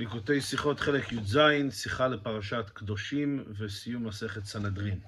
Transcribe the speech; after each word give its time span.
ליקוטי 0.00 0.40
שיחות 0.40 0.80
חלק 0.80 1.12
י"ז, 1.12 1.38
שיחה 1.70 2.08
לפרשת 2.08 2.64
קדושים 2.74 3.44
וסיום 3.58 4.06
מסכת 4.06 4.44
סנהדרין. 4.44 5.00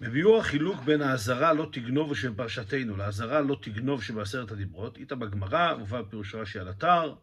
בביאור 0.00 0.40
החילוק 0.40 0.80
בין 0.80 1.02
האזהרה 1.02 1.52
לא 1.52 1.68
תגנוב 1.72 2.16
שבפרשתנו 2.16 2.96
לאזהרה 2.96 3.40
לא 3.40 3.56
תגנוב 3.62 4.02
שבעשרת 4.02 4.50
הדיברות, 4.50 4.96
איתה 4.96 5.14
בגמרא, 5.14 5.74
ובא 5.74 6.02
בפירוש 6.02 6.34
רש"י 6.34 6.58
על 6.58 6.70
אתר, 6.70 7.14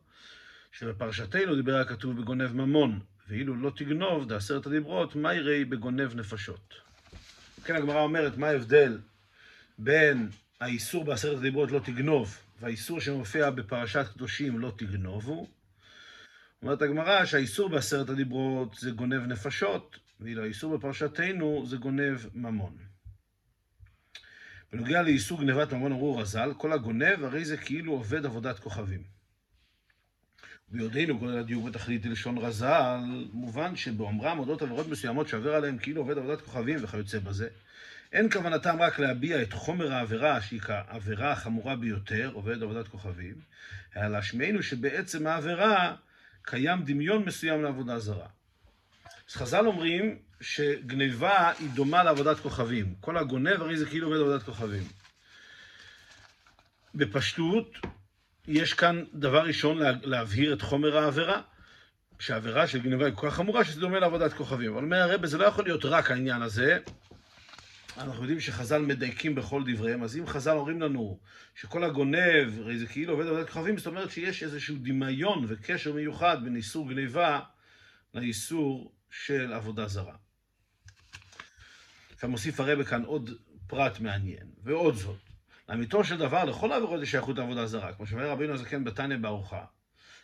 שבפרשתנו 0.71 1.55
דיבר 1.55 1.75
הכתוב 1.75 2.21
בגונב 2.21 2.53
ממון, 2.53 2.99
ואילו 3.27 3.55
לא 3.55 3.71
תגנוב 3.75 4.29
דעשרת 4.29 4.65
הדיברות, 4.65 5.15
מה 5.15 5.33
יראי 5.33 5.65
בגונב 5.65 6.15
נפשות. 6.15 6.73
כן, 7.63 7.75
הגמרא 7.75 8.01
אומרת, 8.01 8.37
מה 8.37 8.47
ההבדל 8.47 8.99
בין 9.77 10.29
האיסור 10.59 11.05
בעשרת 11.05 11.37
הדיברות 11.37 11.71
לא 11.71 11.79
תגנוב, 11.79 12.46
והאיסור 12.59 12.99
שמופיע 12.99 13.49
בפרשת 13.49 14.05
קדושים 14.13 14.59
לא 14.59 14.73
תגנובו. 14.77 15.47
אומרת 16.61 16.81
הגמרא 16.81 17.25
שהאיסור 17.25 17.69
בעשרת 17.69 18.09
הדיברות 18.09 18.75
זה 18.79 18.91
גונב 18.91 19.25
נפשות, 19.25 19.99
ואילו 20.19 20.43
האיסור 20.43 20.77
בפרשתנו 20.77 21.65
זה 21.67 21.77
גונב 21.77 22.19
ממון. 22.33 22.77
בנוגע 24.71 25.01
לאיסור 25.01 25.41
גנבת 25.41 25.73
ממון 25.73 25.91
אמרו 25.91 26.17
רז"ל, 26.17 26.53
כל 26.57 26.73
הגונב 26.73 27.23
הרי 27.23 27.45
זה 27.45 27.57
כאילו 27.57 27.93
עובד 27.93 28.25
עבודת 28.25 28.59
כוכבים. 28.59 29.03
ביודענו 30.69 31.19
גודל 31.19 31.37
הדיוק 31.37 31.65
בתכלית 31.65 32.05
ללשון 32.05 32.37
רז"ל, 32.37 32.99
מובן 33.33 33.75
שבאומרם 33.75 34.39
אודות 34.39 34.61
עבירות 34.61 34.87
מסוימות 34.87 35.27
שעובר 35.27 35.55
עליהם 35.55 35.77
כאילו 35.77 36.01
עובד 36.01 36.17
עבודת 36.17 36.41
כוכבים 36.41 36.79
וכיוצא 36.81 37.19
בזה, 37.19 37.47
אין 38.13 38.31
כוונתם 38.31 38.77
רק 38.79 38.99
להביע 38.99 39.41
את 39.41 39.53
חומר 39.53 39.93
העבירה, 39.93 40.41
שהיא 40.41 40.61
כעבירה 40.61 41.31
החמורה 41.31 41.75
ביותר, 41.75 42.29
עובד 42.33 42.63
עבודת 42.63 42.87
כוכבים, 42.87 43.35
אלא 43.97 44.07
להשמיענו 44.07 44.63
שבעצם 44.63 45.27
העבירה 45.27 45.95
קיים 46.41 46.83
דמיון 46.83 47.25
מסוים 47.25 47.63
לעבודה 47.63 47.99
זרה. 47.99 48.27
אז 49.29 49.35
חז"ל 49.35 49.67
אומרים 49.67 50.17
שגניבה 50.41 51.51
היא 51.59 51.69
דומה 51.69 52.03
לעבודת 52.03 52.39
כוכבים. 52.39 52.95
כל 53.01 53.17
הגונב 53.17 53.61
הרי 53.61 53.77
זה 53.77 53.85
כאילו 53.85 54.07
עובד 54.07 54.19
עבודת 54.19 54.43
כוכבים. 54.43 54.83
בפשטות, 56.95 57.77
יש 58.47 58.73
כאן 58.73 59.03
דבר 59.13 59.45
ראשון 59.45 59.77
להבהיר 60.03 60.53
את 60.53 60.61
חומר 60.61 60.97
העבירה, 60.97 61.41
שהעבירה 62.19 62.67
של 62.67 62.79
גניבה 62.79 63.05
היא 63.05 63.13
כל 63.15 63.29
כך 63.29 63.35
חמורה 63.35 63.63
שזה 63.63 63.79
דומה 63.79 63.99
לעבודת 63.99 64.33
כוכבים. 64.33 64.73
אבל 64.73 64.83
אומר 64.83 65.01
הרב, 65.01 65.25
זה 65.25 65.37
לא 65.37 65.45
יכול 65.45 65.63
להיות 65.63 65.85
רק 65.85 66.11
העניין 66.11 66.41
הזה, 66.41 66.79
אנחנו 67.97 68.21
יודעים 68.21 68.39
שחז"ל 68.39 68.81
מדייקים 68.81 69.35
בכל 69.35 69.63
דבריהם, 69.73 70.03
אז 70.03 70.17
אם 70.17 70.27
חז"ל 70.27 70.51
אומרים 70.51 70.81
לנו 70.81 71.19
שכל 71.55 71.83
הגונב, 71.83 72.59
הרי 72.59 72.79
זה 72.79 72.87
כאילו 72.87 73.13
עובד 73.13 73.27
עבודת 73.27 73.49
כוכבים, 73.49 73.77
זאת 73.77 73.87
אומרת 73.87 74.11
שיש 74.11 74.43
איזשהו 74.43 74.75
דמיון 74.79 75.45
וקשר 75.47 75.93
מיוחד 75.93 76.43
בין 76.43 76.55
איסור 76.55 76.89
גניבה 76.89 77.39
לאיסור 78.13 78.93
של 79.09 79.53
עבודה 79.53 79.87
זרה. 79.87 80.15
עכשיו 82.13 82.29
מוסיף 82.29 82.59
הרבה 82.59 82.83
כאן 82.83 83.03
עוד 83.03 83.29
פרט 83.67 83.99
מעניין, 83.99 84.47
ועוד 84.63 84.95
זאת. 84.95 85.17
לאמיתו 85.69 86.03
של 86.03 86.17
דבר, 86.17 86.43
לכל 86.43 86.71
העבירות 86.71 87.01
יש 87.01 87.11
שייכות 87.11 87.37
לעבודה 87.37 87.65
זרה, 87.65 87.93
כמו 87.93 88.07
שאומר 88.07 88.29
רבינו 88.29 88.53
הזקן 88.53 88.83
בתניא 88.83 89.17
בארוחה, 89.17 89.65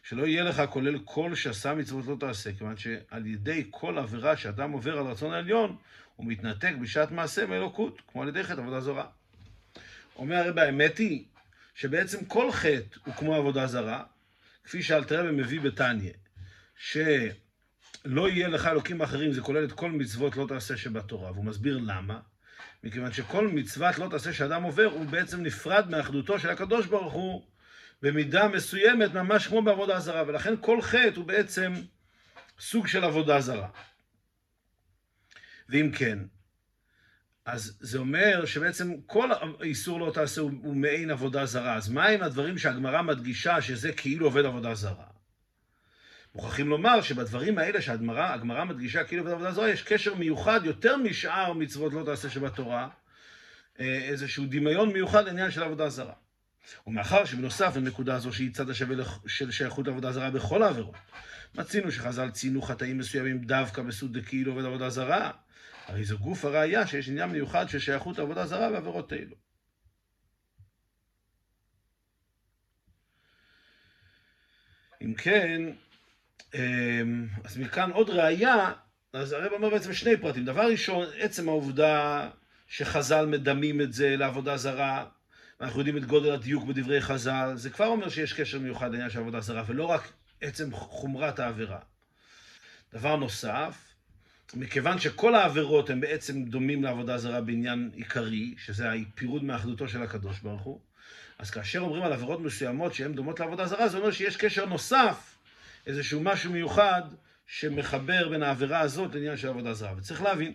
שלא 0.04 0.28
יהיה 0.28 0.44
לך 0.44 0.64
כולל 0.70 1.00
כל 1.00 1.36
שעשה 1.36 1.74
מצוות 1.74 2.06
לא 2.06 2.16
תעשה, 2.20 2.54
כיוון 2.54 2.78
שעל 2.78 3.26
ידי 3.26 3.68
כל 3.72 3.98
עבירה 3.98 4.38
שאדם 4.38 4.72
עובר 4.72 4.98
על 4.98 5.06
רצון 5.06 5.34
העליון, 5.34 5.78
הוא 6.16 6.28
מתנתק 6.28 6.74
בשעת 6.82 7.12
מעשה 7.12 7.46
מאלוקות, 7.46 8.02
כמו 8.08 8.22
על 8.22 8.28
ידי 8.28 8.44
חטא 8.44 8.62
עבודה 8.62 8.82
זרה. 8.82 9.06
אומר 10.16 10.36
הרב, 10.36 10.58
האמת 10.58 10.98
היא 10.98 11.26
שבעצם 11.76 12.26
כל 12.26 12.52
חטא 12.52 13.00
הוא 13.06 13.14
כמו 13.14 13.36
עבודה 13.36 13.68
זרה, 13.68 14.04
כפי 14.64 14.84
שאלתרבה 14.84 15.32
מביא 15.32 15.62
בתניא, 15.62 16.12
שלא 16.78 18.30
יהיה 18.30 18.48
לך 18.48 18.68
אלוקים 18.68 19.02
אחרים, 19.02 19.34
זה 19.34 19.42
כולל 19.42 19.66
את 19.66 19.72
כל 19.72 19.92
מצוות 19.92 20.38
לא 20.38 20.46
תעשה 20.48 20.78
שבתורה, 20.78 21.32
והוא 21.32 21.46
מסביר 21.46 21.78
למה. 21.78 22.20
מכיוון 22.84 23.14
שכל 23.14 23.48
מצוות 23.48 23.98
לא 23.98 24.08
תעשה 24.10 24.34
שאדם 24.34 24.64
עובר, 24.64 24.86
הוא 24.86 25.06
בעצם 25.06 25.44
נפרד 25.44 25.90
מאחדותו 25.90 26.40
של 26.40 26.50
הקדוש 26.50 26.86
ברוך 26.86 27.14
הוא 27.14 27.44
במידה 28.02 28.48
מסוימת, 28.48 29.14
ממש 29.14 29.48
כמו 29.48 29.62
בעבודה 29.62 30.00
זרה, 30.00 30.24
ולכן 30.28 30.54
כל 30.62 30.82
חטא 30.82 31.14
הוא 31.16 31.26
בעצם 31.26 31.74
סוג 32.60 32.88
של 32.88 33.04
עבודה 33.04 33.42
זרה. 33.42 33.68
ואם 35.70 35.92
כן, 35.96 36.20
אז 37.46 37.78
זה 37.80 37.98
אומר 37.98 38.46
שבעצם 38.46 38.94
כל 39.06 39.30
האיסור 39.60 40.00
לא 40.00 40.12
תעשה 40.14 40.42
הוא, 40.42 40.76
מעין 40.76 41.12
עבודה 41.12 41.46
זרה. 41.46 41.76
אז 41.76 41.90
מה 41.90 42.06
עם 42.06 42.24
הדברים 42.24 42.58
שהגמרא 42.58 43.02
מדגישה 43.02 43.62
שזה 43.62 43.92
כאילו 43.92 44.26
עובד 44.26 44.46
עבודה 44.46 44.76
זרה? 44.76 45.06
מוכרחים 46.36 46.70
לומר 46.70 47.02
שבדברים 47.02 47.58
האלה 47.58 47.82
שהגמרא 47.82 48.64
מדגישה 48.64 49.04
כאילו 49.04 49.22
עובד 49.24 49.34
עבודה 49.34 49.52
זרה, 49.52 49.70
יש 49.70 49.84
קשר 49.84 50.16
מיוחד 50.16 50.60
יותר 50.64 50.98
משאר 50.98 51.54
מצוות 51.54 51.94
לא 51.94 52.04
תעשה 52.06 52.30
שבתורה, 52.30 52.90
אה, 53.80 53.86
איזשהו 53.86 54.46
דמיון 54.50 54.94
מיוחד 54.94 55.26
לעניין 55.26 55.52
של 55.52 55.64
עבודה 55.64 55.90
זרה. 55.90 56.14
ומאחר 56.88 57.26
שבנוסף 57.26 57.76
לנקודה 57.76 58.16
הזו 58.16 58.34
שהיא 58.34 58.54
צד 58.54 58.70
השווה 58.70 58.96
של 59.28 59.52
שייכות 59.52 59.88
לעבודה 59.88 60.12
זרה 60.12 60.32
בכל 60.32 60.64
העבירות, 60.64 60.96
מצינו 61.56 61.92
שחז"ל 61.92 62.30
ציינו 62.32 62.62
חטאים 62.62 62.98
מסוימים 62.98 63.38
דווקא 63.38 63.82
בסוד 63.82 64.18
דקילו 64.18 64.52
עובד 64.52 64.66
עבודה 64.66 64.90
זרה, 64.90 65.32
הרי 65.88 66.06
זה 66.06 66.16
גוף 66.16 66.46
הראייה 66.46 66.88
שיש 66.88 67.10
עניין 67.10 67.30
מיוחד 67.30 67.70
של 67.70 67.80
שייכות 67.80 68.18
לעבודה 68.18 68.46
זרה 68.46 68.70
בעבירות 68.70 69.14
אלו. 69.14 69.36
אם 75.02 75.14
כן, 75.14 75.62
אמ, 76.54 77.28
אז 77.44 77.58
מכאן 77.58 77.92
עוד 77.92 78.10
ראייה, 78.10 78.72
אז 79.14 79.32
הרב 79.32 79.52
אומר 79.52 79.70
בעצם 79.70 79.94
שני 79.94 80.18
פרטים. 80.18 80.46
דבר 80.46 80.66
ראשון, 80.72 81.08
עצם 81.18 81.50
העובדה 81.50 82.30
שחז"ל 82.68 83.26
מדמים 83.26 83.82
את 83.82 83.94
זה 83.94 84.16
לעבודה 84.18 84.58
זרה, 84.58 85.06
ואנחנו 85.60 85.80
יודעים 85.80 85.98
את 85.98 86.06
גודל 86.06 86.32
הדיוק 86.32 86.64
בדברי 86.64 87.02
חז"ל, 87.02 87.52
זה 87.56 87.70
כבר 87.70 87.86
אומר 87.86 88.10
שיש 88.10 88.34
קשר 88.34 88.60
מיוחד 88.60 88.92
לעניין 88.92 89.10
של 89.10 89.20
עבודה 89.20 89.40
זרה, 89.42 89.64
ולא 89.68 89.86
רק 89.86 90.14
עצם 90.42 90.72
חומרת 90.72 91.40
העבירה. 91.40 91.80
דבר 92.94 93.16
נוסף, 93.16 93.93
מכיוון 94.56 95.00
שכל 95.00 95.36
העבירות 95.36 95.90
הן 95.90 96.00
בעצם 96.00 96.44
דומים 96.44 96.84
לעבודה 96.84 97.18
זרה 97.18 97.42
בעניין 97.42 97.90
עיקרי, 97.94 98.54
שזה 98.58 98.92
הפירוד 98.92 99.44
מאחדותו 99.44 99.88
של 99.88 100.04
הקדוש 100.04 100.40
ברוך 100.40 100.62
הוא, 100.62 100.80
אז 101.40 101.52
כאשר 101.52 101.80
אומרים 101.80 102.04
על 102.04 102.14
עבירות 102.14 102.40
מסוימות 102.40 102.94
שהן 102.94 103.14
דומות 103.14 103.40
לעבודה 103.40 103.68
זרה, 103.68 103.88
זה 103.88 103.98
אומר 103.98 104.12
שיש 104.12 104.38
קשר 104.38 104.66
נוסף, 104.66 105.36
איזשהו 105.88 106.22
משהו 106.22 106.52
מיוחד, 106.52 107.02
שמחבר 107.48 108.30
בין 108.30 108.44
העבירה 108.44 108.80
הזאת 108.80 109.16
לעניין 109.16 109.38
של 109.38 109.48
עבודה 109.48 109.74
זרה. 109.74 109.94
וצריך 109.98 110.22
להבין, 110.22 110.54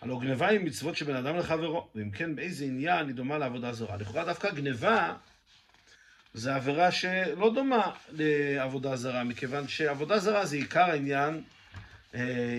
הלא 0.00 0.20
גניבה 0.20 0.48
היא 0.48 0.60
מצוות 0.60 0.96
שבין 0.96 1.16
אדם 1.16 1.36
לחברו, 1.36 1.88
ואם 1.94 2.10
כן, 2.10 2.36
באיזה 2.36 2.64
עניין 2.64 3.06
היא 3.06 3.14
דומה 3.14 3.38
לעבודה 3.38 3.72
זרה. 3.72 3.96
לכאורה 3.96 4.24
דווקא 4.24 4.50
גניבה 4.50 5.14
זה 6.34 6.54
עבירה 6.54 6.92
שלא 6.92 7.54
דומה 7.54 7.90
לעבודה 8.12 8.96
זרה, 8.96 9.24
מכיוון 9.24 9.68
שעבודה 9.68 10.18
זרה 10.18 10.46
זה 10.46 10.56
עיקר 10.56 10.90
העניין 10.90 11.42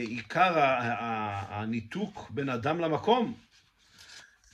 עיקר 0.07 0.53
הניתוק 1.49 2.31
בין 2.33 2.49
אדם 2.49 2.79
למקום. 2.79 3.37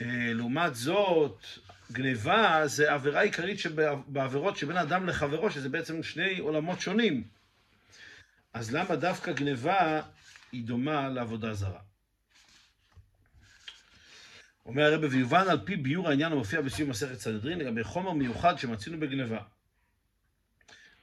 אה, 0.02 0.34
לעומת 0.34 0.76
זאת, 0.76 1.46
גניבה 1.92 2.62
זה 2.66 2.94
עבירה 2.94 3.22
עיקרית 3.22 3.60
בעבירות 4.08 4.58
שבין 4.58 4.78
אדם 4.78 5.08
לחברו, 5.08 5.52
שזה 5.52 5.70
בעצם 5.70 6.04
שני 6.04 6.38
עולמות 6.38 6.82
שונים. 6.82 7.24
אז 8.54 8.76
למה 8.76 8.96
דווקא 8.96 9.32
גניבה 9.32 10.02
היא 10.52 10.64
דומה 10.64 11.10
לעבודה 11.10 11.54
זרה? 11.54 11.80
אומר 14.66 14.84
הרב 14.84 15.04
ויובן 15.12 15.50
על 15.50 15.60
פי 15.66 15.76
ביור 15.76 16.10
העניין 16.10 16.32
המופיע 16.32 16.62
בסיום 16.62 16.90
מסכת 16.90 17.20
סנהדרין 17.20 17.60
לגבי 17.60 17.84
חומר 17.84 18.14
מיוחד 18.14 18.60
שמצינו 18.60 19.00
בגניבה. 19.00 19.42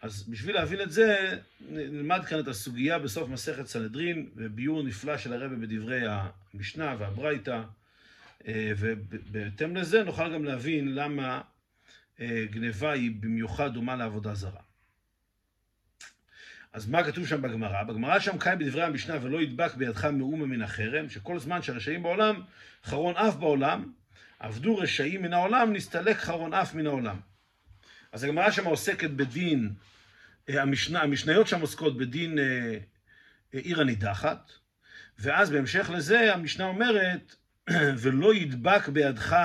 אז 0.05 0.29
בשביל 0.29 0.55
להבין 0.55 0.81
את 0.81 0.93
זה, 0.93 1.39
נלמד 1.71 2.25
כאן 2.25 2.39
את 2.39 2.49
הסוגיה 2.49 2.99
בסוף 2.99 3.29
מסכת 3.29 3.67
סנהדרין, 3.67 4.29
וביור 4.37 4.83
נפלא 4.83 5.19
של 5.19 5.33
הרבה 5.33 5.57
בדברי 5.57 6.03
המשנה 6.07 6.97
והברייתא, 6.99 7.63
אה, 8.49 8.73
ובהתאם 8.79 9.77
לזה 9.77 10.05
נוכל 10.05 10.35
גם 10.35 10.45
להבין 10.45 10.95
למה 10.95 11.41
אה, 12.21 12.45
גניבה 12.51 12.93
היא 12.93 13.11
במיוחד 13.21 13.75
דומה 13.75 13.97
לעבודה 13.97 14.35
זרה. 14.35 14.61
אז 16.73 16.89
מה 16.89 17.05
כתוב 17.05 17.27
שם 17.27 17.43
בגמרא? 17.43 17.83
בגמרא 17.83 18.19
שם 18.19 18.39
קיים 18.39 18.59
בדברי 18.59 18.83
המשנה 18.83 19.19
ולא 19.23 19.43
ידבק 19.43 19.75
בידך 19.75 20.05
מאומה 20.05 20.47
מן 20.47 20.63
החרם, 20.63 21.09
שכל 21.09 21.39
זמן 21.39 21.63
שהרשעים 21.63 22.03
בעולם, 22.03 22.41
חרון 22.85 23.17
אף 23.17 23.37
בעולם, 23.37 23.93
עבדו 24.39 24.77
רשעים 24.77 25.23
מן 25.23 25.33
העולם, 25.33 25.73
נסתלק 25.73 26.17
חרון 26.17 26.55
אף 26.55 26.75
מן 26.75 26.87
העולם. 26.87 27.17
אז 28.13 28.25
הגמרא 28.25 28.51
שם 28.51 28.65
עוסקת 28.65 29.11
בדין 29.11 29.71
המשנה, 30.49 31.03
המשניות 31.03 31.49
שם 31.49 31.61
עוסקות 31.61 31.97
בדין 31.97 32.39
אה, 32.39 32.45
אה, 33.55 33.59
עיר 33.59 33.81
הנידחת, 33.81 34.53
ואז 35.19 35.51
בהמשך 35.51 35.91
לזה 35.91 36.35
המשנה 36.35 36.65
אומרת, 36.65 37.35
ולא 38.03 38.35
ידבק 38.35 38.89
בידך 38.89 39.37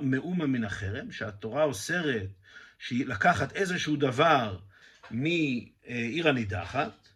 מאומה 0.00 0.46
מן 0.46 0.64
החרם, 0.64 1.12
שהתורה 1.12 1.64
אוסרת 1.64 2.26
לקחת 2.90 3.52
איזשהו 3.52 3.96
דבר 3.96 4.58
מעיר 5.10 6.28
הנידחת, 6.28 7.08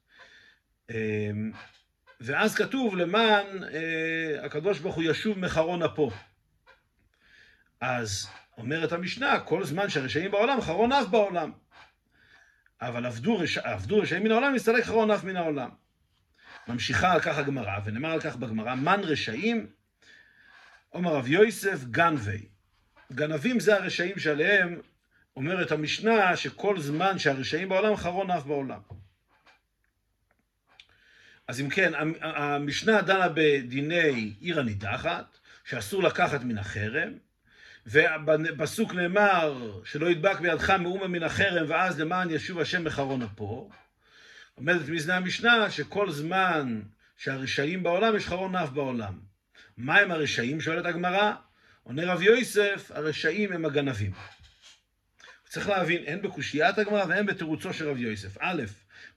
אמ, 0.91 1.53
ואז 2.21 2.55
כתוב 2.55 2.97
למען 2.97 3.65
אה, 3.65 4.45
הקדוש 4.45 4.79
ברוך 4.79 4.95
הוא 4.95 5.05
ישוב 5.05 5.39
מחרון 5.39 5.83
אפו. 5.83 6.11
אז 7.81 8.29
אומרת 8.59 8.93
המשנה, 8.93 9.41
כל 9.41 9.65
זמן 9.65 9.89
שהרשעים 9.89 10.31
בעולם, 10.31 10.61
חרון 10.61 10.93
אף 10.93 11.07
בעולם. 11.07 11.53
אבל 12.81 13.07
עבדו, 13.07 13.39
רש... 13.39 13.59
עבדו 13.59 13.99
רשעים 13.99 14.25
מן 14.25 14.31
העולם, 14.31 14.55
מסתלק 14.55 14.85
חרון 14.85 15.11
אף 15.11 15.25
מן 15.25 15.37
העולם. 15.37 15.71
ממשיכה 16.69 17.13
על 17.13 17.21
כך 17.21 17.39
הגמרא, 17.39 17.79
ונאמר 17.85 18.13
על 18.13 18.21
כך 18.21 18.37
בגמרא, 18.37 18.75
מן 18.75 19.01
רשעים, 19.03 19.67
אומר 20.95 21.15
רב 21.15 21.29
יוסף, 21.29 21.85
גנבי. 21.85 22.49
גנבים 23.13 23.61
זה 23.61 23.77
הרשעים 23.77 24.19
שעליהם 24.19 24.81
אומרת 25.37 25.73
המשנה 25.73 26.37
שכל 26.37 26.81
זמן 26.81 27.19
שהרשעים 27.19 27.69
בעולם, 27.69 27.97
חרון 27.97 28.31
אף 28.31 28.45
בעולם. 28.45 28.81
אז 31.49 31.61
אם 31.61 31.69
כן, 31.69 31.93
המשנה 32.21 33.03
דנה 33.03 33.29
בדיני 33.35 34.35
עיר 34.41 34.61
הנידחת, 34.61 35.39
שאסור 35.65 36.03
לקחת 36.03 36.43
מן 36.43 36.59
החרם, 36.59 37.13
ובפסוק 37.91 38.95
נאמר 38.95 39.81
שלא 39.85 40.11
ידבק 40.11 40.41
בידך 40.41 40.71
מאומה 40.71 41.09
מן 41.09 41.23
החרם 41.23 41.65
ואז 41.69 42.01
למען 42.01 42.31
ישוב 42.31 42.59
השם 42.59 42.85
בחרון 42.85 43.23
אפו. 43.23 43.71
עומדת 44.55 44.89
מזנה 44.89 45.17
המשנה 45.17 45.71
שכל 45.71 46.11
זמן 46.11 46.81
שהרשעים 47.17 47.83
בעולם 47.83 48.17
יש 48.17 48.27
חרון 48.27 48.57
אף 48.57 48.71
בעולם. 48.71 49.19
מה 49.77 49.99
הם 49.99 50.11
הרשעים? 50.11 50.61
שואלת 50.61 50.87
הגמרא. 50.87 51.33
עונה 51.83 52.13
רב 52.13 52.23
יוסף, 52.23 52.91
הרשעים 52.95 53.53
הם 53.53 53.65
הגנבים. 53.65 54.13
צריך 55.49 55.69
להבין, 55.69 56.03
הן 56.07 56.23
בקושיית 56.23 56.79
הגמרא 56.79 57.05
והן 57.09 57.27
בתירוצו 57.27 57.73
של 57.73 57.89
רב 57.89 57.99
יוסף. 57.99 58.37
א', 58.41 58.63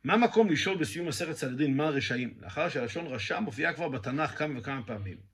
מה 0.04 0.18
מקום 0.18 0.50
לשאול 0.50 0.78
בסיום 0.78 1.08
מסכת 1.08 1.34
סנהדרין 1.34 1.78
מה 1.78 1.84
הרשעים? 1.84 2.34
לאחר 2.42 2.70
שהלשון 2.70 3.08
רשע 3.08 3.40
מופיעה 3.40 3.74
כבר 3.74 3.90
בתנ"ך 3.90 4.38
כמה 4.38 4.60
וכמה 4.60 4.84
פעמים. 4.84 5.31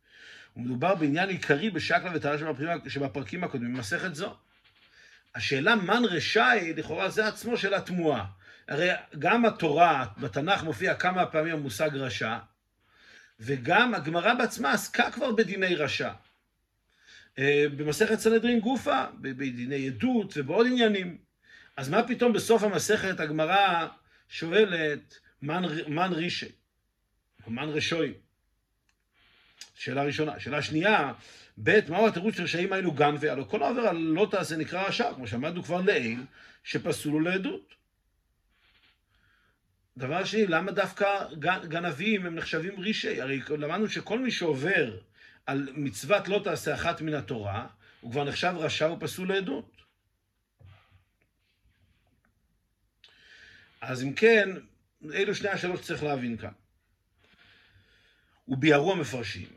ומדובר 0.58 0.96
בעניין 0.96 1.30
עיקרי 1.30 1.70
בשקלא 1.70 2.12
וטרש 2.14 2.42
שבפרקים 2.88 3.44
הקודמים 3.44 3.74
במסכת 3.74 4.16
זו. 4.16 4.36
השאלה 5.36 5.76
מן 5.76 6.04
רשאי, 6.06 6.74
לכאורה 6.78 7.10
זה 7.10 7.28
עצמו 7.28 7.58
שאלה 7.58 7.82
תמוהה. 7.82 8.26
הרי 8.68 8.90
גם 9.20 9.46
התורה 9.46 10.06
בתנ"ך 10.18 10.64
מופיע 10.64 10.96
כמה 10.96 11.26
פעמים 11.26 11.54
המושג 11.54 11.90
רשע, 11.94 12.38
וגם 13.40 13.96
הגמרא 13.96 14.34
בעצמה 14.34 14.72
עסקה 14.72 15.12
כבר 15.12 15.32
בדיני 15.32 15.76
רשע. 15.76 16.12
אה, 17.40 17.66
במסכת 17.78 18.20
סנהדרין 18.20 18.60
גופה, 18.60 19.06
בדיני 19.22 19.88
עדות 19.88 20.34
ובעוד 20.38 20.68
עניינים. 20.68 21.18
אז 21.78 21.90
מה 21.90 22.08
פתאום 22.08 22.34
בסוף 22.34 22.64
המסכת 22.64 23.20
הגמרא 23.20 23.88
שואלת 24.30 25.20
מן, 25.42 25.64
מן 25.88 26.14
רישי, 26.14 26.52
או 27.46 27.52
מן 27.52 27.70
רשוי? 27.70 28.14
שאלה 29.78 30.04
ראשונה. 30.04 30.40
שאלה 30.40 30.62
שנייה, 30.62 31.14
ב', 31.64 31.90
מהו 31.90 32.08
התירוץ 32.08 32.36
של 32.36 32.44
רשעים 32.44 32.74
היינו 32.74 32.92
גנבי? 32.92 33.30
הלוא 33.30 33.46
כל 33.46 33.64
על 33.64 33.98
לא 33.98 34.28
תעשה 34.32 34.56
נקרא 34.56 34.88
רשע, 34.88 35.14
כמו 35.14 35.28
שאמרנו 35.28 35.64
כבר 35.64 35.82
לעיל, 35.82 36.20
שפסולו 36.64 37.20
לעדות. 37.20 37.74
דבר 39.98 40.26
שני, 40.26 40.48
למה 40.48 40.72
דווקא 40.72 41.06
גנבים 41.68 42.26
הם 42.26 42.36
נחשבים 42.36 42.80
רישי? 42.80 43.22
הרי 43.22 43.42
למדנו 43.50 43.90
שכל 43.90 44.20
מי 44.20 44.32
שעובר 44.32 44.98
על 45.46 45.70
מצוות 45.74 46.28
לא 46.28 46.42
תעשה 46.44 46.74
אחת 46.74 47.02
מן 47.02 47.14
התורה, 47.14 47.68
הוא 48.02 48.12
כבר 48.12 48.24
נחשב 48.24 48.54
רשע 48.58 48.92
ופסול 48.92 49.30
לעדות. 49.30 49.72
אז 53.82 54.04
אם 54.04 54.14
כן, 54.14 54.50
אלו 55.14 55.36
שני 55.36 55.50
השאלות 55.50 55.84
שצריך 55.84 56.04
להבין 56.04 56.38
כאן. 56.38 56.52
וביארו 58.48 58.92
המפרשים. 58.92 59.57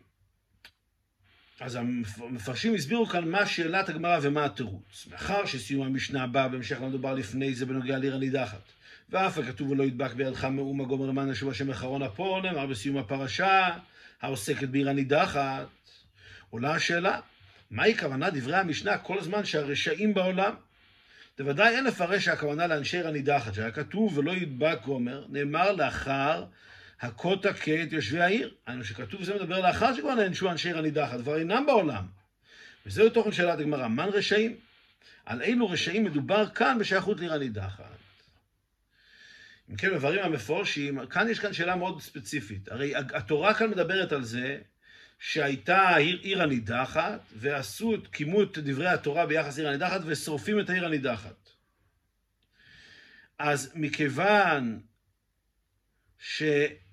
אז 1.61 1.79
המפרשים 2.21 2.75
הסבירו 2.75 3.07
כאן 3.07 3.29
מה 3.29 3.47
שאלת 3.47 3.89
הגמרא 3.89 4.19
ומה 4.23 4.45
התירוץ. 4.45 5.07
מאחר 5.11 5.47
שסיום 5.47 5.87
המשנה 5.87 6.23
הבא, 6.23 6.49
בהמשך 6.49 6.81
למדובר 6.81 7.15
לפני 7.15 7.55
זה 7.55 7.67
בנוגע 7.67 7.99
לעיר 7.99 8.15
הנידחת. 8.15 8.63
ואף 9.11 9.39
הכתוב 9.39 9.71
ולא 9.71 9.83
ידבק 9.83 10.13
בידך 10.13 10.45
מאומה 10.45 10.85
גומר 10.85 11.07
למען 11.07 11.31
ישוב 11.31 11.51
השם 11.51 11.71
אחרון 11.71 12.03
אפו, 12.03 12.41
נאמר 12.41 12.67
בסיום 12.67 12.97
הפרשה, 12.97 13.69
העוסקת 14.23 14.69
בעיר 14.69 14.91
הנידחת. 14.91 15.67
עולה 16.51 16.75
השאלה, 16.75 17.21
מהי 17.71 17.99
כוונה 17.99 18.31
דברי 18.31 18.57
המשנה 18.57 18.99
כל 18.99 19.23
זמן 19.23 19.45
שהרשעים 19.45 20.15
בעולם? 20.15 20.55
בוודאי 21.39 21.77
אין 21.77 21.85
לפרש 21.85 22.25
שהכוונה 22.25 22.67
לאנשי 22.67 22.97
עיר 22.97 23.09
הנידחת, 23.09 23.55
שהיה 23.55 23.71
כתוב 23.71 24.19
ולא 24.19 24.33
ידבק 24.33 24.79
גומר, 24.85 25.25
נאמר 25.29 25.73
לאחר 25.73 26.45
הכות 27.01 27.43
תכה 27.43 27.83
את 27.83 27.93
יושבי 27.93 28.21
העיר. 28.21 28.55
היינו 28.67 28.85
שכתוב 28.85 29.25
זה 29.25 29.35
מדבר 29.35 29.61
לאחר 29.61 29.95
שכבר 29.95 30.15
נענשו 30.15 30.51
אנשי 30.51 30.69
עיר 30.69 30.79
הנידחת, 30.79 31.21
כבר 31.21 31.39
אינם 31.39 31.67
בעולם. 31.67 32.07
וזהו 32.87 33.11
תוכן 33.11 33.33
שאלת 33.33 33.59
הגמרא, 33.59 33.89
מן 33.89 34.09
רשעים? 34.13 34.57
על 35.27 35.43
אילו 35.43 35.71
רשעים 35.71 36.05
מדובר 36.05 36.49
כאן 36.49 36.79
בשייכות 36.81 37.19
לעיר 37.19 37.33
הנידחת. 37.33 37.85
אם 39.71 39.77
כן, 39.77 39.95
מברים 39.95 40.25
המפורשים, 40.25 41.07
כאן 41.07 41.29
יש 41.29 41.39
כאן 41.41 41.53
שאלה 41.53 41.77
מאוד 41.77 42.01
ספציפית. 42.01 42.69
הרי 42.69 42.95
התורה 42.97 43.55
כאן 43.55 43.71
מדברת 43.71 44.13
על 44.13 44.25
זה 44.25 44.59
שהייתה 45.19 45.79
העיר, 45.79 46.19
עיר 46.23 46.43
הנידחת, 46.43 47.21
ועשו, 47.37 47.97
קיימו 48.11 48.43
את 48.43 48.59
דברי 48.59 48.89
התורה 48.89 49.27
ביחס 49.27 49.59
לעיר 49.59 49.69
הנידחת, 49.69 50.01
ושורפים 50.07 50.61
את 50.61 50.71
העיר 50.71 50.87
הנידחת. 50.87 51.51
אז 53.39 53.73
מכיוון 53.75 54.81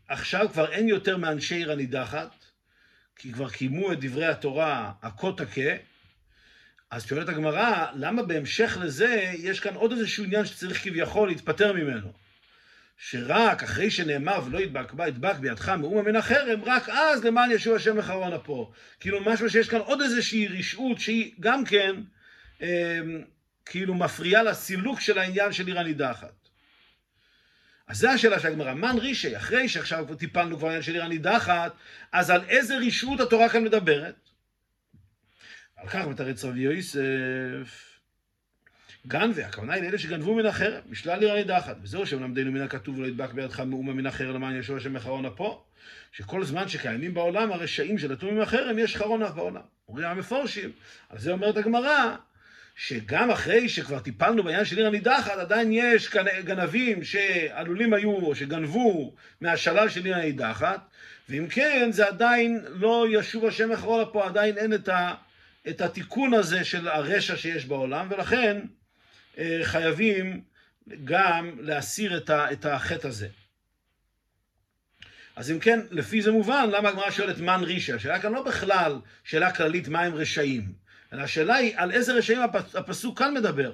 שעכשיו 0.10 0.50
כבר 0.54 0.72
אין 0.72 0.88
יותר 0.88 1.18
מאנשי 1.18 1.56
עיר 1.56 1.72
הנידחת, 1.72 2.46
כי 3.16 3.34
כבר 3.34 3.50
קיימו 3.50 3.92
את 3.92 4.00
דברי 4.00 4.26
התורה 4.26 4.92
הכה 5.02 5.28
תכה, 5.38 5.72
אז 6.92 7.06
שואלת 7.08 7.30
הגמרא, 7.30 7.86
למה 7.96 8.24
בהמשך 8.24 8.78
לזה 8.82 9.32
יש 9.38 9.60
כאן 9.60 9.76
עוד 9.76 9.92
איזשהו 9.92 10.24
עניין 10.24 10.46
שצריך 10.46 10.84
כביכול 10.84 11.28
להתפטר 11.28 11.74
ממנו? 11.74 12.12
שרק 12.98 13.64
אחרי 13.64 13.92
שנאמר 13.92 14.40
ולא 14.46 14.60
ידבק 14.60 14.94
בה, 14.94 15.08
ידבק 15.08 15.36
בידך 15.36 15.70
מאומה 15.70 16.02
מן 16.02 16.16
החרם, 16.16 16.64
רק 16.66 16.90
אז 16.90 17.26
למען 17.26 17.52
ישוע 17.52 17.76
השם 17.76 17.98
מחרון 17.98 18.34
אפו. 18.34 18.72
כאילו 19.00 19.22
משהו 19.26 19.50
שיש 19.50 19.70
כאן 19.70 19.80
עוד 19.80 20.02
איזושהי 20.02 20.48
רשעות 20.48 21.00
שהיא 21.00 21.34
גם 21.40 21.66
כן 21.66 21.96
אה, 22.62 23.00
כאילו 23.66 23.96
מפריעה 23.96 24.44
לסילוק 24.44 25.00
של 25.00 25.18
העניין 25.18 25.54
של 25.54 25.68
עיר 25.68 25.80
הנידחת. 25.80 26.47
אז 27.88 27.98
זו 27.98 28.10
השאלה 28.10 28.40
של 28.40 28.48
הגמרא, 28.48 28.74
מן 28.74 28.98
רישי, 28.98 29.38
אחרי 29.38 29.70
שעכשיו 29.70 30.16
טיפלנו 30.16 30.58
כבר 30.58 30.82
של 30.82 30.94
עיר 30.94 31.04
הנידחת, 31.04 31.74
אז 32.12 32.30
על 32.30 32.42
איזה 32.50 32.78
רשעות 32.78 33.20
התורה 33.20 33.50
כאן 33.50 33.64
מדברת? 33.64 34.30
על 35.76 35.88
כך 35.88 36.08
מתרץ 36.08 36.44
רבי 36.44 36.60
יוסף. 36.60 38.00
גנבי, 39.08 39.44
הכוונה 39.44 39.74
היא 39.74 39.84
לאלה 39.84 39.98
שגנבו 39.98 40.36
מן 40.36 40.46
החרם, 40.46 40.82
משלל 40.90 41.20
עיר 41.20 41.32
הנידחת. 41.32 41.78
וזהו 41.82 42.06
שמלמדנו 42.06 42.52
מן 42.52 42.62
הכתוב 42.62 42.98
ולא 42.98 43.08
ידבק 43.08 43.34
בידך 43.34 43.60
מאומה 43.60 43.94
מן 43.94 44.06
החרם 44.06 44.36
למען 44.36 44.60
ישוע 44.60 44.78
השם 44.78 44.94
מחרון 44.94 45.26
אפו. 45.26 45.64
שכל 46.12 46.44
זמן 46.44 46.68
שקיימים 46.68 47.14
בעולם 47.14 47.52
הרשעים 47.52 47.98
שנטו 47.98 48.32
מן 48.32 48.42
החרם, 48.42 48.80
יש 48.80 48.98
חרון 48.98 49.24
אף 49.24 49.34
בעולם. 49.34 49.62
אומרים 49.88 50.08
המפורשים, 50.08 50.72
על 51.10 51.20
זה 51.20 51.32
אומרת 51.32 51.58
הגמרא, 51.58 52.16
שגם 52.78 53.32
אחרי 53.32 53.70
שכבר 53.70 54.00
טיפלנו 54.00 54.44
בעניין 54.44 54.66
של 54.66 54.78
עיר 54.78 54.88
הנידחת, 54.88 55.38
עדיין 55.38 55.70
יש 55.72 56.10
גנבים 56.44 57.04
שעלולים 57.04 57.94
היו, 57.94 58.16
או 58.16 58.36
שגנבו 58.36 59.14
מהשלל 59.42 59.90
של 59.90 60.06
עיר 60.06 60.16
הנידחת, 60.16 60.88
ואם 61.30 61.48
כן, 61.48 61.90
זה 61.92 62.08
עדיין 62.08 62.66
לא 62.68 63.06
ישוב 63.10 63.46
השם 63.46 63.72
מחרון 63.72 64.02
אפו, 64.02 64.24
עדיין 64.24 64.58
אין 64.58 64.74
את, 64.74 64.90
ה, 64.90 65.14
את 65.68 65.82
התיקון 65.82 66.34
הזה 66.34 66.64
של 66.64 66.88
הרשע 66.88 67.36
שיש 67.36 67.66
בעולם, 67.66 68.08
ולכן 68.10 68.62
אה, 69.38 69.60
חייבים 69.64 70.42
גם 71.04 71.58
להסיר 71.60 72.24
את 72.30 72.66
החטא 72.66 73.08
הזה. 73.08 73.28
אז 75.36 75.52
אם 75.52 75.60
כן, 75.60 75.80
לפי 75.92 76.22
זה 76.22 76.32
מובן, 76.32 76.70
למה 76.72 76.90
הגמרא 76.90 77.12
שואלת 77.12 77.40
מן 77.40 77.64
רישא? 77.64 77.96
השאלה 77.96 78.22
כאן 78.22 78.34
לא 78.34 78.44
בכלל 78.44 78.96
שאלה 79.24 79.52
כללית 79.52 79.88
מה 79.88 80.02
הם 80.02 80.16
רשעים, 80.16 80.87
אלא 81.14 81.22
השאלה 81.22 81.56
היא 81.56 81.74
על 81.76 81.92
איזה 81.92 82.14
רשעים 82.14 82.40
הפסוק 82.74 83.20
כאן 83.20 83.34
מדבר, 83.34 83.74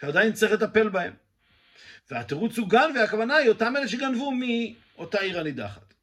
שעדיין 0.00 0.32
צריך 0.32 0.52
לטפל 0.52 0.88
בהם. 0.88 1.12
והתירוץ 2.10 2.58
הוא 2.58 2.68
גן, 2.68 2.90
והכוונה 2.94 3.36
היא 3.36 3.48
אותם 3.48 3.74
אלה 3.76 3.88
שגנבו 3.88 4.32
מאותה 4.32 5.20
עיר 5.20 5.40
הנידחת. 5.40 5.94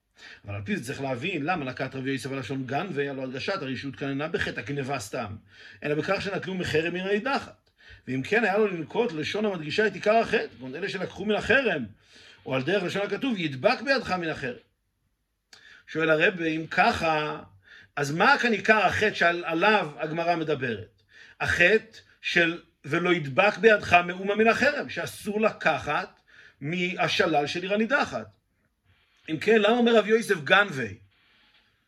אבל 0.45 0.55
על 0.55 0.61
פי 0.65 0.77
זה 0.77 0.85
צריך 0.85 1.01
להבין 1.01 1.43
למה 1.45 1.65
נקט 1.65 1.95
רבי 1.95 2.11
יוסף 2.11 2.31
הלשון 2.31 2.65
גן, 2.65 2.87
והיה 2.93 3.13
לו 3.13 3.21
הרגשת 3.21 3.61
הרשעות 3.61 3.95
כאן 3.95 4.09
אינה 4.09 4.27
בחטא 4.27 4.59
הגנבה 4.59 4.99
סתם, 4.99 5.35
אלא 5.83 5.95
בכך 5.95 6.21
שנטלו 6.21 6.53
מחרם 6.53 6.95
עיר 6.95 7.07
הנידחת. 7.07 7.69
ואם 8.07 8.21
כן 8.23 8.43
היה 8.43 8.57
לו 8.57 8.67
לנקוט 8.67 9.11
לשון 9.11 9.45
המדגישה 9.45 9.87
את 9.87 9.93
עיקר 9.93 10.15
החטא, 10.15 10.47
ועוד 10.59 10.75
אלה 10.75 10.89
שלקחו 10.89 11.25
מן 11.25 11.35
החרם, 11.35 11.85
או 12.45 12.55
על 12.55 12.63
דרך 12.63 12.83
לשון 12.83 13.01
הכתוב, 13.01 13.37
ידבק 13.37 13.81
בידך 13.81 14.11
מן 14.11 14.29
החרם. 14.29 14.57
שואל 15.87 16.09
הרב, 16.09 16.41
אם 16.41 16.65
ככה, 16.71 17.39
אז 17.95 18.11
מה 18.11 18.37
כאן 18.41 18.51
עיקר 18.51 18.77
החטא 18.77 19.13
שעליו 19.13 19.91
הגמרא 19.97 20.35
מדברת? 20.35 21.01
החטא 21.41 21.97
של 22.21 22.61
ולא 22.85 23.13
ידבק 23.13 23.57
בידך 23.57 23.93
מאומה 23.93 24.35
מן 24.35 24.47
החרם, 24.47 24.89
שאסור 24.89 25.41
לקחת 25.41 26.19
מהשלל 26.61 27.47
של 27.47 27.61
עיר 27.61 27.73
הנידחת. 27.73 28.27
אם 29.29 29.39
כן, 29.39 29.61
למה 29.61 29.77
אומר 29.77 29.97
רבי 29.97 30.09
יוסף 30.09 30.35
גנבי? 30.43 30.97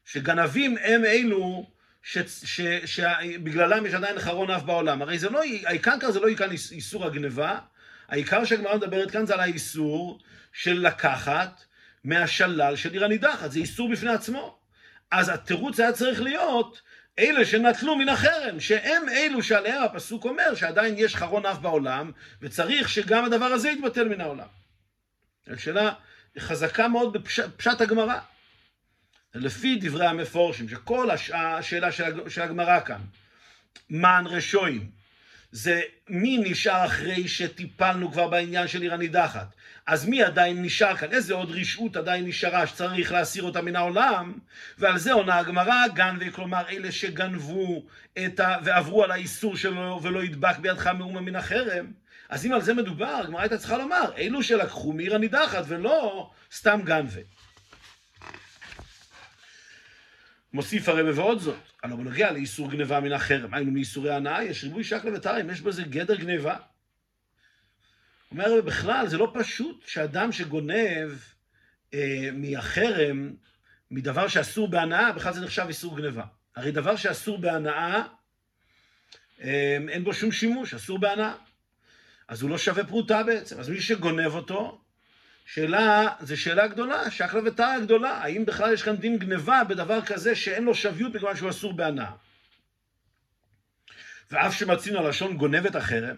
שגנבים 0.06 0.78
הם 0.78 1.06
אלו 1.06 1.70
שבגללם 2.04 3.86
יש 3.86 3.94
עדיין 3.94 4.20
חרון 4.20 4.52
אף 4.52 4.64
בעולם. 4.64 5.02
הרי 5.02 5.20
זה 5.20 5.30
לא, 5.30 5.42
העיקר 5.66 6.00
כאן 6.00 6.12
זה 6.12 6.20
לא 6.20 6.28
עיקר 6.28 6.52
איסור 6.52 7.06
הגניבה, 7.06 7.60
העיקר 8.08 8.46
שהגמרא 8.46 8.76
מדברת 8.76 9.12
כאן 9.12 9.26
זה 9.26 9.34
על 9.34 9.40
האיסור 9.40 10.20
של 10.54 10.88
לקחת 10.88 11.64
מהשלל 12.04 12.76
של 12.76 12.94
עיר 12.94 13.06
הנידחת, 13.06 13.52
זה 13.52 13.60
איסור 13.60 13.92
בפני 13.92 14.12
עצמו. 14.12 14.65
אז 15.12 15.30
התירוץ 15.30 15.80
היה 15.80 15.92
צריך 15.92 16.22
להיות 16.22 16.82
אלה 17.20 17.46
שנטלו 17.46 17.96
מן 17.96 18.10
החרם, 18.10 18.60
שהם 18.60 19.10
אלו 19.10 19.44
שעליהם 19.44 19.84
הפסוק 19.84 20.26
אומר 20.26 20.56
שעדיין 20.56 20.96
יש 20.98 21.16
חרון 21.16 21.46
אף 21.46 21.58
בעולם, 21.58 22.12
וצריך 22.42 22.90
שגם 22.90 23.26
הדבר 23.26 23.46
הזה 23.46 23.70
יתבטל 23.70 24.08
מן 24.08 24.22
העולם. 24.22 24.48
שאלה 25.58 25.94
חזקה 26.40 26.88
מאוד 26.88 27.14
בפשט 27.14 27.82
הגמרא. 27.82 28.20
לפי 29.36 29.76
דברי 29.82 30.08
המפורשים, 30.08 30.70
שכל 30.70 31.10
השאלה 31.34 31.92
של 32.30 32.42
הגמרא 32.42 32.80
כאן, 32.80 33.02
מען 33.90 34.28
רשועים, 34.28 34.90
זה 35.52 35.82
מי 36.10 36.38
נשאר 36.38 36.86
אחרי 36.86 37.28
שטיפלנו 37.28 38.12
כבר 38.12 38.28
בעניין 38.28 38.68
של 38.68 38.82
עיר 38.82 38.94
הנידחת. 38.94 39.48
אז 39.88 40.06
מי 40.06 40.24
עדיין 40.24 40.62
נשאר 40.62 40.96
כאן? 40.96 41.12
איזה 41.12 41.34
עוד 41.34 41.52
רשעות 41.52 41.96
עדיין 41.98 42.26
נשארה 42.26 42.68
שצריך 42.68 43.12
להסיר 43.12 43.44
אותה 43.44 43.62
מן 43.62 43.76
העולם? 43.76 44.34
ועל 44.78 44.98
זה 44.98 45.14
עונה 45.14 45.38
הגמרא, 45.38 45.88
גנבי, 45.94 46.32
כלומר 46.32 46.70
אלה 46.70 46.92
שגנבו 46.92 47.86
את 48.26 48.40
ה... 48.40 48.58
ועברו 48.64 49.04
על 49.04 49.12
האיסור 49.12 49.58
שלו 49.58 50.00
ולא 50.04 50.24
ידבק 50.24 50.58
בידך 50.58 50.88
מאומה 50.88 51.22
מן 51.22 51.36
החרם. 51.36 51.86
אז 52.30 52.46
אם 52.46 52.54
על 52.54 52.62
זה 52.62 52.74
מדובר, 52.74 53.06
הגמרא 53.24 53.42
הייתה 53.42 53.58
צריכה 53.58 53.78
לומר, 53.78 54.12
אלו 54.18 54.44
שלקחו 54.44 54.94
מעיר 54.94 55.16
הנידחת 55.16 55.64
ולא 55.68 56.32
סתם 56.52 56.82
גנבי. 56.84 57.24
מוסיף 60.54 60.90
הרב 60.90 61.18
ועוד 61.18 61.40
זאת, 61.40 61.56
הלא 61.84 61.96
בנוגע 61.96 62.32
לאיסור 62.32 62.72
גניבה 62.72 63.00
מן 63.00 63.12
החרם, 63.12 63.54
היינו 63.54 63.72
מאיסורי 63.72 64.14
הנאה, 64.14 64.44
יש 64.44 64.64
ריבוי 64.64 64.84
שקלה 64.84 65.12
וטרם, 65.16 65.50
יש 65.50 65.62
בזה 65.62 65.84
גדר 65.84 66.16
גניבה. 66.16 66.56
אומר 68.32 68.62
בכלל, 68.62 69.08
זה 69.08 69.18
לא 69.18 69.32
פשוט 69.34 69.84
שאדם 69.88 70.32
שגונב 70.32 71.12
אה, 71.94 72.30
מהחרם, 72.34 73.34
מדבר 73.92 74.28
שאסור 74.28 74.68
בהנאה, 74.68 75.12
בכלל 75.12 75.34
זה 75.34 75.42
נחשב 75.42 75.66
איסור 75.68 75.98
גניבה. 75.98 76.24
הרי 76.56 76.72
דבר 76.72 76.96
שאסור 76.96 77.38
בהנאה, 77.38 78.04
אה, 79.42 79.78
אין 79.90 80.04
בו 80.04 80.14
שום 80.14 80.32
שימוש, 80.32 80.74
אסור 80.74 81.00
בהנאה. 81.00 81.34
אז 82.28 82.42
הוא 82.42 82.50
לא 82.50 82.58
שווה 82.58 82.86
פרוטה 82.86 83.24
בעצם. 83.24 83.60
אז 83.60 83.70
מי 83.70 83.82
שגונב 83.82 84.36
אותו, 84.36 84.82
שאלה, 85.46 86.10
זו 86.22 86.42
שאלה 86.42 86.68
גדולה, 86.68 87.12
שקלה 87.12 87.42
וטרה 87.46 87.80
גדולה, 87.80 88.12
האם 88.12 88.46
בכלל 88.46 88.74
יש 88.74 88.84
כאן 88.84 88.96
דין 88.96 89.18
גניבה 89.18 89.64
בדבר 89.64 90.06
כזה 90.06 90.36
שאין 90.36 90.64
לו 90.64 90.76
שוויות 90.76 91.12
בגלל 91.12 91.36
שהוא 91.36 91.50
אסור 91.50 91.74
בהנאה. 91.74 92.12
ואף 94.32 94.54
שמצינו 94.54 95.00
הלשון 95.00 95.38
גונב 95.38 95.66
את 95.66 95.76
החרם, 95.76 96.16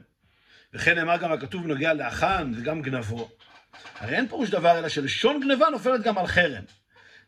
וכן 0.77 0.95
נאמר 0.95 1.17
גם 1.17 1.31
הכתוב 1.31 1.63
בנוגע 1.63 1.93
לאחן 1.93 2.51
וגם 2.55 2.81
גנבו, 2.81 3.29
הרי 3.99 4.15
אין 4.15 4.27
פירוש 4.27 4.49
דבר 4.49 4.79
אלא 4.79 4.89
שלשון 4.89 5.39
גניבה 5.39 5.69
נופלת 5.69 6.01
גם 6.01 6.17
על 6.17 6.27
חרם. 6.27 6.63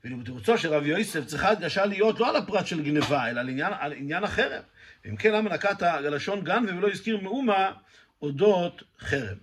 ואילו 0.04 0.18
בתירוצו 0.18 0.58
של 0.58 0.74
רבי 0.74 0.90
יוסף 0.90 1.26
צריכה 1.26 1.50
הדגשה 1.50 1.86
להיות 1.86 2.20
לא 2.20 2.30
על 2.30 2.36
הפרט 2.36 2.68
של 2.68 2.84
גניבה, 2.84 3.30
אלא 3.30 3.40
על 3.40 3.50
עניין, 3.50 3.74
על 3.80 3.94
עניין 3.94 4.24
החרם. 4.24 4.62
ואם 5.06 5.16
כן, 5.16 5.32
למה 5.32 5.50
נקט 5.50 5.84
הלשון 5.84 6.44
גנבה 6.44 6.78
ולא 6.78 6.90
הזכיר 6.90 7.18
מאומה 7.18 7.72
אודות 8.22 8.84
חרם? 9.00 9.38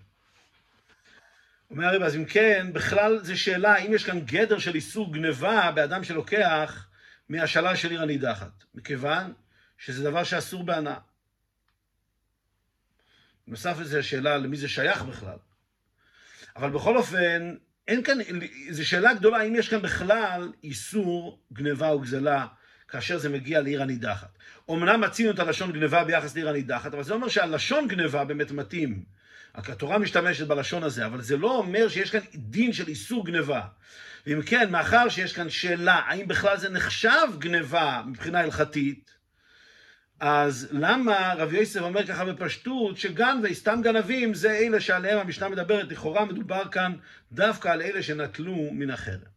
אומר 1.71 1.85
הרב, 1.85 2.03
אז 2.03 2.17
אם 2.17 2.25
כן, 2.25 2.67
בכלל 2.73 3.19
זו 3.19 3.41
שאלה 3.41 3.73
האם 3.73 3.95
יש 3.95 4.05
כאן 4.05 4.21
גדר 4.21 4.59
של 4.59 4.75
איסור 4.75 5.13
גניבה 5.13 5.71
באדם 5.75 6.05
שלוקח 6.05 6.87
מהשלל 7.29 7.77
של 7.77 7.91
עיר 7.91 8.03
הנידחת, 8.03 8.65
מכיוון 8.75 9.33
שזה 9.79 10.05
דבר 10.05 10.25
שאסור 10.25 10.65
בהנאה. 10.65 10.97
נוסף 13.47 13.81
לזה 13.81 13.99
השאלה 13.99 14.37
למי 14.39 14.57
זה 14.57 14.69
שייך 14.69 15.03
בכלל. 15.03 15.37
אבל 16.57 16.71
בכל 16.71 16.97
אופן, 16.97 17.55
אין 17.89 18.03
כאן, 18.03 18.19
זו 18.71 18.89
שאלה 18.89 19.15
גדולה 19.15 19.39
האם 19.39 19.55
יש 19.55 19.69
כאן 19.69 19.83
בכלל 19.83 20.53
איסור 20.65 21.41
גניבה 21.53 21.95
וגזלה 21.95 22.47
כאשר 22.89 23.19
זה 23.19 23.29
מגיע 23.29 23.61
לעיר 23.61 23.83
הנידחת. 23.83 24.39
אמנם 24.71 25.01
מצינו 25.01 25.31
את 25.31 25.39
הלשון 25.39 25.73
גניבה 25.73 26.05
ביחס 26.05 26.35
לעיר 26.35 26.49
הנידחת, 26.49 26.95
אבל 26.95 27.03
זה 27.03 27.15
אומר 27.15 27.29
שהלשון 27.29 27.89
גניבה 27.89 28.25
באמת 28.25 28.51
מתאים 28.51 29.05
התורה 29.55 29.99
משתמשת 29.99 30.47
בלשון 30.47 30.83
הזה, 30.83 31.07
אבל 31.07 31.23
זה 31.23 31.37
לא 31.37 31.57
אומר 31.57 31.89
שיש 31.89 32.11
כאן 32.11 32.21
דין 32.35 32.73
של 32.73 32.89
איסור 32.89 33.27
גניבה. 33.27 33.63
ואם 34.27 34.43
כן, 34.43 34.71
מאחר 34.71 35.09
שיש 35.09 35.33
כאן 35.33 35.51
שאלה, 35.51 35.95
האם 35.95 36.29
בכלל 36.29 36.59
זה 36.59 36.69
נחשב 36.69 37.27
גניבה 37.39 38.03
מבחינה 38.07 38.41
הלכתית, 38.41 39.11
אז 40.21 40.69
למה 40.73 41.35
רב 41.37 41.53
יוסף 41.53 41.81
אומר 41.81 42.07
ככה 42.07 42.25
בפשטות, 42.25 42.97
שגנבי, 42.97 43.55
סתם 43.55 43.81
גנבים, 43.83 44.35
זה 44.35 44.53
אלה 44.53 44.81
שעליהם 44.81 45.19
המשנה 45.19 45.49
מדברת, 45.49 45.89
לכאורה 45.89 46.25
מדובר 46.25 46.69
כאן 46.69 46.97
דווקא 47.33 47.69
על 47.69 47.83
אלה 47.83 48.03
שנטלו 48.03 48.71
מן 48.73 48.91
החרם. 48.91 49.37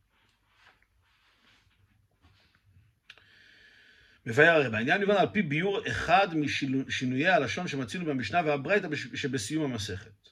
מבאר 4.26 4.50
הרי 4.50 4.70
בעניין 4.70 5.02
יובן 5.02 5.16
על 5.16 5.28
פי 5.34 5.42
ביור 5.42 5.88
אחד 5.88 6.28
משינויי 6.88 7.30
הלשון 7.30 7.68
שמצינו 7.68 8.06
במשנה 8.06 8.42
והברייתא 8.46 8.88
שבסיום 8.96 9.72
המסכת. 9.72 10.30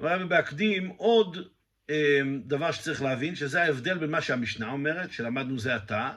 אבל 0.00 0.24
בהקדים 0.24 0.88
עוד 0.88 1.48
אה, 1.90 2.20
דבר 2.44 2.72
שצריך 2.72 3.02
להבין, 3.02 3.34
שזה 3.34 3.62
ההבדל 3.62 3.98
בין 3.98 4.10
מה 4.10 4.20
שהמשנה 4.20 4.70
אומרת, 4.70 5.12
שלמדנו 5.12 5.58
זה 5.58 5.74
עתה, 5.74 6.12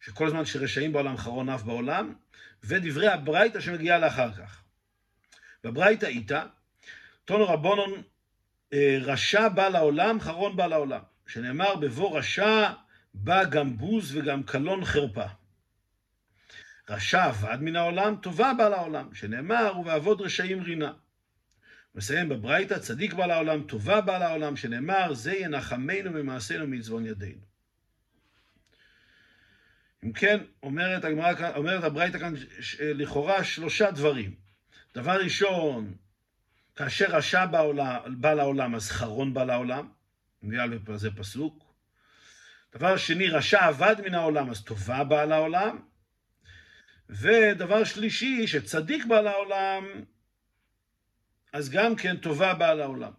שכל 0.00 0.30
זמן 0.30 0.44
שרשעים 0.44 0.92
בעולם 0.92 1.16
חרון 1.16 1.48
אף 1.48 1.62
בעולם, 1.62 2.14
ודברי 2.64 3.08
הברייתא 3.08 3.60
שמגיעה 3.60 3.98
לאחר 3.98 4.32
כך. 4.32 4.62
בברייתא 5.64 6.06
איתה, 6.06 6.44
טונו 7.24 7.48
רבונון 7.48 8.02
אה, 8.72 8.98
רשע 9.00 9.48
בא 9.48 9.68
לעולם, 9.68 10.20
חרון 10.20 10.56
בא 10.56 10.66
לעולם. 10.66 11.00
שנאמר 11.26 11.76
בבוא 11.76 12.18
רשע 12.18 12.72
בא 13.14 13.44
גם 13.44 13.76
בוז 13.76 14.16
וגם 14.16 14.42
קלון 14.42 14.84
חרפה. 14.84 15.26
רשע 16.88 17.28
אבד 17.28 17.58
מן 17.60 17.76
העולם, 17.76 18.16
טובה 18.16 18.52
בא 18.58 18.68
לעולם, 18.68 19.14
שנאמר, 19.14 19.72
ובעבוד 19.78 20.20
רשעים 20.20 20.62
רינה. 20.62 20.92
מסיים 21.94 22.28
בברייתא, 22.28 22.78
צדיק 22.78 23.14
בא 23.14 23.26
לעולם, 23.26 23.62
טובה 23.62 24.00
בא 24.00 24.18
לעולם, 24.18 24.56
שנאמר, 24.56 25.14
זה 25.14 25.36
ינחמנו 25.36 26.10
ממעשינו 26.10 26.66
מעצבון 26.66 27.06
ידינו. 27.06 27.47
אם 30.04 30.12
כן, 30.12 30.40
אומרת, 30.62 31.04
אומרת 31.56 31.84
הברייתא 31.84 32.18
כאן 32.18 32.34
לכאורה 32.80 33.44
שלושה 33.44 33.90
דברים. 33.90 34.34
דבר 34.94 35.22
ראשון, 35.22 35.94
כאשר 36.76 37.06
רשע 37.08 37.46
בא, 38.06 38.34
לעולם, 38.34 38.74
אז 38.74 38.90
חרון 38.90 39.34
בא 39.34 39.44
לעולם, 39.44 39.88
נראה 40.42 40.66
לי 40.66 40.78
זה 40.94 41.10
פסוק. 41.10 41.64
דבר 42.74 42.96
שני, 42.96 43.28
רשע 43.28 43.68
אבד 43.68 43.96
מן 44.04 44.14
העולם, 44.14 44.50
אז 44.50 44.64
טובה 44.64 45.04
באה 45.04 45.24
לעולם. 45.24 45.78
ודבר 47.08 47.84
שלישי, 47.84 48.46
שצדיק 48.46 49.04
בא 49.04 49.20
לעולם, 49.20 49.84
אז 51.52 51.70
גם 51.70 51.96
כן 51.96 52.16
טובה 52.16 52.54
באה 52.54 52.74
לעולם. 52.74 53.12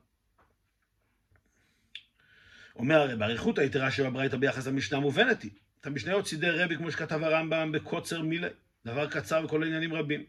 אומר 2.75 2.95
הרי 2.95 3.15
באריכות 3.15 3.57
היתרה 3.57 3.91
שבברייתא 3.91 4.38
ביחס 4.38 4.67
למשנה 4.67 5.00
מובנת 5.00 5.41
היא. 5.41 5.51
את 5.81 5.88
המשניות 5.88 6.27
סידר 6.27 6.63
רבי 6.63 6.77
כמו 6.77 6.91
שכתב 6.91 7.24
הרמב"ם 7.24 7.71
בקוצר 7.71 8.21
מילה, 8.21 8.48
דבר 8.86 9.09
קצר 9.09 9.41
וכל 9.45 9.63
עניינים 9.63 9.93
רבים. 9.93 10.24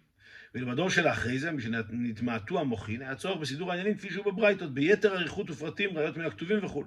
ולמדור 0.54 0.90
של 0.90 1.08
אחרי 1.08 1.38
זה, 1.38 1.50
משנתמעטו 1.50 2.60
המוחין, 2.60 3.02
היה 3.02 3.14
צורך 3.14 3.40
בסידור 3.40 3.70
העניינים 3.70 3.96
כפי 3.96 4.10
שהוא 4.10 4.24
בברייתות, 4.24 4.74
ביתר 4.74 5.16
אריכות 5.16 5.50
ופרטים, 5.50 5.98
ראיות 5.98 6.16
מן 6.16 6.24
הכתובים 6.24 6.64
וכו'. 6.64 6.84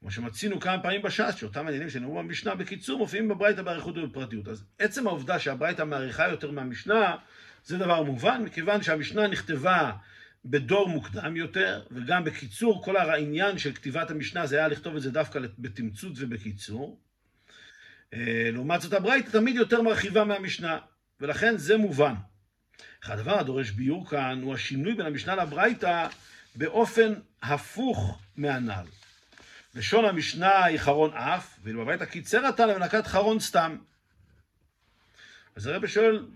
כמו 0.00 0.10
שמצינו 0.10 0.60
כמה 0.60 0.82
פעמים 0.82 1.02
בש"ס, 1.02 1.34
שאותם 1.36 1.66
עניינים 1.66 1.90
שנאמרו 1.90 2.18
במשנה 2.18 2.54
בקיצור 2.54 2.98
מופיעים 2.98 3.28
בברייתא 3.28 3.62
באריכות 3.62 3.98
ובפרטיות. 3.98 4.48
אז 4.48 4.64
עצם 4.78 5.06
העובדה 5.06 5.38
שהברייתא 5.38 5.82
מאריכה 5.82 6.28
יותר 6.28 6.50
מהמשנה, 6.50 7.16
זה 7.64 7.78
דבר 7.78 8.02
מובן, 8.02 8.42
מכיוון 8.44 8.82
שהמשנה 8.82 9.26
נכתבה 9.26 9.92
בדור 10.44 10.88
מוקדם 10.88 11.36
יותר, 11.36 11.82
וגם 11.90 12.24
בקיצור, 12.24 12.84
כל 12.84 12.96
העניין 12.96 13.58
של 13.58 13.72
כתיבת 13.72 14.10
המשנה 14.10 14.46
זה 14.46 14.56
היה 14.56 14.68
לכתוב 14.68 14.96
את 14.96 15.02
זה 15.02 15.10
דווקא 15.10 15.40
בתמצות 15.58 16.12
ובקיצור. 16.16 17.00
אה, 18.14 18.50
לעומת 18.52 18.80
זאת 18.80 18.92
הברייתא 18.92 19.30
תמיד 19.30 19.56
יותר 19.56 19.82
מרחיבה 19.82 20.24
מהמשנה, 20.24 20.78
ולכן 21.20 21.56
זה 21.56 21.76
מובן. 21.76 22.14
הדבר 23.04 23.38
הדורש 23.38 23.70
ביור 23.70 24.08
כאן 24.08 24.40
הוא 24.42 24.54
השינוי 24.54 24.94
בין 24.94 25.06
המשנה 25.06 25.34
לברייתא 25.34 26.08
באופן 26.54 27.14
הפוך 27.42 28.18
מהנ"ל. 28.36 28.86
לשון 29.74 30.04
המשנה 30.04 30.64
היא 30.64 30.78
חרון 30.78 31.12
אף, 31.12 31.58
ואילו 31.62 31.80
בברייתא 31.80 32.04
קיצר 32.04 32.46
עתה 32.46 32.66
למנקת 32.66 33.06
חרון 33.06 33.40
סתם. 33.40 33.76
אז 35.56 35.66
הרב 35.66 35.86
שואל 35.86 36.26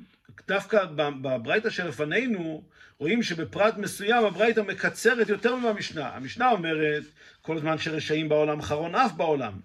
דווקא 0.48 0.84
בברייתא 0.96 1.70
שלפנינו, 1.70 2.64
רואים 2.98 3.22
שבפרט 3.22 3.76
מסוים 3.76 4.24
הברייתא 4.24 4.60
מקצרת 4.60 5.28
יותר 5.28 5.56
מהמשנה. 5.56 6.08
המשנה 6.08 6.50
אומרת, 6.50 7.02
כל 7.42 7.58
זמן 7.58 7.78
שרשעים 7.78 8.28
בעולם, 8.28 8.62
חרון 8.62 8.94
אף 8.94 9.12
בעולם. 9.12 9.60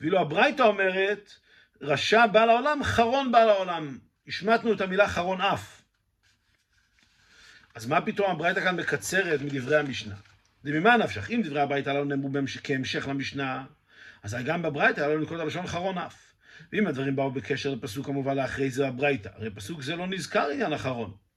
ואילו 0.00 0.20
הברייתא 0.20 0.62
אומרת, 0.62 1.32
רשע 1.80 2.26
בא 2.26 2.44
לעולם, 2.44 2.80
חרון 2.84 3.32
בא 3.32 3.44
לעולם. 3.44 3.98
השמטנו 4.28 4.72
את 4.72 4.80
המילה 4.80 5.08
חרון 5.08 5.40
אף. 5.40 5.82
אז 7.74 7.86
מה 7.86 8.00
פתאום 8.00 8.30
הברייתא 8.30 8.60
כאן 8.60 8.76
מקצרת 8.76 9.40
מדברי 9.40 9.76
המשנה? 9.76 10.14
וממה 10.64 10.96
נפשך? 10.96 11.30
אם 11.30 11.40
דברי 11.44 11.60
הברייתא 11.60 11.90
לא 11.90 12.04
נאמרו 12.04 12.30
כהמשך 12.64 13.08
למשנה, 13.08 13.64
אז 14.22 14.36
גם 14.44 14.62
בברייתא 14.62 15.00
לנו 15.00 15.18
לקרוא 15.18 15.36
את 15.36 15.42
הלשון 15.42 15.66
חרון 15.66 15.98
אף. 15.98 16.28
ואם 16.72 16.86
הדברים 16.86 17.16
באו 17.16 17.30
בקשר 17.30 17.74
לפסוק 17.74 18.08
המובא 18.08 18.34
לאחרי 18.34 18.70
זה 18.70 18.88
הברייתא, 18.88 19.28
הרי 19.34 19.50
פסוק 19.50 19.82
זה 19.82 19.96
לא 19.96 20.06
נזכר 20.06 20.48
עניין 20.52 20.72
אחרון. 20.72 21.27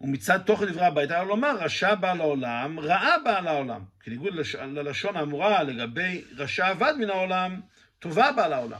ומצד 0.00 0.38
תוכן 0.46 0.66
דברי 0.66 0.84
הברייתא 0.84 1.12
היה 1.12 1.24
לומר, 1.24 1.56
רשע 1.60 1.94
בא 1.94 2.12
לעולם, 2.12 2.80
רעה 2.80 3.18
בא 3.24 3.40
לעולם. 3.40 3.80
כניגוד 4.00 4.32
ללשון 4.60 5.16
האמורה 5.16 5.62
לגבי 5.62 6.24
רשע 6.36 6.70
אבד 6.70 6.94
מן 6.98 7.10
העולם, 7.10 7.60
טובה 7.98 8.32
בא 8.32 8.46
לעולם. 8.46 8.78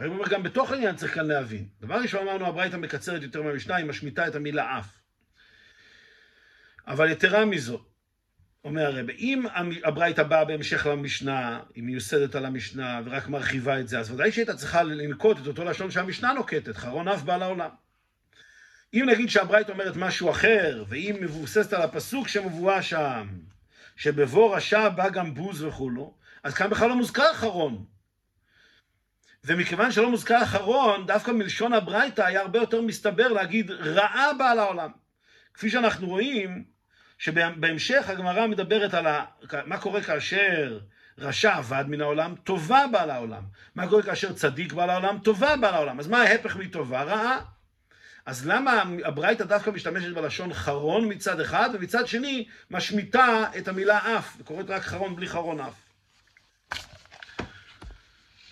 אני 0.00 0.08
אומר, 0.08 0.28
גם 0.28 0.42
בתוך 0.42 0.70
העניין 0.70 0.96
צריך 0.96 1.14
כאן 1.14 1.26
להבין. 1.26 1.68
דבר 1.80 1.94
ראשון 1.94 2.28
אמרנו, 2.28 2.46
הברייתא 2.46 2.76
מקצרת 2.76 3.22
יותר 3.22 3.42
מהמשנה, 3.42 3.76
היא 3.76 3.86
משמיטה 3.86 4.26
את 4.26 4.34
המילה 4.34 4.78
אף. 4.78 4.88
אבל 6.86 7.10
יתרה 7.10 7.44
מזו, 7.44 7.84
אומר 8.64 8.86
הרב, 8.86 9.10
אם 9.10 9.46
הברייתא 9.84 10.22
באה 10.22 10.44
בהמשך 10.44 10.86
למשנה, 10.86 11.60
היא 11.74 11.84
מיוסדת 11.84 12.34
על 12.34 12.44
המשנה 12.44 13.00
ורק 13.04 13.28
מרחיבה 13.28 13.80
את 13.80 13.88
זה, 13.88 13.98
אז 13.98 14.10
ודאי 14.10 14.32
שהייתה 14.32 14.56
צריכה 14.56 14.82
לנקוט 14.82 15.38
את 15.42 15.46
אותו 15.46 15.64
לשון 15.64 15.90
שהמשנה 15.90 16.32
נוקטת, 16.32 16.76
חרון 16.76 17.08
אף 17.08 17.22
בא 17.22 17.36
לעולם. 17.36 17.70
אם 18.94 19.06
נגיד 19.08 19.30
שהברייתא 19.30 19.72
אומרת 19.72 19.96
משהו 19.96 20.30
אחר, 20.30 20.84
והיא 20.88 21.14
מבוססת 21.20 21.72
על 21.72 21.82
הפסוק 21.82 22.28
שמבואה 22.28 22.82
שם, 22.82 23.28
שבבוא 23.96 24.56
רשע 24.56 24.88
בא 24.88 25.08
גם 25.08 25.34
בוז 25.34 25.62
וכולו, 25.62 26.14
אז 26.42 26.54
כאן 26.54 26.70
בכלל 26.70 26.88
לא 26.88 26.96
מוזכר 26.96 27.34
חרון. 27.34 27.84
ומכיוון 29.44 29.92
שלא 29.92 30.10
מוזכר 30.10 30.42
אחרון, 30.42 31.06
דווקא 31.06 31.30
מלשון 31.30 31.72
הברייתא 31.72 32.22
היה 32.22 32.40
הרבה 32.40 32.58
יותר 32.58 32.80
מסתבר 32.80 33.28
להגיד 33.28 33.70
רעה 33.70 34.34
באה 34.38 34.54
לעולם. 34.54 34.90
כפי 35.54 35.70
שאנחנו 35.70 36.06
רואים, 36.06 36.64
שבהמשך 37.18 38.08
הגמרא 38.08 38.46
מדברת 38.46 38.94
על 38.94 39.06
ה... 39.06 39.24
מה 39.66 39.78
קורה 39.78 40.02
כאשר 40.02 40.78
רשע 41.18 41.58
אבד 41.58 41.84
מן 41.88 42.00
העולם, 42.00 42.34
טובה 42.44 42.84
באה 42.92 43.06
לעולם. 43.06 43.42
מה 43.74 43.88
קורה 43.88 44.02
כאשר 44.02 44.32
צדיק 44.32 44.72
בא 44.72 44.86
לעולם, 44.86 45.18
טובה 45.18 45.56
באה 45.56 45.70
לעולם. 45.70 46.00
אז 46.00 46.08
מה 46.08 46.22
ההפך 46.22 46.56
מטובה? 46.56 47.02
רעה. 47.02 47.53
אז 48.26 48.46
למה 48.46 48.82
הברייתא 49.04 49.44
דווקא 49.44 49.70
משתמשת 49.70 50.14
בלשון 50.14 50.54
חרון 50.54 51.12
מצד 51.12 51.40
אחד, 51.40 51.70
ומצד 51.74 52.06
שני 52.06 52.48
משמיטה 52.70 53.44
את 53.58 53.68
המילה 53.68 54.18
אף, 54.18 54.36
וקוראת 54.38 54.70
רק 54.70 54.82
חרון 54.82 55.16
בלי 55.16 55.28
חרון 55.28 55.60
אף. 55.60 55.74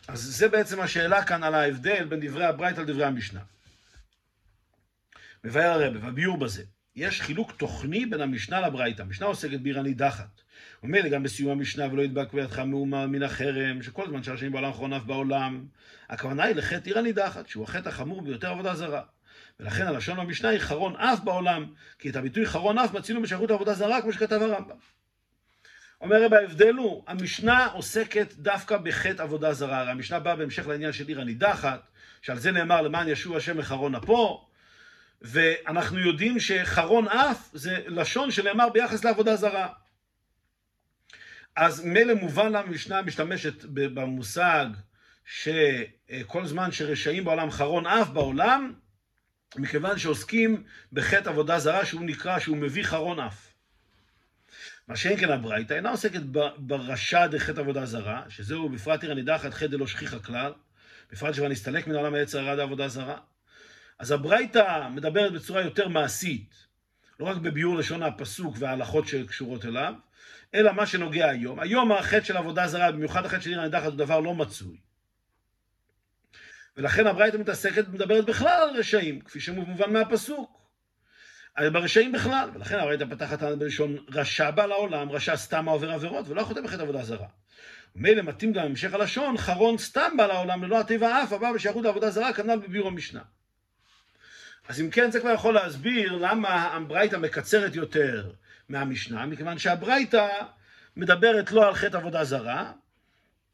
אז 0.08 0.20
זה 0.20 0.48
בעצם 0.48 0.80
השאלה 0.80 1.24
כאן 1.24 1.42
על 1.42 1.54
ההבדל 1.54 2.04
בין 2.04 2.20
דברי 2.20 2.44
הברייתא 2.44 2.80
לדברי 2.80 3.04
המשנה. 3.04 3.40
מבאר 5.44 5.82
הרבה, 5.82 5.98
והביאור 6.02 6.38
בזה. 6.38 6.64
יש 6.96 7.22
חילוק 7.22 7.52
תוכני 7.52 8.06
בין 8.06 8.20
המשנה 8.20 8.60
לברייתא. 8.60 9.02
המשנה 9.02 9.26
עוסקת 9.26 9.60
בעיר 9.60 9.78
הנידחת. 9.78 10.40
ומילא 10.82 11.08
גם 11.08 11.22
בסיום 11.22 11.50
המשנה 11.50 11.92
ולא 11.92 12.02
ידבק 12.02 12.32
בידך 12.32 12.58
מאומה 12.58 13.06
מן 13.06 13.22
החרם, 13.22 13.82
שכל 13.82 14.08
זמן 14.08 14.22
שהשנים 14.22 14.52
בעולם 14.52 14.70
אחרון 14.70 14.92
אף 14.92 15.02
בעולם. 15.02 15.66
הכוונה 16.08 16.44
היא 16.44 16.56
לחטא 16.56 16.88
עיר 16.88 16.98
הנידחת, 16.98 17.48
שהוא 17.48 17.64
החטא 17.64 17.88
החמור 17.88 18.22
ביותר 18.22 18.50
עבודה 18.50 18.74
זרה. 18.74 19.02
ולכן 19.62 19.86
הלשון 19.86 20.16
במשנה 20.16 20.48
היא 20.48 20.58
חרון 20.58 20.96
אף 20.96 21.20
בעולם, 21.20 21.66
כי 21.98 22.10
את 22.10 22.16
הביטוי 22.16 22.46
חרון 22.46 22.78
אף 22.78 22.94
מצינו 22.94 23.22
בשייכות 23.22 23.50
עבודה 23.50 23.74
זרה, 23.74 24.02
כמו 24.02 24.12
שכתב 24.12 24.38
הרמב"ם. 24.42 24.76
אומר 26.00 26.24
רבי 26.24 26.36
ההבדל 26.36 26.74
הוא, 26.74 27.04
המשנה 27.06 27.66
עוסקת 27.66 28.34
דווקא 28.38 28.76
בחטא 28.76 29.22
עבודה 29.22 29.52
זרה. 29.52 29.80
הרי 29.80 29.90
המשנה 29.90 30.20
באה 30.20 30.36
בהמשך 30.36 30.66
לעניין 30.66 30.92
של 30.92 31.08
עיר 31.08 31.20
הנידחת, 31.20 31.80
שעל 32.22 32.38
זה 32.38 32.52
נאמר 32.52 32.82
למען 32.82 33.08
ישוע 33.08 33.36
השם 33.36 33.58
מחרון 33.58 33.94
אפו, 33.94 34.48
ואנחנו 35.22 35.98
יודעים 35.98 36.40
שחרון 36.40 37.08
אף 37.08 37.48
זה 37.52 37.78
לשון 37.86 38.30
שנאמר 38.30 38.68
ביחס 38.68 39.04
לעבודה 39.04 39.36
זרה. 39.36 39.68
אז 41.56 41.84
מילא 41.84 42.14
מובן 42.14 42.54
המשנה 42.54 43.02
משתמשת 43.02 43.64
במושג 43.64 44.66
שכל 45.24 46.46
זמן 46.46 46.72
שרשעים 46.72 47.24
בעולם 47.24 47.50
חרון 47.50 47.86
אף 47.86 48.08
בעולם, 48.08 48.72
מכיוון 49.56 49.98
שעוסקים 49.98 50.64
בחטא 50.92 51.28
עבודה 51.28 51.58
זרה 51.58 51.84
שהוא 51.84 52.04
נקרא, 52.04 52.38
שהוא 52.38 52.56
מביא 52.56 52.84
חרון 52.84 53.20
אף. 53.20 53.52
מה 54.88 54.96
שאין 54.96 55.16
כן 55.18 55.30
הברייתא 55.30 55.74
אינה 55.74 55.90
עוסקת 55.90 56.20
ברשע 56.58 57.26
דחטא 57.26 57.60
עבודה 57.60 57.86
זרה, 57.86 58.22
שזהו 58.28 58.68
בפרט 58.68 59.02
עיר 59.02 59.12
הנידחת 59.12 59.54
חטא 59.54 59.66
דלא 59.66 59.86
שכיחה 59.86 60.18
כלל, 60.18 60.52
בפרט 61.12 61.34
שבה 61.34 61.48
נסתלק 61.48 61.86
מן 61.86 61.94
העולם 61.94 62.14
היצר 62.14 62.38
הרע 62.40 62.56
דעבודה 62.56 62.88
זרה. 62.88 63.16
אז 63.98 64.10
הברייתא 64.10 64.88
מדברת 64.88 65.32
בצורה 65.32 65.62
יותר 65.62 65.88
מעשית, 65.88 66.54
לא 67.20 67.26
רק 67.26 67.36
בביאור 67.36 67.76
לשון 67.76 68.02
הפסוק 68.02 68.56
וההלכות 68.58 69.08
שקשורות 69.08 69.64
אליו, 69.64 69.94
אלא 70.54 70.72
מה 70.72 70.86
שנוגע 70.86 71.28
היום. 71.28 71.60
היום 71.60 71.92
החטא 71.92 72.24
של 72.24 72.36
עבודה 72.36 72.66
זרה, 72.66 72.92
במיוחד 72.92 73.26
החטא 73.26 73.40
של 73.40 73.50
עיר 73.50 73.60
הנידחת, 73.60 73.86
הוא 73.86 73.94
דבר 73.94 74.20
לא 74.20 74.34
מצוי. 74.34 74.76
ולכן 76.76 77.06
הברייתא 77.06 77.36
מתעסקת, 77.36 77.88
מדברת 77.88 78.24
בכלל 78.24 78.68
על 78.68 78.76
רשעים, 78.76 79.20
כפי 79.20 79.40
שמובן 79.40 79.92
מהפסוק. 79.92 80.62
ברשעים 81.72 82.12
בכלל, 82.12 82.50
ולכן 82.54 82.78
הברייתא 82.78 83.04
פתחת 83.10 83.42
בלשון 83.42 83.96
רשע 84.10 84.50
בא 84.50 84.66
לעולם, 84.66 85.10
רשע 85.10 85.36
סתם 85.36 85.68
העובר 85.68 85.90
עבירות, 85.90 86.28
ולא 86.28 86.42
חוטא 86.42 86.60
בחטא 86.60 86.82
עבודה 86.82 87.02
זרה. 87.02 87.26
ומילא 87.96 88.22
מתאים 88.22 88.52
גם 88.52 88.64
המשך 88.64 88.94
הלשון, 88.94 89.38
חרון 89.38 89.78
סתם 89.78 90.16
בא 90.16 90.26
לעולם, 90.26 90.64
ללא 90.64 90.80
הטבע 90.80 91.22
אף, 91.22 91.32
הבא 91.32 91.52
בשייכות 91.52 91.84
לעבודה 91.84 92.10
זרה, 92.10 92.32
כנ"ל 92.32 92.58
בביאור 92.58 92.88
המשנה. 92.88 93.22
אז 94.68 94.80
אם 94.80 94.90
כן, 94.90 95.10
זה 95.10 95.20
כבר 95.20 95.30
יכול 95.30 95.54
להסביר 95.54 96.12
למה 96.12 96.62
הברייתא 96.62 97.16
מקצרת 97.16 97.74
יותר 97.74 98.30
מהמשנה, 98.68 99.26
מכיוון 99.26 99.58
שהברייתא 99.58 100.28
מדברת 100.96 101.52
לא 101.52 101.68
על 101.68 101.74
חטא 101.74 101.96
עבודה 101.96 102.24
זרה, 102.24 102.72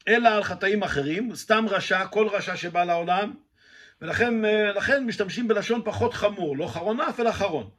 אלא 0.09 0.29
על 0.29 0.43
חטאים 0.43 0.83
אחרים, 0.83 1.35
סתם 1.35 1.65
רשע, 1.69 2.05
כל 2.05 2.27
רשע 2.27 2.55
שבא 2.55 2.83
לעולם, 2.83 3.33
ולכן 4.01 5.05
משתמשים 5.05 5.47
בלשון 5.47 5.81
פחות 5.85 6.13
חמור, 6.13 6.57
לא 6.57 6.67
חרון 6.67 7.01
אף, 7.01 7.19
אלא 7.19 7.31
חרון. 7.31 7.69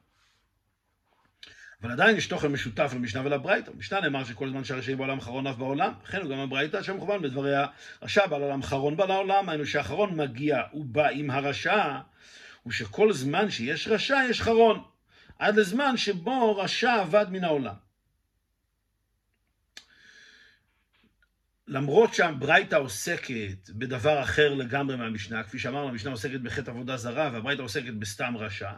אבל 1.83 1.93
עדיין 1.93 2.17
יש 2.17 2.27
תוכן 2.27 2.49
משותף 2.49 2.93
למשנה 2.95 3.27
ולברייתא. 3.27 3.73
במשנה 3.73 4.01
נאמר 4.01 4.25
שכל 4.25 4.49
זמן 4.49 4.65
שהרשעים 4.65 4.99
בעולם 4.99 5.21
חרון 5.21 5.47
אף 5.47 5.57
בעולם, 5.57 5.93
לכן 6.05 6.23
הוא 6.23 6.31
גם 6.31 6.39
הברייתא 6.39 6.83
שמכוון 6.83 7.23
בדבריה 7.23 7.67
רשע 8.03 8.27
בא 8.27 8.39
לעולם 8.39 8.63
חרון 8.63 8.97
בא 8.97 9.05
לעולם, 9.05 9.49
היינו 9.49 9.67
שהחרון 9.67 10.17
מגיע, 10.17 10.63
הוא 10.71 10.85
בא 10.85 11.09
עם 11.09 11.31
הרשע, 11.31 11.99
הוא 12.63 12.73
שכל 12.73 13.13
זמן 13.13 13.51
שיש 13.51 13.89
רשע 13.89 14.19
יש 14.31 14.43
חרון, 14.43 14.83
עד 15.39 15.57
לזמן 15.57 15.97
שבו 15.97 16.57
רשע 16.57 17.03
אבד 17.03 17.27
מן 17.31 17.45
העולם. 17.45 17.90
למרות 21.71 22.15
שהברייתא 22.15 22.77
עוסקת 22.77 23.71
בדבר 23.71 24.23
אחר 24.23 24.55
לגמרי 24.55 24.97
מהמשנה, 24.97 25.43
כפי 25.43 25.59
שאמרנו, 25.59 25.89
המשנה 25.89 26.11
עוסקת 26.11 26.41
בחטא 26.41 26.71
עבודה 26.71 26.97
זרה 26.97 27.31
והברייתא 27.33 27.63
עוסקת 27.63 27.93
בסתם 27.99 28.35
רשע. 28.37 28.71